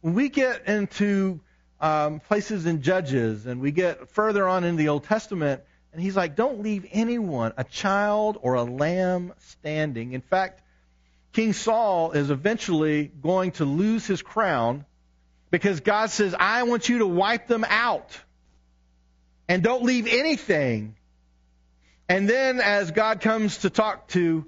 When 0.00 0.14
we 0.14 0.28
get 0.28 0.68
into 0.68 1.40
um, 1.80 2.20
places 2.20 2.66
in 2.66 2.82
Judges 2.82 3.46
and 3.46 3.60
we 3.60 3.70
get 3.70 4.10
further 4.10 4.46
on 4.48 4.64
in 4.64 4.76
the 4.76 4.88
Old 4.88 5.04
Testament, 5.04 5.62
and 5.92 6.02
he's 6.02 6.16
like, 6.16 6.36
don't 6.36 6.62
leave 6.62 6.86
anyone, 6.92 7.52
a 7.56 7.64
child 7.64 8.38
or 8.42 8.54
a 8.54 8.62
lamb, 8.62 9.32
standing. 9.38 10.12
In 10.12 10.20
fact, 10.20 10.60
King 11.32 11.52
Saul 11.52 12.12
is 12.12 12.30
eventually 12.30 13.06
going 13.06 13.52
to 13.52 13.64
lose 13.64 14.06
his 14.06 14.22
crown 14.22 14.84
Because 15.50 15.80
God 15.80 16.10
says, 16.10 16.34
I 16.38 16.64
want 16.64 16.88
you 16.88 16.98
to 16.98 17.06
wipe 17.06 17.46
them 17.46 17.64
out. 17.68 18.18
And 19.48 19.62
don't 19.62 19.84
leave 19.84 20.06
anything. 20.06 20.96
And 22.08 22.28
then 22.28 22.60
as 22.60 22.90
God 22.90 23.20
comes 23.20 23.58
to 23.58 23.70
talk 23.70 24.08
to 24.08 24.46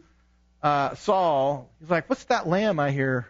uh, 0.63 0.95
Saul, 0.97 1.71
he's 1.81 1.91
like, 1.91 2.09
What's 2.09 2.25
that 2.25 2.49
lamb 2.49 2.81
I 2.81 2.91
hear 2.91 3.29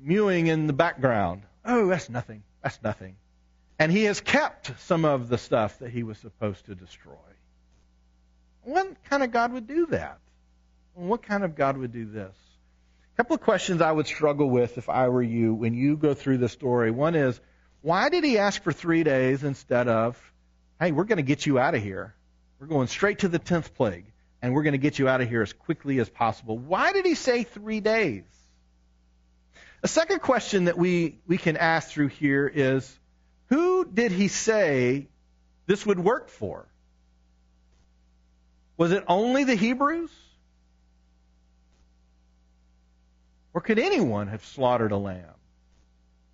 mewing 0.00 0.46
in 0.46 0.66
the 0.66 0.72
background? 0.72 1.42
Oh, 1.64 1.88
that's 1.88 2.08
nothing. 2.08 2.42
That's 2.62 2.82
nothing. 2.82 3.16
And 3.78 3.90
he 3.90 4.04
has 4.04 4.20
kept 4.20 4.72
some 4.82 5.04
of 5.04 5.28
the 5.28 5.38
stuff 5.38 5.78
that 5.80 5.90
he 5.90 6.02
was 6.02 6.18
supposed 6.18 6.66
to 6.66 6.74
destroy. 6.74 7.14
What 8.62 8.94
kind 9.10 9.22
of 9.22 9.32
God 9.32 9.52
would 9.52 9.66
do 9.66 9.86
that? 9.86 10.18
What 10.94 11.22
kind 11.22 11.42
of 11.42 11.56
God 11.56 11.76
would 11.76 11.92
do 11.92 12.04
this? 12.04 12.34
A 13.14 13.16
couple 13.16 13.34
of 13.34 13.40
questions 13.40 13.80
I 13.80 13.90
would 13.90 14.06
struggle 14.06 14.48
with 14.48 14.78
if 14.78 14.88
I 14.88 15.08
were 15.08 15.22
you 15.22 15.52
when 15.54 15.74
you 15.74 15.96
go 15.96 16.14
through 16.14 16.38
the 16.38 16.48
story. 16.48 16.90
One 16.90 17.14
is, 17.14 17.40
why 17.80 18.08
did 18.08 18.24
he 18.24 18.38
ask 18.38 18.62
for 18.62 18.72
three 18.72 19.02
days 19.02 19.42
instead 19.42 19.88
of, 19.88 20.16
hey, 20.78 20.92
we're 20.92 21.04
going 21.04 21.16
to 21.16 21.22
get 21.22 21.44
you 21.44 21.58
out 21.58 21.74
of 21.74 21.82
here? 21.82 22.14
We're 22.60 22.68
going 22.68 22.86
straight 22.86 23.20
to 23.20 23.28
the 23.28 23.40
tenth 23.40 23.74
plague, 23.74 24.06
and 24.40 24.54
we're 24.54 24.62
going 24.62 24.72
to 24.72 24.78
get 24.78 24.98
you 24.98 25.08
out 25.08 25.20
of 25.20 25.28
here 25.28 25.42
as 25.42 25.52
quickly 25.52 25.98
as 25.98 26.08
possible. 26.08 26.56
Why 26.56 26.92
did 26.92 27.04
he 27.04 27.16
say 27.16 27.42
three 27.42 27.80
days? 27.80 28.22
A 29.82 29.88
second 29.88 30.20
question 30.20 30.66
that 30.66 30.78
we, 30.78 31.18
we 31.26 31.38
can 31.38 31.56
ask 31.56 31.88
through 31.88 32.08
here 32.08 32.50
is, 32.52 32.98
who 33.48 33.84
did 33.84 34.12
he 34.12 34.28
say 34.28 35.08
this 35.66 35.84
would 35.84 35.98
work 35.98 36.28
for? 36.28 36.66
Was 38.76 38.92
it 38.92 39.04
only 39.08 39.44
the 39.44 39.56
Hebrews? 39.56 40.10
Or 43.54 43.60
could 43.60 43.78
anyone 43.78 44.28
have 44.28 44.44
slaughtered 44.44 44.92
a 44.92 44.96
lamb 44.96 45.34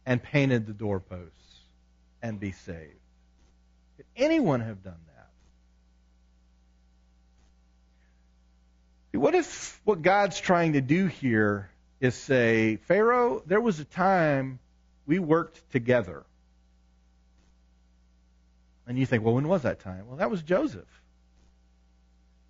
and 0.07 0.22
painted 0.22 0.66
the 0.66 0.72
doorposts 0.72 1.32
and 2.22 2.38
be 2.38 2.53
saved? 2.53 2.94
Could 3.96 4.07
anyone 4.14 4.61
have 4.61 4.84
done 4.84 5.01
that? 9.12 9.18
What 9.18 9.34
if 9.34 9.80
what 9.84 10.03
God's 10.03 10.38
trying 10.38 10.74
to 10.74 10.80
do 10.80 11.07
here 11.07 11.70
is 12.01 12.14
say, 12.14 12.76
Pharaoh, 12.76 13.42
there 13.46 13.61
was 13.61 13.80
a 13.80 13.84
time 13.84 14.59
we 15.07 15.18
worked 15.18 15.70
together. 15.72 16.24
And 18.86 18.99
you 18.99 19.07
think, 19.07 19.24
well, 19.24 19.34
when 19.34 19.49
was 19.49 19.62
that 19.62 19.80
time? 19.80 20.07
Well, 20.07 20.16
that 20.16 20.30
was 20.30 20.42
Joseph. 20.42 20.88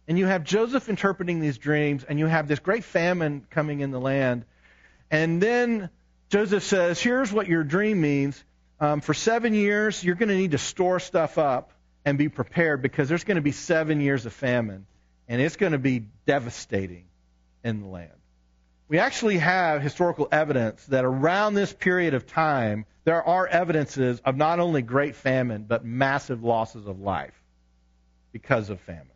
And 0.07 0.19
you 0.19 0.27
have 0.27 0.45
Joseph 0.45 0.89
interpreting 0.89 1.41
these 1.41 1.59
dreams, 1.59 2.05
and 2.05 2.19
you 2.19 2.27
have 2.27 2.49
this 2.49 2.61
great 2.61 2.85
famine 2.85 3.45
coming 3.51 3.81
in 3.81 3.91
the 3.91 4.01
land. 4.01 4.45
And 5.11 5.43
then 5.43 5.91
Joseph 6.31 6.63
says, 6.63 7.01
Here's 7.01 7.33
what 7.33 7.47
your 7.47 7.65
dream 7.65 8.01
means. 8.01 8.43
Um, 8.81 9.01
for 9.01 9.13
seven 9.13 9.55
years, 9.55 10.03
you're 10.05 10.15
going 10.15 10.29
to 10.29 10.37
need 10.37 10.53
to 10.53 10.59
store 10.59 11.01
stuff 11.01 11.37
up 11.37 11.73
and 12.05 12.17
be 12.17 12.29
prepared 12.29 12.81
because 12.81 13.09
there's 13.09 13.25
going 13.25 13.37
to 13.37 13.43
be 13.43 13.53
seven 13.53 14.01
years 14.01 14.25
of 14.25 14.33
famine, 14.33 14.87
and 15.27 15.43
it's 15.43 15.57
going 15.57 15.73
to 15.73 15.79
be 15.79 16.07
devastating 16.27 17.05
in 17.65 17.83
the 17.83 17.89
land. 17.89 18.18
We 18.89 18.99
actually 18.99 19.39
have 19.39 19.83
historical 19.83 20.29
evidence 20.33 20.85
that 20.87 21.05
around 21.05 21.55
this 21.55 21.73
period 21.73 22.15
of 22.15 22.27
time, 22.27 22.87
there 23.05 23.23
are 23.23 23.47
evidences 23.47 24.21
of 24.25 24.37
not 24.37 24.61
only 24.61 24.81
great 24.81 25.15
famine, 25.15 25.67
but 25.69 25.85
massive 25.85 26.43
losses 26.43 26.87
of 26.87 27.01
life 27.01 27.35
because 28.33 28.71
of 28.71 28.81
famine. 28.81 29.07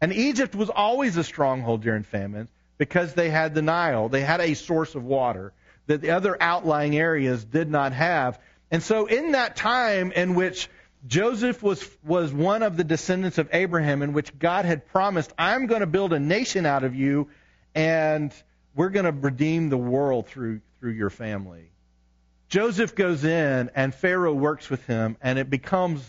And 0.00 0.12
Egypt 0.12 0.54
was 0.54 0.70
always 0.70 1.16
a 1.16 1.24
stronghold 1.24 1.82
during 1.82 2.04
famines 2.04 2.50
because 2.78 3.14
they 3.14 3.30
had 3.30 3.54
the 3.54 3.62
Nile. 3.62 4.08
They 4.08 4.20
had 4.20 4.40
a 4.40 4.54
source 4.54 4.94
of 4.94 5.04
water 5.04 5.52
that 5.86 6.00
the 6.00 6.10
other 6.10 6.36
outlying 6.40 6.96
areas 6.96 7.44
did 7.44 7.70
not 7.70 7.92
have. 7.92 8.38
And 8.70 8.82
so 8.82 9.06
in 9.06 9.32
that 9.32 9.56
time 9.56 10.12
in 10.12 10.34
which 10.34 10.68
Joseph 11.06 11.62
was, 11.62 11.88
was 12.04 12.32
one 12.32 12.62
of 12.62 12.76
the 12.76 12.84
descendants 12.84 13.38
of 13.38 13.48
Abraham, 13.52 14.02
in 14.02 14.12
which 14.12 14.38
God 14.38 14.64
had 14.64 14.86
promised, 14.86 15.32
I'm 15.36 15.66
going 15.66 15.80
to 15.80 15.86
build 15.86 16.12
a 16.12 16.20
nation 16.20 16.64
out 16.64 16.84
of 16.84 16.94
you, 16.94 17.28
and 17.74 18.32
we're 18.74 18.90
going 18.90 19.06
to 19.06 19.12
redeem 19.12 19.68
the 19.68 19.78
world 19.78 20.26
through, 20.26 20.60
through 20.80 20.92
your 20.92 21.10
family. 21.10 21.70
Joseph 22.48 22.94
goes 22.94 23.24
in, 23.24 23.70
and 23.74 23.94
Pharaoh 23.94 24.34
works 24.34 24.68
with 24.70 24.84
him, 24.86 25.16
and 25.22 25.38
it 25.38 25.50
becomes 25.50 26.02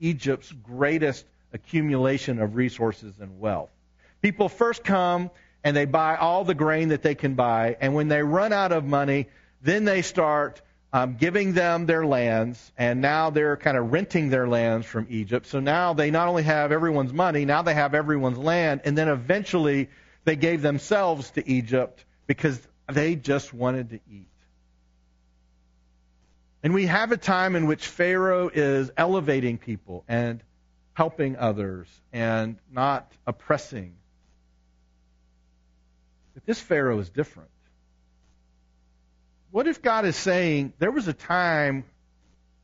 Egypt's 0.00 0.52
greatest 0.52 1.24
accumulation 1.52 2.40
of 2.40 2.56
resources 2.56 3.14
and 3.20 3.40
wealth. 3.40 3.70
People 4.20 4.48
first 4.48 4.84
come 4.84 5.30
and 5.64 5.76
they 5.76 5.84
buy 5.84 6.16
all 6.16 6.44
the 6.44 6.54
grain 6.54 6.88
that 6.88 7.02
they 7.02 7.14
can 7.14 7.34
buy. 7.34 7.76
And 7.80 7.94
when 7.94 8.08
they 8.08 8.22
run 8.22 8.52
out 8.52 8.72
of 8.72 8.84
money, 8.84 9.28
then 9.62 9.84
they 9.84 10.02
start 10.02 10.60
um, 10.92 11.16
giving 11.16 11.52
them 11.52 11.86
their 11.86 12.04
lands, 12.04 12.72
and 12.76 13.00
now 13.00 13.30
they're 13.30 13.56
kind 13.56 13.78
of 13.78 13.92
renting 13.92 14.28
their 14.28 14.46
lands 14.46 14.86
from 14.86 15.06
Egypt. 15.08 15.46
So 15.46 15.60
now 15.60 15.94
they 15.94 16.10
not 16.10 16.28
only 16.28 16.42
have 16.42 16.70
everyone's 16.70 17.12
money, 17.12 17.44
now 17.44 17.62
they 17.62 17.74
have 17.74 17.94
everyone's 17.94 18.36
land, 18.36 18.82
and 18.84 18.98
then 18.98 19.08
eventually 19.08 19.88
they 20.24 20.36
gave 20.36 20.62
themselves 20.62 21.30
to 21.32 21.48
Egypt 21.48 22.04
because 22.26 22.60
they 22.90 23.14
just 23.14 23.52
wanted 23.52 23.90
to 23.90 24.00
eat. 24.10 24.28
And 26.62 26.74
we 26.74 26.86
have 26.86 27.10
a 27.10 27.16
time 27.16 27.56
in 27.56 27.66
which 27.66 27.86
Pharaoh 27.86 28.48
is 28.52 28.90
elevating 28.96 29.58
people 29.58 30.04
and 30.06 30.42
helping 30.94 31.36
others 31.36 31.88
and 32.12 32.56
not 32.70 33.10
oppressing 33.26 33.94
but 36.34 36.46
this 36.46 36.60
Pharaoh 36.60 36.98
is 36.98 37.10
different. 37.10 37.50
What 39.50 39.68
if 39.68 39.82
God 39.82 40.04
is 40.06 40.16
saying 40.16 40.72
there 40.78 40.90
was 40.90 41.08
a 41.08 41.12
time 41.12 41.84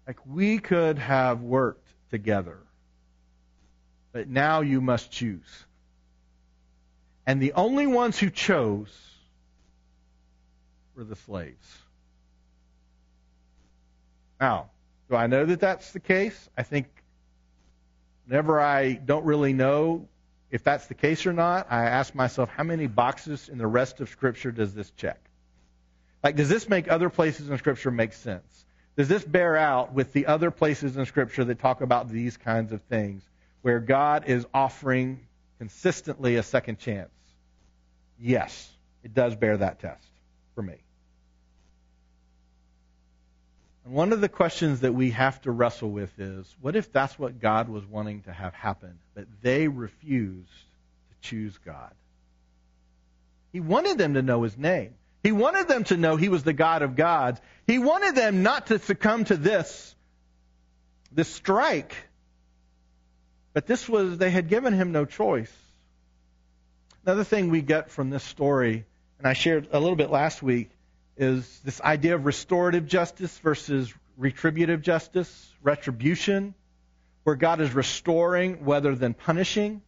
like 0.06 0.18
we 0.26 0.58
could 0.58 0.98
have 0.98 1.42
worked 1.42 1.86
together, 2.10 2.58
but 4.12 4.28
now 4.28 4.62
you 4.62 4.80
must 4.80 5.10
choose? 5.10 5.64
And 7.28 7.42
the 7.42 7.52
only 7.52 7.86
ones 7.86 8.18
who 8.18 8.30
chose 8.30 8.88
were 10.96 11.04
the 11.04 11.14
slaves. 11.14 11.78
Now, 14.40 14.70
do 15.10 15.16
I 15.16 15.26
know 15.26 15.44
that 15.44 15.60
that's 15.60 15.92
the 15.92 16.00
case? 16.00 16.48
I 16.56 16.62
think 16.62 16.86
whenever 18.24 18.58
I 18.58 18.94
don't 18.94 19.26
really 19.26 19.52
know 19.52 20.08
if 20.50 20.64
that's 20.64 20.86
the 20.86 20.94
case 20.94 21.26
or 21.26 21.34
not, 21.34 21.66
I 21.68 21.84
ask 21.84 22.14
myself, 22.14 22.48
how 22.48 22.62
many 22.62 22.86
boxes 22.86 23.50
in 23.50 23.58
the 23.58 23.66
rest 23.66 24.00
of 24.00 24.08
Scripture 24.08 24.50
does 24.50 24.72
this 24.72 24.90
check? 24.92 25.20
Like, 26.24 26.34
does 26.34 26.48
this 26.48 26.66
make 26.66 26.90
other 26.90 27.10
places 27.10 27.50
in 27.50 27.58
Scripture 27.58 27.90
make 27.90 28.14
sense? 28.14 28.64
Does 28.96 29.08
this 29.08 29.22
bear 29.22 29.54
out 29.54 29.92
with 29.92 30.14
the 30.14 30.28
other 30.28 30.50
places 30.50 30.96
in 30.96 31.04
Scripture 31.04 31.44
that 31.44 31.58
talk 31.58 31.82
about 31.82 32.08
these 32.08 32.38
kinds 32.38 32.72
of 32.72 32.80
things, 32.84 33.22
where 33.60 33.80
God 33.80 34.24
is 34.28 34.46
offering 34.54 35.26
consistently 35.58 36.36
a 36.36 36.42
second 36.42 36.78
chance? 36.78 37.10
Yes, 38.20 38.70
it 39.02 39.14
does 39.14 39.36
bear 39.36 39.56
that 39.56 39.80
test 39.80 40.06
for 40.54 40.62
me. 40.62 40.76
And 43.84 43.94
one 43.94 44.12
of 44.12 44.20
the 44.20 44.28
questions 44.28 44.80
that 44.80 44.92
we 44.92 45.10
have 45.12 45.40
to 45.42 45.50
wrestle 45.50 45.90
with 45.90 46.18
is 46.18 46.54
what 46.60 46.76
if 46.76 46.92
that's 46.92 47.18
what 47.18 47.40
God 47.40 47.68
was 47.68 47.86
wanting 47.86 48.22
to 48.22 48.32
have 48.32 48.52
happen, 48.54 48.98
but 49.14 49.26
they 49.40 49.68
refused 49.68 50.50
to 50.50 51.28
choose 51.28 51.56
God? 51.58 51.92
He 53.52 53.60
wanted 53.60 53.96
them 53.96 54.14
to 54.14 54.22
know 54.22 54.42
his 54.42 54.58
name. 54.58 54.94
He 55.22 55.32
wanted 55.32 55.68
them 55.68 55.84
to 55.84 55.96
know 55.96 56.16
he 56.16 56.28
was 56.28 56.42
the 56.42 56.52
God 56.52 56.82
of 56.82 56.96
gods. 56.96 57.40
He 57.66 57.78
wanted 57.78 58.14
them 58.14 58.42
not 58.42 58.66
to 58.68 58.78
succumb 58.78 59.24
to 59.24 59.36
this, 59.36 59.94
this 61.10 61.28
strike. 61.28 61.94
But 63.52 63.66
this 63.66 63.88
was, 63.88 64.18
they 64.18 64.30
had 64.30 64.48
given 64.48 64.74
him 64.74 64.92
no 64.92 65.04
choice. 65.04 65.52
Another 67.08 67.24
thing 67.24 67.48
we 67.48 67.62
get 67.62 67.90
from 67.90 68.10
this 68.10 68.22
story, 68.22 68.84
and 69.16 69.26
I 69.26 69.32
shared 69.32 69.68
a 69.72 69.80
little 69.80 69.96
bit 69.96 70.10
last 70.10 70.42
week, 70.42 70.68
is 71.16 71.58
this 71.60 71.80
idea 71.80 72.14
of 72.14 72.26
restorative 72.26 72.86
justice 72.86 73.38
versus 73.38 73.90
retributive 74.18 74.82
justice, 74.82 75.50
retribution, 75.62 76.52
where 77.22 77.34
God 77.34 77.62
is 77.62 77.72
restoring 77.72 78.66
rather 78.66 78.94
than 78.94 79.14
punishing. 79.14 79.80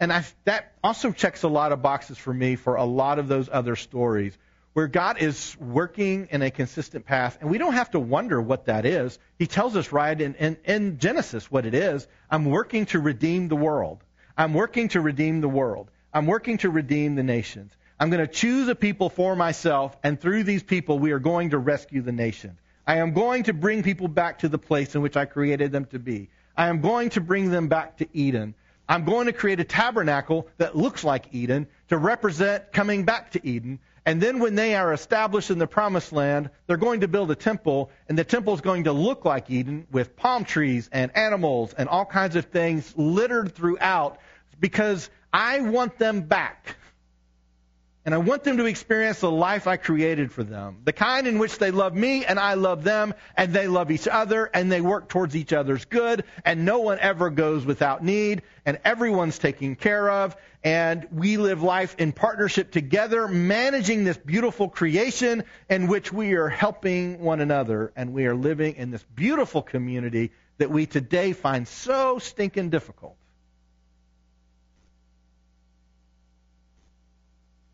And 0.00 0.12
I, 0.12 0.24
that 0.46 0.72
also 0.82 1.12
checks 1.12 1.44
a 1.44 1.48
lot 1.48 1.70
of 1.70 1.80
boxes 1.80 2.18
for 2.18 2.34
me 2.34 2.56
for 2.56 2.74
a 2.74 2.84
lot 2.84 3.20
of 3.20 3.28
those 3.28 3.48
other 3.48 3.76
stories 3.76 4.36
where 4.72 4.88
God 4.88 5.22
is 5.22 5.56
working 5.60 6.26
in 6.32 6.42
a 6.42 6.50
consistent 6.50 7.06
path, 7.06 7.38
and 7.40 7.50
we 7.50 7.58
don't 7.58 7.74
have 7.74 7.92
to 7.92 8.00
wonder 8.00 8.42
what 8.42 8.64
that 8.64 8.84
is. 8.84 9.16
He 9.38 9.46
tells 9.46 9.76
us 9.76 9.92
right 9.92 10.20
in, 10.20 10.34
in, 10.34 10.56
in 10.64 10.98
Genesis 10.98 11.52
what 11.52 11.66
it 11.66 11.74
is. 11.74 12.08
I'm 12.28 12.46
working 12.46 12.86
to 12.86 12.98
redeem 12.98 13.46
the 13.46 13.54
world. 13.54 14.02
I'm 14.36 14.54
working 14.54 14.88
to 14.88 15.00
redeem 15.00 15.40
the 15.40 15.48
world. 15.48 15.88
I'm 16.12 16.26
working 16.26 16.58
to 16.58 16.70
redeem 16.70 17.14
the 17.14 17.22
nations. 17.22 17.72
I'm 17.98 18.10
going 18.10 18.26
to 18.26 18.32
choose 18.32 18.68
a 18.68 18.74
people 18.74 19.08
for 19.08 19.34
myself, 19.34 19.96
and 20.02 20.20
through 20.20 20.44
these 20.44 20.62
people, 20.62 20.98
we 20.98 21.12
are 21.12 21.18
going 21.18 21.50
to 21.50 21.58
rescue 21.58 22.02
the 22.02 22.12
nation. 22.12 22.58
I 22.86 22.98
am 22.98 23.14
going 23.14 23.44
to 23.44 23.52
bring 23.52 23.82
people 23.82 24.08
back 24.08 24.40
to 24.40 24.48
the 24.48 24.58
place 24.58 24.94
in 24.94 25.02
which 25.02 25.16
I 25.16 25.24
created 25.24 25.72
them 25.72 25.86
to 25.86 25.98
be. 25.98 26.28
I 26.56 26.68
am 26.68 26.80
going 26.80 27.10
to 27.10 27.20
bring 27.20 27.50
them 27.50 27.68
back 27.68 27.98
to 27.98 28.08
Eden. 28.12 28.54
I'm 28.88 29.04
going 29.04 29.26
to 29.26 29.32
create 29.32 29.60
a 29.60 29.64
tabernacle 29.64 30.46
that 30.58 30.76
looks 30.76 31.02
like 31.02 31.26
Eden 31.32 31.66
to 31.88 31.98
represent 31.98 32.72
coming 32.72 33.04
back 33.04 33.32
to 33.32 33.46
Eden. 33.46 33.80
And 34.04 34.20
then 34.20 34.38
when 34.38 34.54
they 34.54 34.76
are 34.76 34.92
established 34.92 35.50
in 35.50 35.58
the 35.58 35.66
promised 35.66 36.12
land, 36.12 36.50
they're 36.66 36.76
going 36.76 37.00
to 37.00 37.08
build 37.08 37.30
a 37.32 37.34
temple, 37.34 37.90
and 38.08 38.16
the 38.16 38.24
temple 38.24 38.54
is 38.54 38.60
going 38.60 38.84
to 38.84 38.92
look 38.92 39.24
like 39.24 39.50
Eden 39.50 39.86
with 39.90 40.16
palm 40.16 40.44
trees 40.44 40.88
and 40.92 41.16
animals 41.16 41.74
and 41.74 41.88
all 41.88 42.04
kinds 42.04 42.36
of 42.36 42.44
things 42.44 42.94
littered 42.96 43.54
throughout 43.54 44.18
because 44.60 45.10
I 45.36 45.60
want 45.60 45.98
them 45.98 46.22
back. 46.22 46.76
And 48.06 48.14
I 48.14 48.18
want 48.18 48.42
them 48.42 48.56
to 48.56 48.64
experience 48.64 49.20
the 49.20 49.30
life 49.30 49.66
I 49.66 49.76
created 49.76 50.32
for 50.32 50.42
them. 50.42 50.78
The 50.84 50.94
kind 50.94 51.26
in 51.26 51.38
which 51.38 51.58
they 51.58 51.70
love 51.70 51.94
me 51.94 52.24
and 52.24 52.40
I 52.40 52.54
love 52.54 52.84
them 52.84 53.12
and 53.36 53.52
they 53.52 53.66
love 53.68 53.90
each 53.90 54.08
other 54.08 54.48
and 54.54 54.72
they 54.72 54.80
work 54.80 55.10
towards 55.10 55.36
each 55.36 55.52
other's 55.52 55.84
good 55.84 56.24
and 56.42 56.64
no 56.64 56.78
one 56.78 56.98
ever 57.00 57.28
goes 57.28 57.66
without 57.66 58.02
need 58.02 58.44
and 58.64 58.78
everyone's 58.82 59.38
taken 59.38 59.76
care 59.76 60.08
of 60.08 60.34
and 60.64 61.06
we 61.12 61.36
live 61.36 61.62
life 61.62 61.96
in 61.98 62.12
partnership 62.12 62.70
together, 62.70 63.28
managing 63.28 64.04
this 64.04 64.16
beautiful 64.16 64.70
creation 64.70 65.44
in 65.68 65.86
which 65.86 66.10
we 66.10 66.32
are 66.32 66.48
helping 66.48 67.20
one 67.20 67.42
another 67.42 67.92
and 67.94 68.14
we 68.14 68.24
are 68.24 68.34
living 68.34 68.76
in 68.76 68.90
this 68.90 69.04
beautiful 69.14 69.60
community 69.60 70.32
that 70.56 70.70
we 70.70 70.86
today 70.86 71.34
find 71.34 71.68
so 71.68 72.18
stinking 72.20 72.70
difficult. 72.70 73.18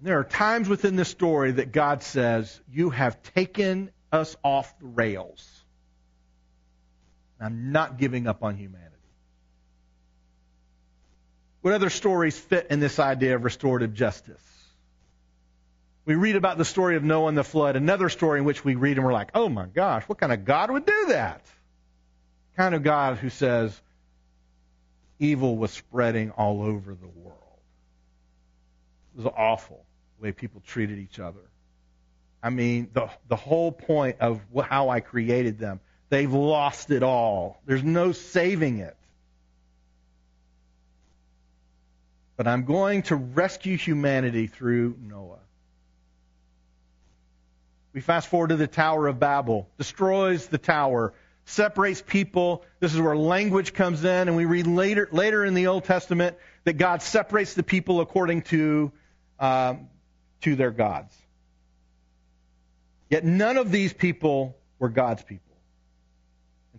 There 0.03 0.19
are 0.19 0.25
times 0.25 0.69
within 0.69 0.97
this 0.97 1.09
story 1.09 1.53
that 1.53 1.71
God 1.71 2.03
says, 2.03 2.61
You 2.69 2.91
have 2.91 3.23
taken 3.23 3.93
us 4.11 4.37
off 4.43 4.77
the 4.81 4.87
rails. 4.87 5.49
I'm 7.41 7.71
not 7.71 7.99
giving 7.99 8.27
up 8.27 8.43
on 8.43 8.57
humanity. 8.57 8.91
What 11.61 11.75
other 11.75 11.89
stories 11.89 12.37
fit 12.37 12.67
in 12.71 12.81
this 12.81 12.99
idea 12.99 13.37
of 13.37 13.45
restorative 13.45 13.95
justice? 13.95 14.43
We 16.05 16.17
read 16.17 16.35
about 16.35 16.59
the 16.59 16.65
story 16.65 16.97
of 16.97 17.05
Noah 17.05 17.29
and 17.29 17.39
the 17.39 17.45
flood, 17.45 17.77
another 17.77 18.09
story 18.09 18.41
in 18.41 18.45
which 18.45 18.65
we 18.65 18.75
read 18.75 18.97
and 18.97 19.07
we're 19.07 19.13
like, 19.13 19.31
oh 19.35 19.49
my 19.49 19.67
gosh, 19.67 20.03
what 20.09 20.19
kind 20.19 20.33
of 20.33 20.45
God 20.45 20.71
would 20.73 20.85
do 20.85 21.07
that? 21.09 21.47
kind 22.57 22.75
of 22.75 22.83
God 22.83 23.17
who 23.17 23.31
says 23.31 23.81
evil 25.19 25.57
was 25.57 25.71
spreading 25.71 26.33
all 26.33 26.63
over 26.63 26.95
the 26.95 27.07
world. 27.07 27.39
It 29.15 29.23
was 29.23 29.33
awful 29.35 29.87
way 30.23 30.33
people 30.33 30.63
treated 30.65 30.99
each 30.99 31.19
other. 31.19 31.41
I 32.43 32.51
mean, 32.51 32.91
the, 32.93 33.11
the 33.29 33.37
whole 33.37 33.73
point 33.73 34.17
of 34.21 34.41
how 34.65 34.89
I 34.89 35.01
created 35.01 35.59
them, 35.59 35.81
they've 36.09 36.33
lost 36.33 36.91
it 36.91 37.03
all. 37.03 37.61
There's 37.67 37.83
no 37.83 38.13
saving 38.13 38.79
it. 38.79 38.97
But 42.37 42.47
I'm 42.47 42.65
going 42.65 43.03
to 43.05 43.17
rescue 43.17 43.77
humanity 43.77 44.47
through 44.47 44.97
Noah. 45.01 45.39
We 47.93 48.01
fast 48.01 48.29
forward 48.29 48.49
to 48.49 48.57
the 48.57 48.67
Tower 48.67 49.07
of 49.07 49.19
Babel, 49.19 49.69
destroys 49.77 50.47
the 50.47 50.57
tower, 50.57 51.13
separates 51.45 52.01
people. 52.01 52.65
This 52.81 52.95
is 52.95 53.01
where 53.01 53.17
language 53.17 53.75
comes 53.75 54.03
in, 54.03 54.29
and 54.29 54.37
we 54.37 54.47
read 54.47 54.67
later 54.67 55.09
later 55.13 55.45
in 55.45 55.55
the 55.55 55.67
Old 55.67 55.85
Testament 55.85 56.37
that 56.65 56.75
God 56.75 57.03
separates 57.03 57.53
the 57.55 57.63
people 57.63 58.01
according 58.01 58.43
to 58.43 58.93
um, 59.39 59.89
to 60.43 60.57
their 60.57 60.71
gods. 60.71 61.17
Yet 63.11 63.25
none 63.25 63.57
of 63.57 63.71
these 63.71 63.93
people 63.93 64.57
were 64.79 64.89
God's 64.89 65.23
people 65.23 65.53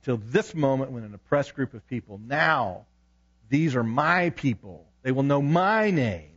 until 0.04 0.18
this 0.18 0.54
moment 0.54 0.92
when 0.92 1.04
an 1.04 1.14
oppressed 1.14 1.56
group 1.56 1.74
of 1.74 1.88
people, 1.88 2.20
now 2.22 2.86
these 3.50 3.76
are 3.76 3.84
my 3.84 4.32
people. 4.32 4.86
They 5.02 5.12
will 5.12 5.24
know 5.24 5.42
my 5.42 5.92
name. 5.92 6.32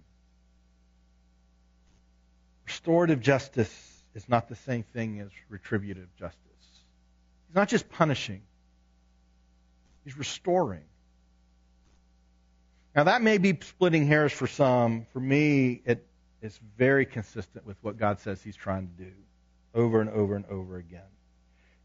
Restorative 2.66 3.20
justice 3.20 4.02
is 4.14 4.28
not 4.28 4.48
the 4.48 4.54
same 4.56 4.84
thing 4.84 5.20
as 5.20 5.30
retributive 5.48 6.08
justice. 6.16 6.40
He's 7.48 7.56
not 7.56 7.68
just 7.68 7.88
punishing, 7.90 8.42
he's 10.04 10.16
restoring. 10.16 10.84
Now, 12.94 13.04
that 13.04 13.20
may 13.20 13.36
be 13.36 13.58
splitting 13.60 14.06
hairs 14.06 14.32
for 14.32 14.46
some. 14.46 15.06
For 15.12 15.20
me, 15.20 15.82
it 15.84 16.06
is 16.42 16.58
very 16.76 17.06
consistent 17.06 17.66
with 17.66 17.76
what 17.82 17.98
God 17.98 18.20
says 18.20 18.42
he's 18.42 18.56
trying 18.56 18.88
to 18.88 19.04
do 19.04 19.12
over 19.74 20.00
and 20.00 20.10
over 20.10 20.36
and 20.36 20.46
over 20.46 20.76
again. 20.76 21.00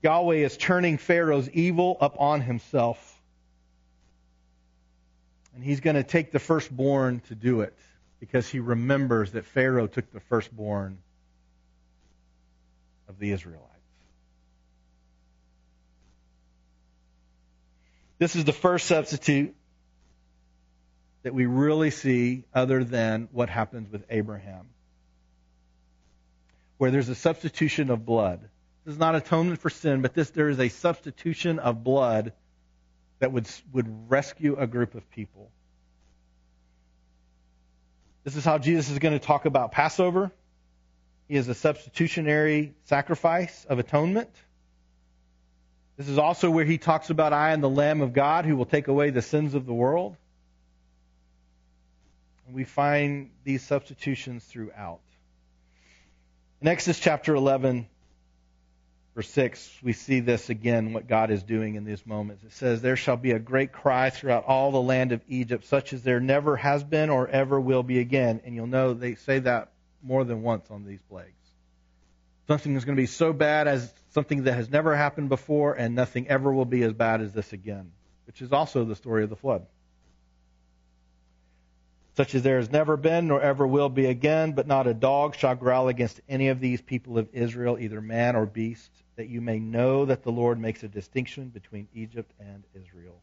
Yahweh 0.01 0.37
is 0.37 0.57
turning 0.57 0.97
Pharaoh's 0.97 1.49
evil 1.49 1.97
upon 2.01 2.41
himself. 2.41 3.19
And 5.53 5.63
he's 5.63 5.81
going 5.81 5.97
to 5.97 6.03
take 6.03 6.31
the 6.31 6.39
firstborn 6.39 7.21
to 7.27 7.35
do 7.35 7.61
it 7.61 7.77
because 8.19 8.47
he 8.47 8.59
remembers 8.59 9.33
that 9.33 9.45
Pharaoh 9.45 9.87
took 9.87 10.11
the 10.11 10.21
firstborn 10.21 10.99
of 13.09 13.19
the 13.19 13.31
Israelites. 13.31 13.67
This 18.17 18.35
is 18.35 18.45
the 18.45 18.53
first 18.53 18.85
substitute 18.85 19.55
that 21.23 21.33
we 21.33 21.45
really 21.45 21.91
see 21.91 22.43
other 22.53 22.83
than 22.83 23.29
what 23.31 23.49
happens 23.49 23.91
with 23.91 24.03
Abraham, 24.09 24.69
where 26.77 26.91
there's 26.91 27.09
a 27.09 27.15
substitution 27.15 27.89
of 27.89 28.05
blood. 28.05 28.41
This 28.85 28.93
is 28.93 28.99
not 28.99 29.15
atonement 29.15 29.59
for 29.59 29.69
sin, 29.69 30.01
but 30.01 30.13
this 30.13 30.31
there 30.31 30.49
is 30.49 30.59
a 30.59 30.69
substitution 30.69 31.59
of 31.59 31.83
blood 31.83 32.33
that 33.19 33.31
would 33.31 33.47
would 33.71 34.09
rescue 34.09 34.55
a 34.57 34.65
group 34.65 34.95
of 34.95 35.09
people. 35.11 35.51
This 38.23 38.35
is 38.35 38.45
how 38.45 38.57
Jesus 38.57 38.89
is 38.89 38.99
going 38.99 39.17
to 39.17 39.25
talk 39.25 39.45
about 39.45 39.71
Passover. 39.71 40.31
He 41.27 41.35
is 41.35 41.47
a 41.47 41.55
substitutionary 41.55 42.73
sacrifice 42.85 43.65
of 43.65 43.79
atonement. 43.79 44.29
This 45.97 46.09
is 46.09 46.17
also 46.17 46.49
where 46.49 46.65
he 46.65 46.77
talks 46.77 47.09
about 47.09 47.31
I 47.31 47.51
am 47.51 47.61
the 47.61 47.69
Lamb 47.69 48.01
of 48.01 48.13
God 48.13 48.45
who 48.45 48.55
will 48.55 48.65
take 48.65 48.87
away 48.87 49.11
the 49.11 49.21
sins 49.21 49.53
of 49.53 49.65
the 49.65 49.73
world. 49.73 50.17
We 52.51 52.63
find 52.65 53.31
these 53.43 53.63
substitutions 53.63 54.43
throughout. 54.43 54.99
In 56.59 56.67
Exodus 56.67 56.99
chapter 56.99 57.33
11, 57.33 57.87
verse 59.15 59.29
6, 59.29 59.79
we 59.81 59.93
see 59.93 60.19
this 60.19 60.49
again, 60.49 60.93
what 60.93 61.07
God 61.07 61.31
is 61.31 61.43
doing 61.43 61.75
in 61.75 61.85
these 61.85 62.05
moments. 62.05 62.43
It 62.43 62.51
says, 62.51 62.81
There 62.81 62.97
shall 62.97 63.17
be 63.17 63.31
a 63.31 63.39
great 63.39 63.71
cry 63.71 64.09
throughout 64.09 64.45
all 64.45 64.71
the 64.71 64.81
land 64.81 65.11
of 65.11 65.21
Egypt, 65.27 65.65
such 65.65 65.93
as 65.93 66.03
there 66.03 66.19
never 66.19 66.57
has 66.57 66.83
been 66.83 67.09
or 67.09 67.27
ever 67.27 67.59
will 67.59 67.83
be 67.83 67.99
again. 67.99 68.41
And 68.43 68.53
you'll 68.53 68.67
know 68.67 68.93
they 68.93 69.15
say 69.15 69.39
that 69.39 69.71
more 70.03 70.23
than 70.23 70.43
once 70.43 70.69
on 70.69 70.85
these 70.85 71.01
plagues. 71.09 71.31
Something 72.47 72.75
is 72.75 72.83
going 72.83 72.97
to 72.97 73.01
be 73.01 73.07
so 73.07 73.31
bad 73.31 73.67
as 73.67 73.93
something 74.09 74.43
that 74.43 74.53
has 74.53 74.69
never 74.69 74.95
happened 74.95 75.29
before, 75.29 75.73
and 75.73 75.95
nothing 75.95 76.27
ever 76.27 76.51
will 76.51 76.65
be 76.65 76.83
as 76.83 76.91
bad 76.91 77.21
as 77.21 77.31
this 77.31 77.53
again, 77.53 77.91
which 78.27 78.41
is 78.41 78.51
also 78.51 78.83
the 78.83 78.95
story 78.95 79.23
of 79.23 79.29
the 79.29 79.35
flood 79.35 79.65
such 82.17 82.35
as 82.35 82.43
there 82.43 82.57
has 82.57 82.71
never 82.71 82.97
been 82.97 83.27
nor 83.27 83.41
ever 83.41 83.65
will 83.65 83.89
be 83.89 84.05
again, 84.05 84.51
but 84.51 84.67
not 84.67 84.87
a 84.87 84.93
dog 84.93 85.35
shall 85.35 85.55
growl 85.55 85.87
against 85.87 86.21
any 86.27 86.49
of 86.49 86.59
these 86.59 86.81
people 86.81 87.17
of 87.17 87.29
Israel, 87.33 87.77
either 87.79 88.01
man 88.01 88.35
or 88.35 88.45
beast, 88.45 88.91
that 89.15 89.29
you 89.29 89.41
may 89.41 89.59
know 89.59 90.05
that 90.05 90.23
the 90.23 90.31
Lord 90.31 90.59
makes 90.59 90.83
a 90.83 90.87
distinction 90.87 91.49
between 91.49 91.87
Egypt 91.93 92.31
and 92.39 92.63
Israel. 92.73 93.21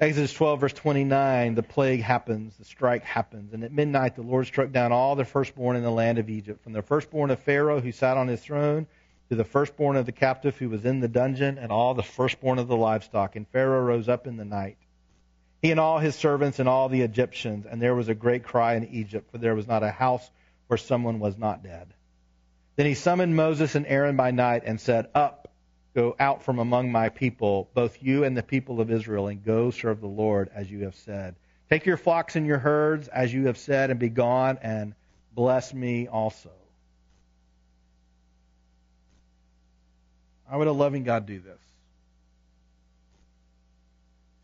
Exodus 0.00 0.32
12, 0.32 0.60
verse 0.60 0.72
29, 0.72 1.54
the 1.54 1.62
plague 1.62 2.00
happens, 2.00 2.56
the 2.56 2.64
strike 2.64 3.04
happens, 3.04 3.52
and 3.52 3.62
at 3.62 3.72
midnight 3.72 4.16
the 4.16 4.22
Lord 4.22 4.46
struck 4.46 4.72
down 4.72 4.92
all 4.92 5.14
the 5.14 5.26
firstborn 5.26 5.76
in 5.76 5.82
the 5.82 5.90
land 5.90 6.16
of 6.16 6.30
Egypt, 6.30 6.62
from 6.64 6.72
the 6.72 6.80
firstborn 6.80 7.30
of 7.30 7.38
Pharaoh 7.38 7.82
who 7.82 7.92
sat 7.92 8.16
on 8.16 8.26
his 8.26 8.40
throne 8.40 8.86
to 9.28 9.34
the 9.34 9.44
firstborn 9.44 9.96
of 9.96 10.06
the 10.06 10.12
captive 10.12 10.56
who 10.56 10.70
was 10.70 10.86
in 10.86 11.00
the 11.00 11.08
dungeon, 11.08 11.58
and 11.58 11.70
all 11.70 11.92
the 11.92 12.02
firstborn 12.02 12.58
of 12.58 12.66
the 12.66 12.76
livestock. 12.76 13.36
And 13.36 13.46
Pharaoh 13.46 13.82
rose 13.82 14.08
up 14.08 14.26
in 14.26 14.38
the 14.38 14.44
night 14.46 14.78
he 15.62 15.70
and 15.70 15.80
all 15.80 15.98
his 15.98 16.14
servants 16.14 16.58
and 16.58 16.68
all 16.68 16.88
the 16.88 17.02
Egyptians, 17.02 17.66
and 17.66 17.80
there 17.80 17.94
was 17.94 18.08
a 18.08 18.14
great 18.14 18.44
cry 18.44 18.74
in 18.74 18.88
Egypt, 18.88 19.30
for 19.30 19.38
there 19.38 19.54
was 19.54 19.66
not 19.66 19.82
a 19.82 19.90
house 19.90 20.28
where 20.68 20.78
someone 20.78 21.18
was 21.18 21.36
not 21.36 21.62
dead. 21.62 21.92
Then 22.76 22.86
he 22.86 22.94
summoned 22.94 23.36
Moses 23.36 23.74
and 23.74 23.86
Aaron 23.86 24.16
by 24.16 24.30
night 24.30 24.62
and 24.64 24.80
said, 24.80 25.08
Up, 25.14 25.52
go 25.94 26.16
out 26.18 26.44
from 26.44 26.58
among 26.58 26.90
my 26.90 27.10
people, 27.10 27.68
both 27.74 28.02
you 28.02 28.24
and 28.24 28.36
the 28.36 28.42
people 28.42 28.80
of 28.80 28.90
Israel, 28.90 29.28
and 29.28 29.44
go 29.44 29.70
serve 29.70 30.00
the 30.00 30.06
Lord 30.06 30.48
as 30.54 30.70
you 30.70 30.84
have 30.84 30.94
said. 30.94 31.34
Take 31.68 31.84
your 31.84 31.98
flocks 31.98 32.36
and 32.36 32.46
your 32.46 32.58
herds 32.58 33.08
as 33.08 33.32
you 33.32 33.46
have 33.48 33.58
said, 33.58 33.90
and 33.90 34.00
be 34.00 34.08
gone, 34.08 34.58
and 34.62 34.94
bless 35.34 35.74
me 35.74 36.08
also. 36.08 36.50
How 40.48 40.58
would 40.58 40.68
a 40.68 40.72
loving 40.72 41.04
God 41.04 41.26
do 41.26 41.38
this? 41.38 41.60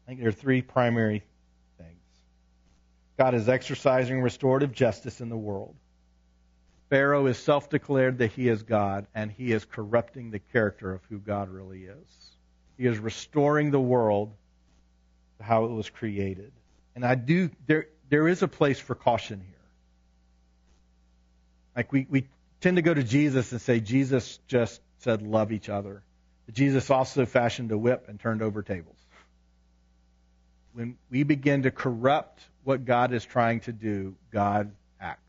I 0.06 0.10
think 0.10 0.20
there 0.20 0.28
are 0.28 0.32
three 0.32 0.62
primary 0.62 1.24
things. 1.78 2.00
God 3.18 3.34
is 3.34 3.48
exercising 3.48 4.22
restorative 4.22 4.72
justice 4.72 5.20
in 5.20 5.28
the 5.28 5.36
world. 5.36 5.74
Pharaoh 6.90 7.26
is 7.26 7.38
self 7.38 7.68
declared 7.68 8.18
that 8.18 8.30
he 8.30 8.48
is 8.48 8.62
God, 8.62 9.08
and 9.14 9.32
he 9.32 9.50
is 9.50 9.64
corrupting 9.64 10.30
the 10.30 10.38
character 10.38 10.92
of 10.92 11.02
who 11.08 11.18
God 11.18 11.48
really 11.48 11.84
is. 11.84 12.30
He 12.78 12.86
is 12.86 12.98
restoring 12.98 13.72
the 13.72 13.80
world 13.80 14.32
to 15.38 15.44
how 15.44 15.64
it 15.64 15.72
was 15.72 15.90
created. 15.90 16.52
And 16.94 17.04
I 17.04 17.16
do 17.16 17.50
there 17.66 17.86
there 18.08 18.28
is 18.28 18.42
a 18.42 18.48
place 18.48 18.78
for 18.78 18.94
caution 18.94 19.40
here. 19.40 19.54
Like 21.74 21.92
we, 21.92 22.06
we 22.08 22.28
tend 22.60 22.76
to 22.76 22.82
go 22.82 22.94
to 22.94 23.02
Jesus 23.02 23.50
and 23.50 23.60
say 23.60 23.80
Jesus 23.80 24.38
just 24.46 24.80
said 24.98 25.22
love 25.22 25.50
each 25.50 25.68
other. 25.68 26.02
Jesus 26.52 26.90
also 26.90 27.26
fashioned 27.26 27.72
a 27.72 27.78
whip 27.78 28.06
and 28.08 28.20
turned 28.20 28.40
over 28.40 28.62
tables. 28.62 28.96
When 30.76 30.98
we 31.08 31.22
begin 31.22 31.62
to 31.62 31.70
corrupt 31.70 32.44
what 32.62 32.84
God 32.84 33.14
is 33.14 33.24
trying 33.24 33.60
to 33.60 33.72
do, 33.72 34.14
God 34.30 34.72
acts. 35.00 35.22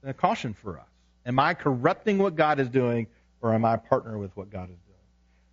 And 0.00 0.10
a 0.10 0.14
caution 0.14 0.54
for 0.54 0.78
us. 0.78 0.86
Am 1.26 1.38
I 1.38 1.52
corrupting 1.52 2.16
what 2.16 2.34
God 2.34 2.58
is 2.58 2.70
doing, 2.70 3.08
or 3.42 3.52
am 3.52 3.66
I 3.66 3.76
partnering 3.76 4.20
with 4.20 4.34
what 4.34 4.48
God 4.48 4.70
is 4.70 4.78
doing? 4.86 4.98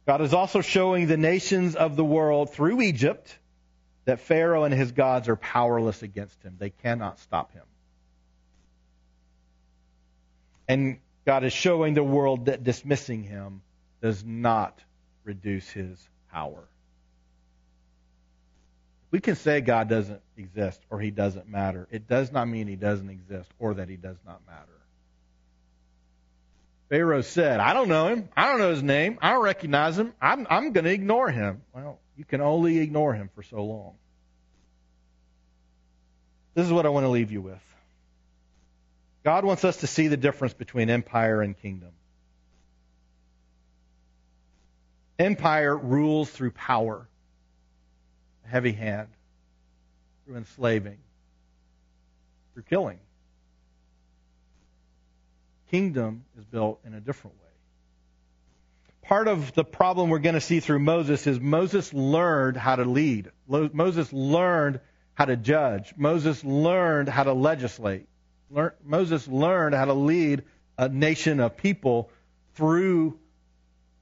God 0.07 0.21
is 0.21 0.33
also 0.33 0.61
showing 0.61 1.07
the 1.07 1.17
nations 1.17 1.75
of 1.75 1.97
the 1.97 2.05
world 2.05 2.53
through 2.53 2.79
Egypt 2.79 3.37
that 4.05 4.21
Pharaoh 4.21 4.63
and 4.63 4.73
his 4.73 4.93
gods 4.93 5.27
are 5.27 5.35
powerless 5.35 6.01
against 6.01 6.41
him. 6.41 6.55
They 6.57 6.69
cannot 6.69 7.19
stop 7.19 7.51
him. 7.51 7.65
And 10.69 10.99
God 11.25 11.43
is 11.43 11.51
showing 11.51 11.95
the 11.95 12.03
world 12.03 12.45
that 12.45 12.63
dismissing 12.63 13.23
him 13.23 13.61
does 14.01 14.23
not 14.23 14.79
reduce 15.25 15.69
his 15.69 15.99
power. 16.31 16.63
We 19.13 19.19
can 19.19 19.35
say 19.35 19.61
God 19.61 19.89
doesn't 19.89 20.21
exist 20.37 20.81
or 20.89 20.99
he 20.99 21.11
doesn't 21.11 21.47
matter. 21.47 21.87
It 21.91 22.07
does 22.07 22.31
not 22.31 22.47
mean 22.47 22.67
he 22.67 22.75
doesn't 22.75 23.11
exist 23.11 23.47
or 23.59 23.75
that 23.75 23.87
he 23.87 23.95
does 23.95 24.17
not 24.25 24.41
matter. 24.47 24.65
Pharaoh 26.89 27.21
said, 27.21 27.59
I 27.59 27.75
don't 27.75 27.89
know 27.89 28.07
him. 28.07 28.27
I 28.35 28.49
don't 28.49 28.57
know 28.57 28.71
his 28.71 28.81
name. 28.81 29.19
I 29.21 29.33
don't 29.33 29.43
recognize 29.43 29.99
him. 29.99 30.13
I'm, 30.19 30.47
I'm 30.49 30.71
going 30.71 30.85
to 30.85 30.91
ignore 30.91 31.29
him. 31.29 31.61
Well, 31.75 31.99
you 32.17 32.25
can 32.25 32.41
only 32.41 32.79
ignore 32.79 33.13
him 33.13 33.29
for 33.35 33.43
so 33.43 33.63
long. 33.63 33.93
This 36.55 36.65
is 36.65 36.73
what 36.73 36.87
I 36.87 36.89
want 36.89 37.03
to 37.03 37.09
leave 37.09 37.31
you 37.31 37.41
with. 37.41 37.61
God 39.23 39.45
wants 39.45 39.63
us 39.63 39.77
to 39.77 39.87
see 39.87 40.07
the 40.07 40.17
difference 40.17 40.55
between 40.55 40.89
empire 40.89 41.43
and 41.43 41.55
kingdom. 41.55 41.91
Empire 45.19 45.77
rules 45.77 46.31
through 46.31 46.49
power, 46.49 47.07
a 48.45 48.47
heavy 48.47 48.71
hand, 48.71 49.07
through 50.25 50.37
enslaving, 50.37 50.97
through 52.53 52.63
killing. 52.63 52.99
Kingdom 55.71 56.25
is 56.37 56.45
built 56.45 56.79
in 56.85 56.93
a 56.93 56.99
different 56.99 57.35
way. 57.37 57.43
Part 59.03 59.27
of 59.27 59.53
the 59.53 59.65
problem 59.65 60.09
we're 60.09 60.19
going 60.19 60.35
to 60.35 60.41
see 60.41 60.59
through 60.59 60.79
Moses 60.79 61.27
is 61.27 61.39
Moses 61.39 61.93
learned 61.93 62.55
how 62.55 62.77
to 62.77 62.85
lead. 62.85 63.31
Moses 63.47 64.13
learned 64.13 64.79
how 65.13 65.25
to 65.25 65.35
judge. 65.35 65.93
Moses 65.97 66.43
learned 66.43 67.09
how 67.09 67.23
to 67.23 67.33
legislate. 67.33 68.07
Moses 68.83 69.27
learned 69.27 69.75
how 69.75 69.85
to 69.85 69.93
lead 69.93 70.43
a 70.77 70.89
nation 70.89 71.39
of 71.39 71.57
people 71.57 72.09
through 72.55 73.17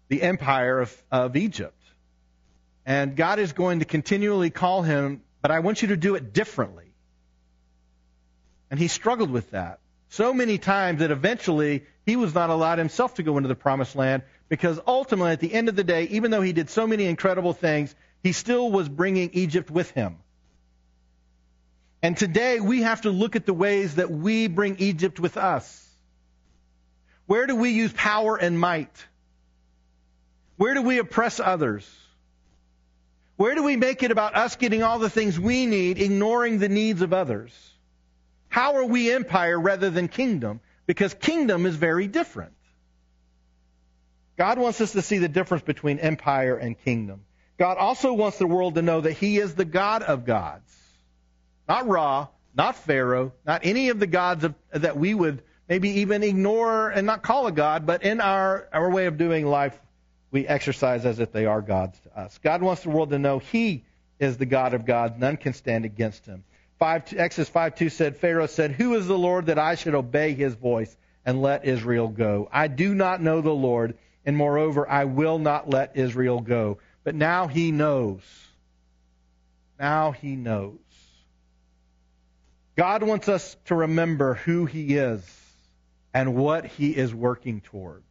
the 0.08 0.22
empire 0.22 0.82
of, 0.82 1.04
of 1.12 1.36
Egypt. 1.36 1.80
And 2.86 3.15
God 3.15 3.39
is 3.39 3.53
going 3.53 3.79
to 3.79 3.86
continually 3.86 4.49
call 4.49 4.82
him, 4.82 5.21
but 5.41 5.51
I 5.51 5.59
want 5.59 5.82
you 5.82 5.89
to 5.89 5.97
do 5.97 6.15
it 6.15 6.34
differently. 6.34 6.93
And 8.69 8.79
he 8.79 8.88
struggled 8.88 9.29
with 9.29 9.51
that 9.51 9.79
so 10.11 10.34
many 10.34 10.57
times 10.57 10.99
that 10.99 11.09
eventually 11.09 11.86
he 12.05 12.17
was 12.17 12.36
not 12.36 12.49
allowed 12.49 12.79
himself 12.79 13.15
to 13.15 13.23
go 13.23 13.38
into 13.38 13.47
the 13.47 13.55
promised 13.55 13.95
land 13.95 14.23
because 14.49 14.79
ultimately, 14.86 15.32
at 15.32 15.39
the 15.39 15.53
end 15.53 15.69
of 15.69 15.77
the 15.77 15.86
day, 15.86 16.03
even 16.05 16.32
though 16.32 16.41
he 16.41 16.51
did 16.51 16.69
so 16.69 16.86
many 16.86 17.05
incredible 17.05 17.53
things, 17.53 17.95
he 18.21 18.34
still 18.34 18.69
was 18.69 18.89
bringing 18.89 19.29
Egypt 19.34 19.71
with 19.71 19.89
him. 19.91 20.17
And 22.03 22.17
today 22.17 22.59
we 22.59 22.82
have 22.82 23.01
to 23.01 23.09
look 23.09 23.38
at 23.38 23.45
the 23.45 23.53
ways 23.53 23.95
that 23.95 24.11
we 24.11 24.47
bring 24.47 24.77
Egypt 24.79 25.19
with 25.19 25.38
us. 25.38 25.77
Where 27.25 27.47
do 27.47 27.55
we 27.55 27.69
use 27.69 27.93
power 27.93 28.36
and 28.36 28.59
might? 28.59 28.93
Where 30.57 30.73
do 30.73 30.82
we 30.82 30.97
oppress 30.97 31.39
others? 31.39 31.89
Where 33.42 33.56
do 33.56 33.64
we 33.64 33.76
make 33.76 34.04
it 34.04 34.12
about 34.12 34.36
us 34.36 34.56
getting 34.56 34.84
all 34.84 35.00
the 35.00 35.10
things 35.10 35.39
we 35.39 35.66
need, 35.66 36.00
ignoring 36.00 36.60
the 36.60 36.70
needs 36.70 37.02
of 37.02 37.12
others? 37.12 37.52
How 38.50 38.76
are 38.76 38.86
we 38.86 39.12
empire 39.12 39.60
rather 39.60 39.89
than 39.89 40.10
kingdom? 40.10 40.60
Because 40.86 41.16
kingdom 41.16 41.66
is 41.66 41.76
very 41.76 42.06
different. 42.06 42.54
God 44.38 44.60
wants 44.60 44.80
us 44.80 44.92
to 44.92 45.02
see 45.02 45.18
the 45.18 45.28
difference 45.28 45.64
between 45.64 45.98
empire 45.98 46.56
and 46.56 46.80
kingdom. 46.86 47.22
God 47.58 47.78
also 47.80 48.14
wants 48.14 48.38
the 48.38 48.46
world 48.46 48.76
to 48.76 48.84
know 48.84 49.02
that 49.02 49.14
He 49.14 49.39
is 49.39 49.56
the 49.56 49.66
God 49.66 50.04
of 50.04 50.24
gods. 50.24 50.72
Not 51.68 51.88
Ra, 51.88 52.28
not 52.56 52.76
Pharaoh, 52.76 53.34
not 53.44 53.62
any 53.66 53.89
of 53.89 53.98
the 53.98 54.06
gods 54.06 54.44
of, 54.44 54.54
that 54.70 54.98
we 54.98 55.16
would 55.16 55.42
maybe 55.68 55.89
even 56.02 56.22
ignore 56.22 56.92
and 56.92 57.08
not 57.08 57.24
call 57.24 57.48
a 57.48 57.52
god, 57.52 57.88
but 57.88 58.04
in 58.04 58.22
our, 58.22 58.70
our 58.72 58.92
way 58.92 59.08
of 59.08 59.18
doing 59.18 59.48
life, 59.48 59.76
we 60.32 60.47
exercise 60.47 61.05
as 61.05 61.19
if 61.19 61.32
they 61.32 61.45
are 61.45 61.61
gods 61.61 61.99
to 61.99 62.19
us. 62.19 62.39
God 62.39 62.61
wants 62.61 62.84
the 62.84 62.89
world 62.89 63.09
to 63.09 63.19
know 63.19 63.39
He 63.39 63.84
is 64.19 64.38
the 64.38 64.45
God 64.45 64.73
of 64.73 64.86
gods. 64.86 65.15
None 65.17 65.38
can 65.38 65.53
stand 65.53 65.86
against 65.86 66.25
Him. 66.25 66.43
5, 66.79 67.13
Exodus 67.17 67.49
5 67.49 67.75
2 67.75 67.89
said, 67.89 68.17
Pharaoh 68.17 68.47
said, 68.47 68.71
Who 68.71 68.95
is 68.95 69.07
the 69.07 69.17
Lord 69.17 69.47
that 69.47 69.59
I 69.59 69.75
should 69.75 69.93
obey 69.93 70.34
His 70.34 70.55
voice 70.55 70.95
and 71.25 71.41
let 71.41 71.65
Israel 71.65 72.07
go? 72.07 72.49
I 72.51 72.67
do 72.67 72.95
not 72.95 73.21
know 73.21 73.41
the 73.41 73.51
Lord, 73.51 73.97
and 74.25 74.36
moreover, 74.38 74.89
I 74.89 75.05
will 75.05 75.38
not 75.38 75.69
let 75.69 75.97
Israel 75.97 76.39
go. 76.39 76.79
But 77.03 77.15
now 77.15 77.47
He 77.47 77.71
knows. 77.71 78.21
Now 79.79 80.11
He 80.11 80.36
knows. 80.36 80.77
God 82.77 83.03
wants 83.03 83.27
us 83.27 83.57
to 83.65 83.75
remember 83.75 84.36
who 84.36 84.65
He 84.65 84.95
is 84.95 85.23
and 86.13 86.36
what 86.36 86.65
He 86.65 86.91
is 86.95 87.13
working 87.13 87.61
towards. 87.61 88.05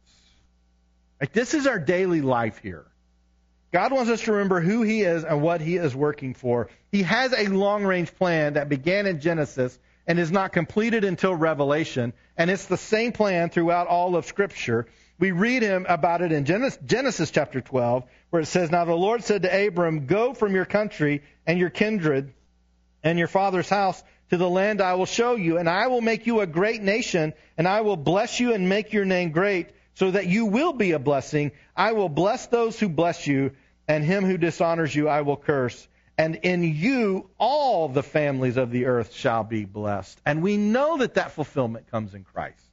Like 1.21 1.31
this 1.31 1.53
is 1.53 1.67
our 1.67 1.79
daily 1.79 2.21
life 2.21 2.57
here. 2.57 2.83
God 3.71 3.93
wants 3.93 4.11
us 4.11 4.21
to 4.23 4.33
remember 4.33 4.59
who 4.59 4.81
He 4.81 5.03
is 5.03 5.23
and 5.23 5.41
what 5.41 5.61
He 5.61 5.77
is 5.77 5.95
working 5.95 6.33
for. 6.33 6.67
He 6.91 7.03
has 7.03 7.31
a 7.31 7.47
long 7.47 7.85
range 7.85 8.13
plan 8.15 8.53
that 8.53 8.67
began 8.67 9.05
in 9.05 9.21
Genesis 9.21 9.77
and 10.07 10.19
is 10.19 10.31
not 10.31 10.51
completed 10.51 11.03
until 11.03 11.33
Revelation, 11.33 12.11
and 12.35 12.49
it's 12.49 12.65
the 12.65 12.75
same 12.75 13.11
plan 13.11 13.49
throughout 13.49 13.87
all 13.87 14.15
of 14.15 14.25
Scripture. 14.25 14.87
We 15.19 15.31
read 15.31 15.61
him 15.61 15.85
about 15.87 16.23
it 16.23 16.31
in 16.31 16.45
Genesis 16.45 17.29
chapter 17.29 17.61
12, 17.61 18.03
where 18.31 18.41
it 18.41 18.47
says, 18.47 18.71
Now 18.71 18.85
the 18.85 18.95
Lord 18.95 19.23
said 19.23 19.43
to 19.43 19.67
Abram, 19.67 20.07
Go 20.07 20.33
from 20.33 20.55
your 20.55 20.65
country 20.65 21.21
and 21.45 21.59
your 21.59 21.69
kindred 21.69 22.33
and 23.03 23.19
your 23.19 23.27
father's 23.27 23.69
house 23.69 24.03
to 24.31 24.37
the 24.37 24.49
land 24.49 24.81
I 24.81 24.95
will 24.95 25.05
show 25.05 25.35
you, 25.35 25.59
and 25.59 25.69
I 25.69 25.87
will 25.87 26.01
make 26.01 26.25
you 26.25 26.39
a 26.39 26.47
great 26.47 26.81
nation, 26.81 27.33
and 27.57 27.67
I 27.67 27.81
will 27.81 27.97
bless 27.97 28.39
you 28.39 28.53
and 28.53 28.67
make 28.67 28.91
your 28.91 29.05
name 29.05 29.29
great, 29.29 29.67
so 29.95 30.11
that 30.11 30.27
you 30.27 30.45
will 30.45 30.73
be 30.73 30.91
a 30.91 30.99
blessing. 30.99 31.51
I 31.75 31.93
will 31.93 32.09
bless 32.09 32.47
those 32.47 32.79
who 32.79 32.89
bless 32.89 33.27
you, 33.27 33.51
and 33.87 34.03
him 34.03 34.25
who 34.25 34.37
dishonors 34.37 34.95
you 34.95 35.09
I 35.09 35.21
will 35.21 35.37
curse. 35.37 35.87
And 36.17 36.35
in 36.43 36.63
you 36.63 37.29
all 37.37 37.87
the 37.87 38.03
families 38.03 38.57
of 38.57 38.71
the 38.71 38.85
earth 38.85 39.13
shall 39.13 39.43
be 39.43 39.65
blessed. 39.65 40.19
And 40.25 40.43
we 40.43 40.57
know 40.57 40.97
that 40.97 41.15
that 41.15 41.31
fulfillment 41.31 41.89
comes 41.89 42.13
in 42.13 42.23
Christ. 42.23 42.63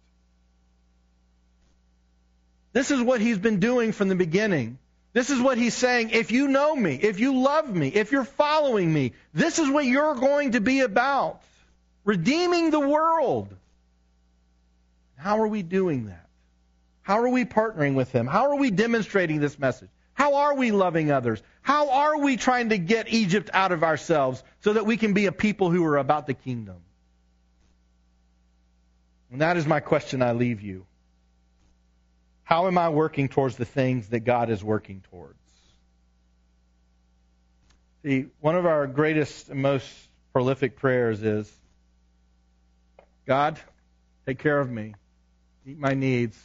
This 2.73 2.91
is 2.91 3.01
what 3.01 3.21
he's 3.21 3.39
been 3.39 3.59
doing 3.59 3.93
from 3.93 4.09
the 4.09 4.15
beginning. 4.15 4.79
This 5.15 5.31
is 5.31 5.41
what 5.41 5.57
he's 5.57 5.75
saying. 5.75 6.11
If 6.11 6.31
you 6.31 6.49
know 6.49 6.77
me, 6.77 6.95
if 6.95 7.19
you 7.19 7.41
love 7.41 7.75
me, 7.75 7.89
if 7.89 8.13
you're 8.13 8.25
following 8.25 8.93
me, 8.93 9.15
this 9.33 9.59
is 9.59 9.69
what 9.69 9.87
you're 9.87 10.15
going 10.15 10.53
to 10.53 10.61
be 10.61 10.81
about 10.81 11.43
redeeming 12.05 12.71
the 12.71 12.81
world. 12.81 13.55
How 15.17 15.41
are 15.41 15.49
we 15.49 15.63
doing 15.63 16.07
that? 16.07 16.28
How 17.09 17.21
are 17.21 17.31
we 17.31 17.47
partnering 17.47 17.95
with 17.95 18.13
Him? 18.13 18.27
How 18.27 18.51
are 18.51 18.57
we 18.57 18.71
demonstrating 18.71 19.41
this 19.41 19.59
message? 19.59 19.89
How 20.13 20.35
are 20.35 20.55
we 20.55 20.73
loving 20.73 21.11
others? 21.11 21.43
How 21.63 21.89
are 21.89 22.19
we 22.19 22.37
trying 22.37 22.69
to 22.69 22.77
get 22.77 23.09
Egypt 23.09 23.49
out 23.55 23.73
of 23.73 23.83
ourselves 23.83 24.45
so 24.61 24.75
that 24.75 24.85
we 24.85 24.99
can 24.99 25.15
be 25.15 25.25
a 25.25 25.33
people 25.33 25.71
who 25.71 25.83
are 25.87 25.97
about 25.97 26.27
the 26.27 26.35
kingdom? 26.35 26.77
And 29.33 29.41
that 29.41 29.57
is 29.57 29.67
my 29.67 29.81
question 29.81 30.21
I 30.21 30.33
leave 30.33 30.61
you. 30.61 30.85
How 32.45 32.67
am 32.67 32.77
I 32.77 32.91
working 32.91 33.31
towards 33.31 33.57
the 33.57 33.65
things 33.65 34.09
that 34.09 34.21
God 34.21 34.51
is 34.51 34.63
working 34.63 35.03
towards? 35.11 35.39
See, 38.03 38.27
one 38.41 38.55
of 38.55 38.67
our 38.67 38.87
greatest 38.87 39.49
and 39.49 39.63
most 39.63 39.91
prolific 40.35 40.77
prayers 40.77 41.23
is 41.23 41.51
God, 43.25 43.59
take 44.27 44.41
care 44.41 44.61
of 44.61 44.71
me, 44.71 44.95
meet 45.65 45.79
my 45.79 45.95
needs. 45.95 46.39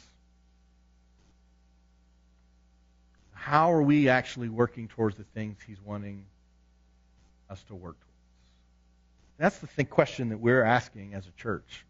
How 3.44 3.74
are 3.74 3.82
we 3.82 4.08
actually 4.08 4.48
working 4.48 4.88
towards 4.88 5.18
the 5.18 5.24
things 5.34 5.58
He's 5.66 5.76
wanting 5.84 6.24
us 7.50 7.62
to 7.64 7.74
work 7.74 7.96
towards? 8.00 9.36
That's 9.36 9.58
the 9.58 9.84
question 9.84 10.30
that 10.30 10.38
we're 10.38 10.62
asking 10.62 11.12
as 11.12 11.26
a 11.26 11.30
church. 11.32 11.84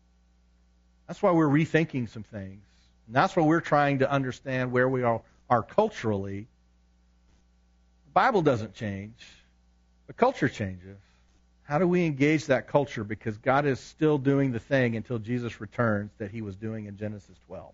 That's 1.06 1.22
why 1.22 1.30
we're 1.30 1.46
rethinking 1.46 2.08
some 2.08 2.24
things. 2.24 2.64
And 3.06 3.14
that's 3.14 3.36
why 3.36 3.44
we're 3.44 3.60
trying 3.60 4.00
to 4.00 4.10
understand 4.10 4.72
where 4.72 4.88
we 4.88 5.04
are, 5.04 5.20
are 5.48 5.62
culturally. 5.62 6.40
The 8.06 8.12
Bible 8.14 8.42
doesn't 8.42 8.74
change, 8.74 9.24
but 10.08 10.16
culture 10.16 10.48
changes. 10.48 10.98
How 11.62 11.78
do 11.78 11.86
we 11.86 12.04
engage 12.04 12.46
that 12.46 12.66
culture? 12.66 13.04
Because 13.04 13.36
God 13.36 13.64
is 13.64 13.78
still 13.78 14.18
doing 14.18 14.50
the 14.50 14.58
thing 14.58 14.96
until 14.96 15.20
Jesus 15.20 15.60
returns 15.60 16.10
that 16.18 16.32
he 16.32 16.42
was 16.42 16.56
doing 16.56 16.86
in 16.86 16.96
Genesis 16.96 17.36
12. 17.46 17.72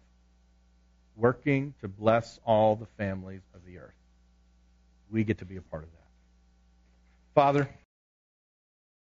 Working 1.17 1.75
to 1.81 1.89
bless 1.89 2.41
all 2.45 2.77
the 2.77 2.87
families 2.99 3.43
of 3.55 3.65
the 3.67 3.79
earth. 3.79 3.95
We 5.11 5.25
get 5.25 5.39
to 5.39 5.45
be 5.45 5.57
a 5.57 5.63
part 5.63 5.83
of 5.83 5.91
that. 5.91 6.07
Father, 7.35 7.69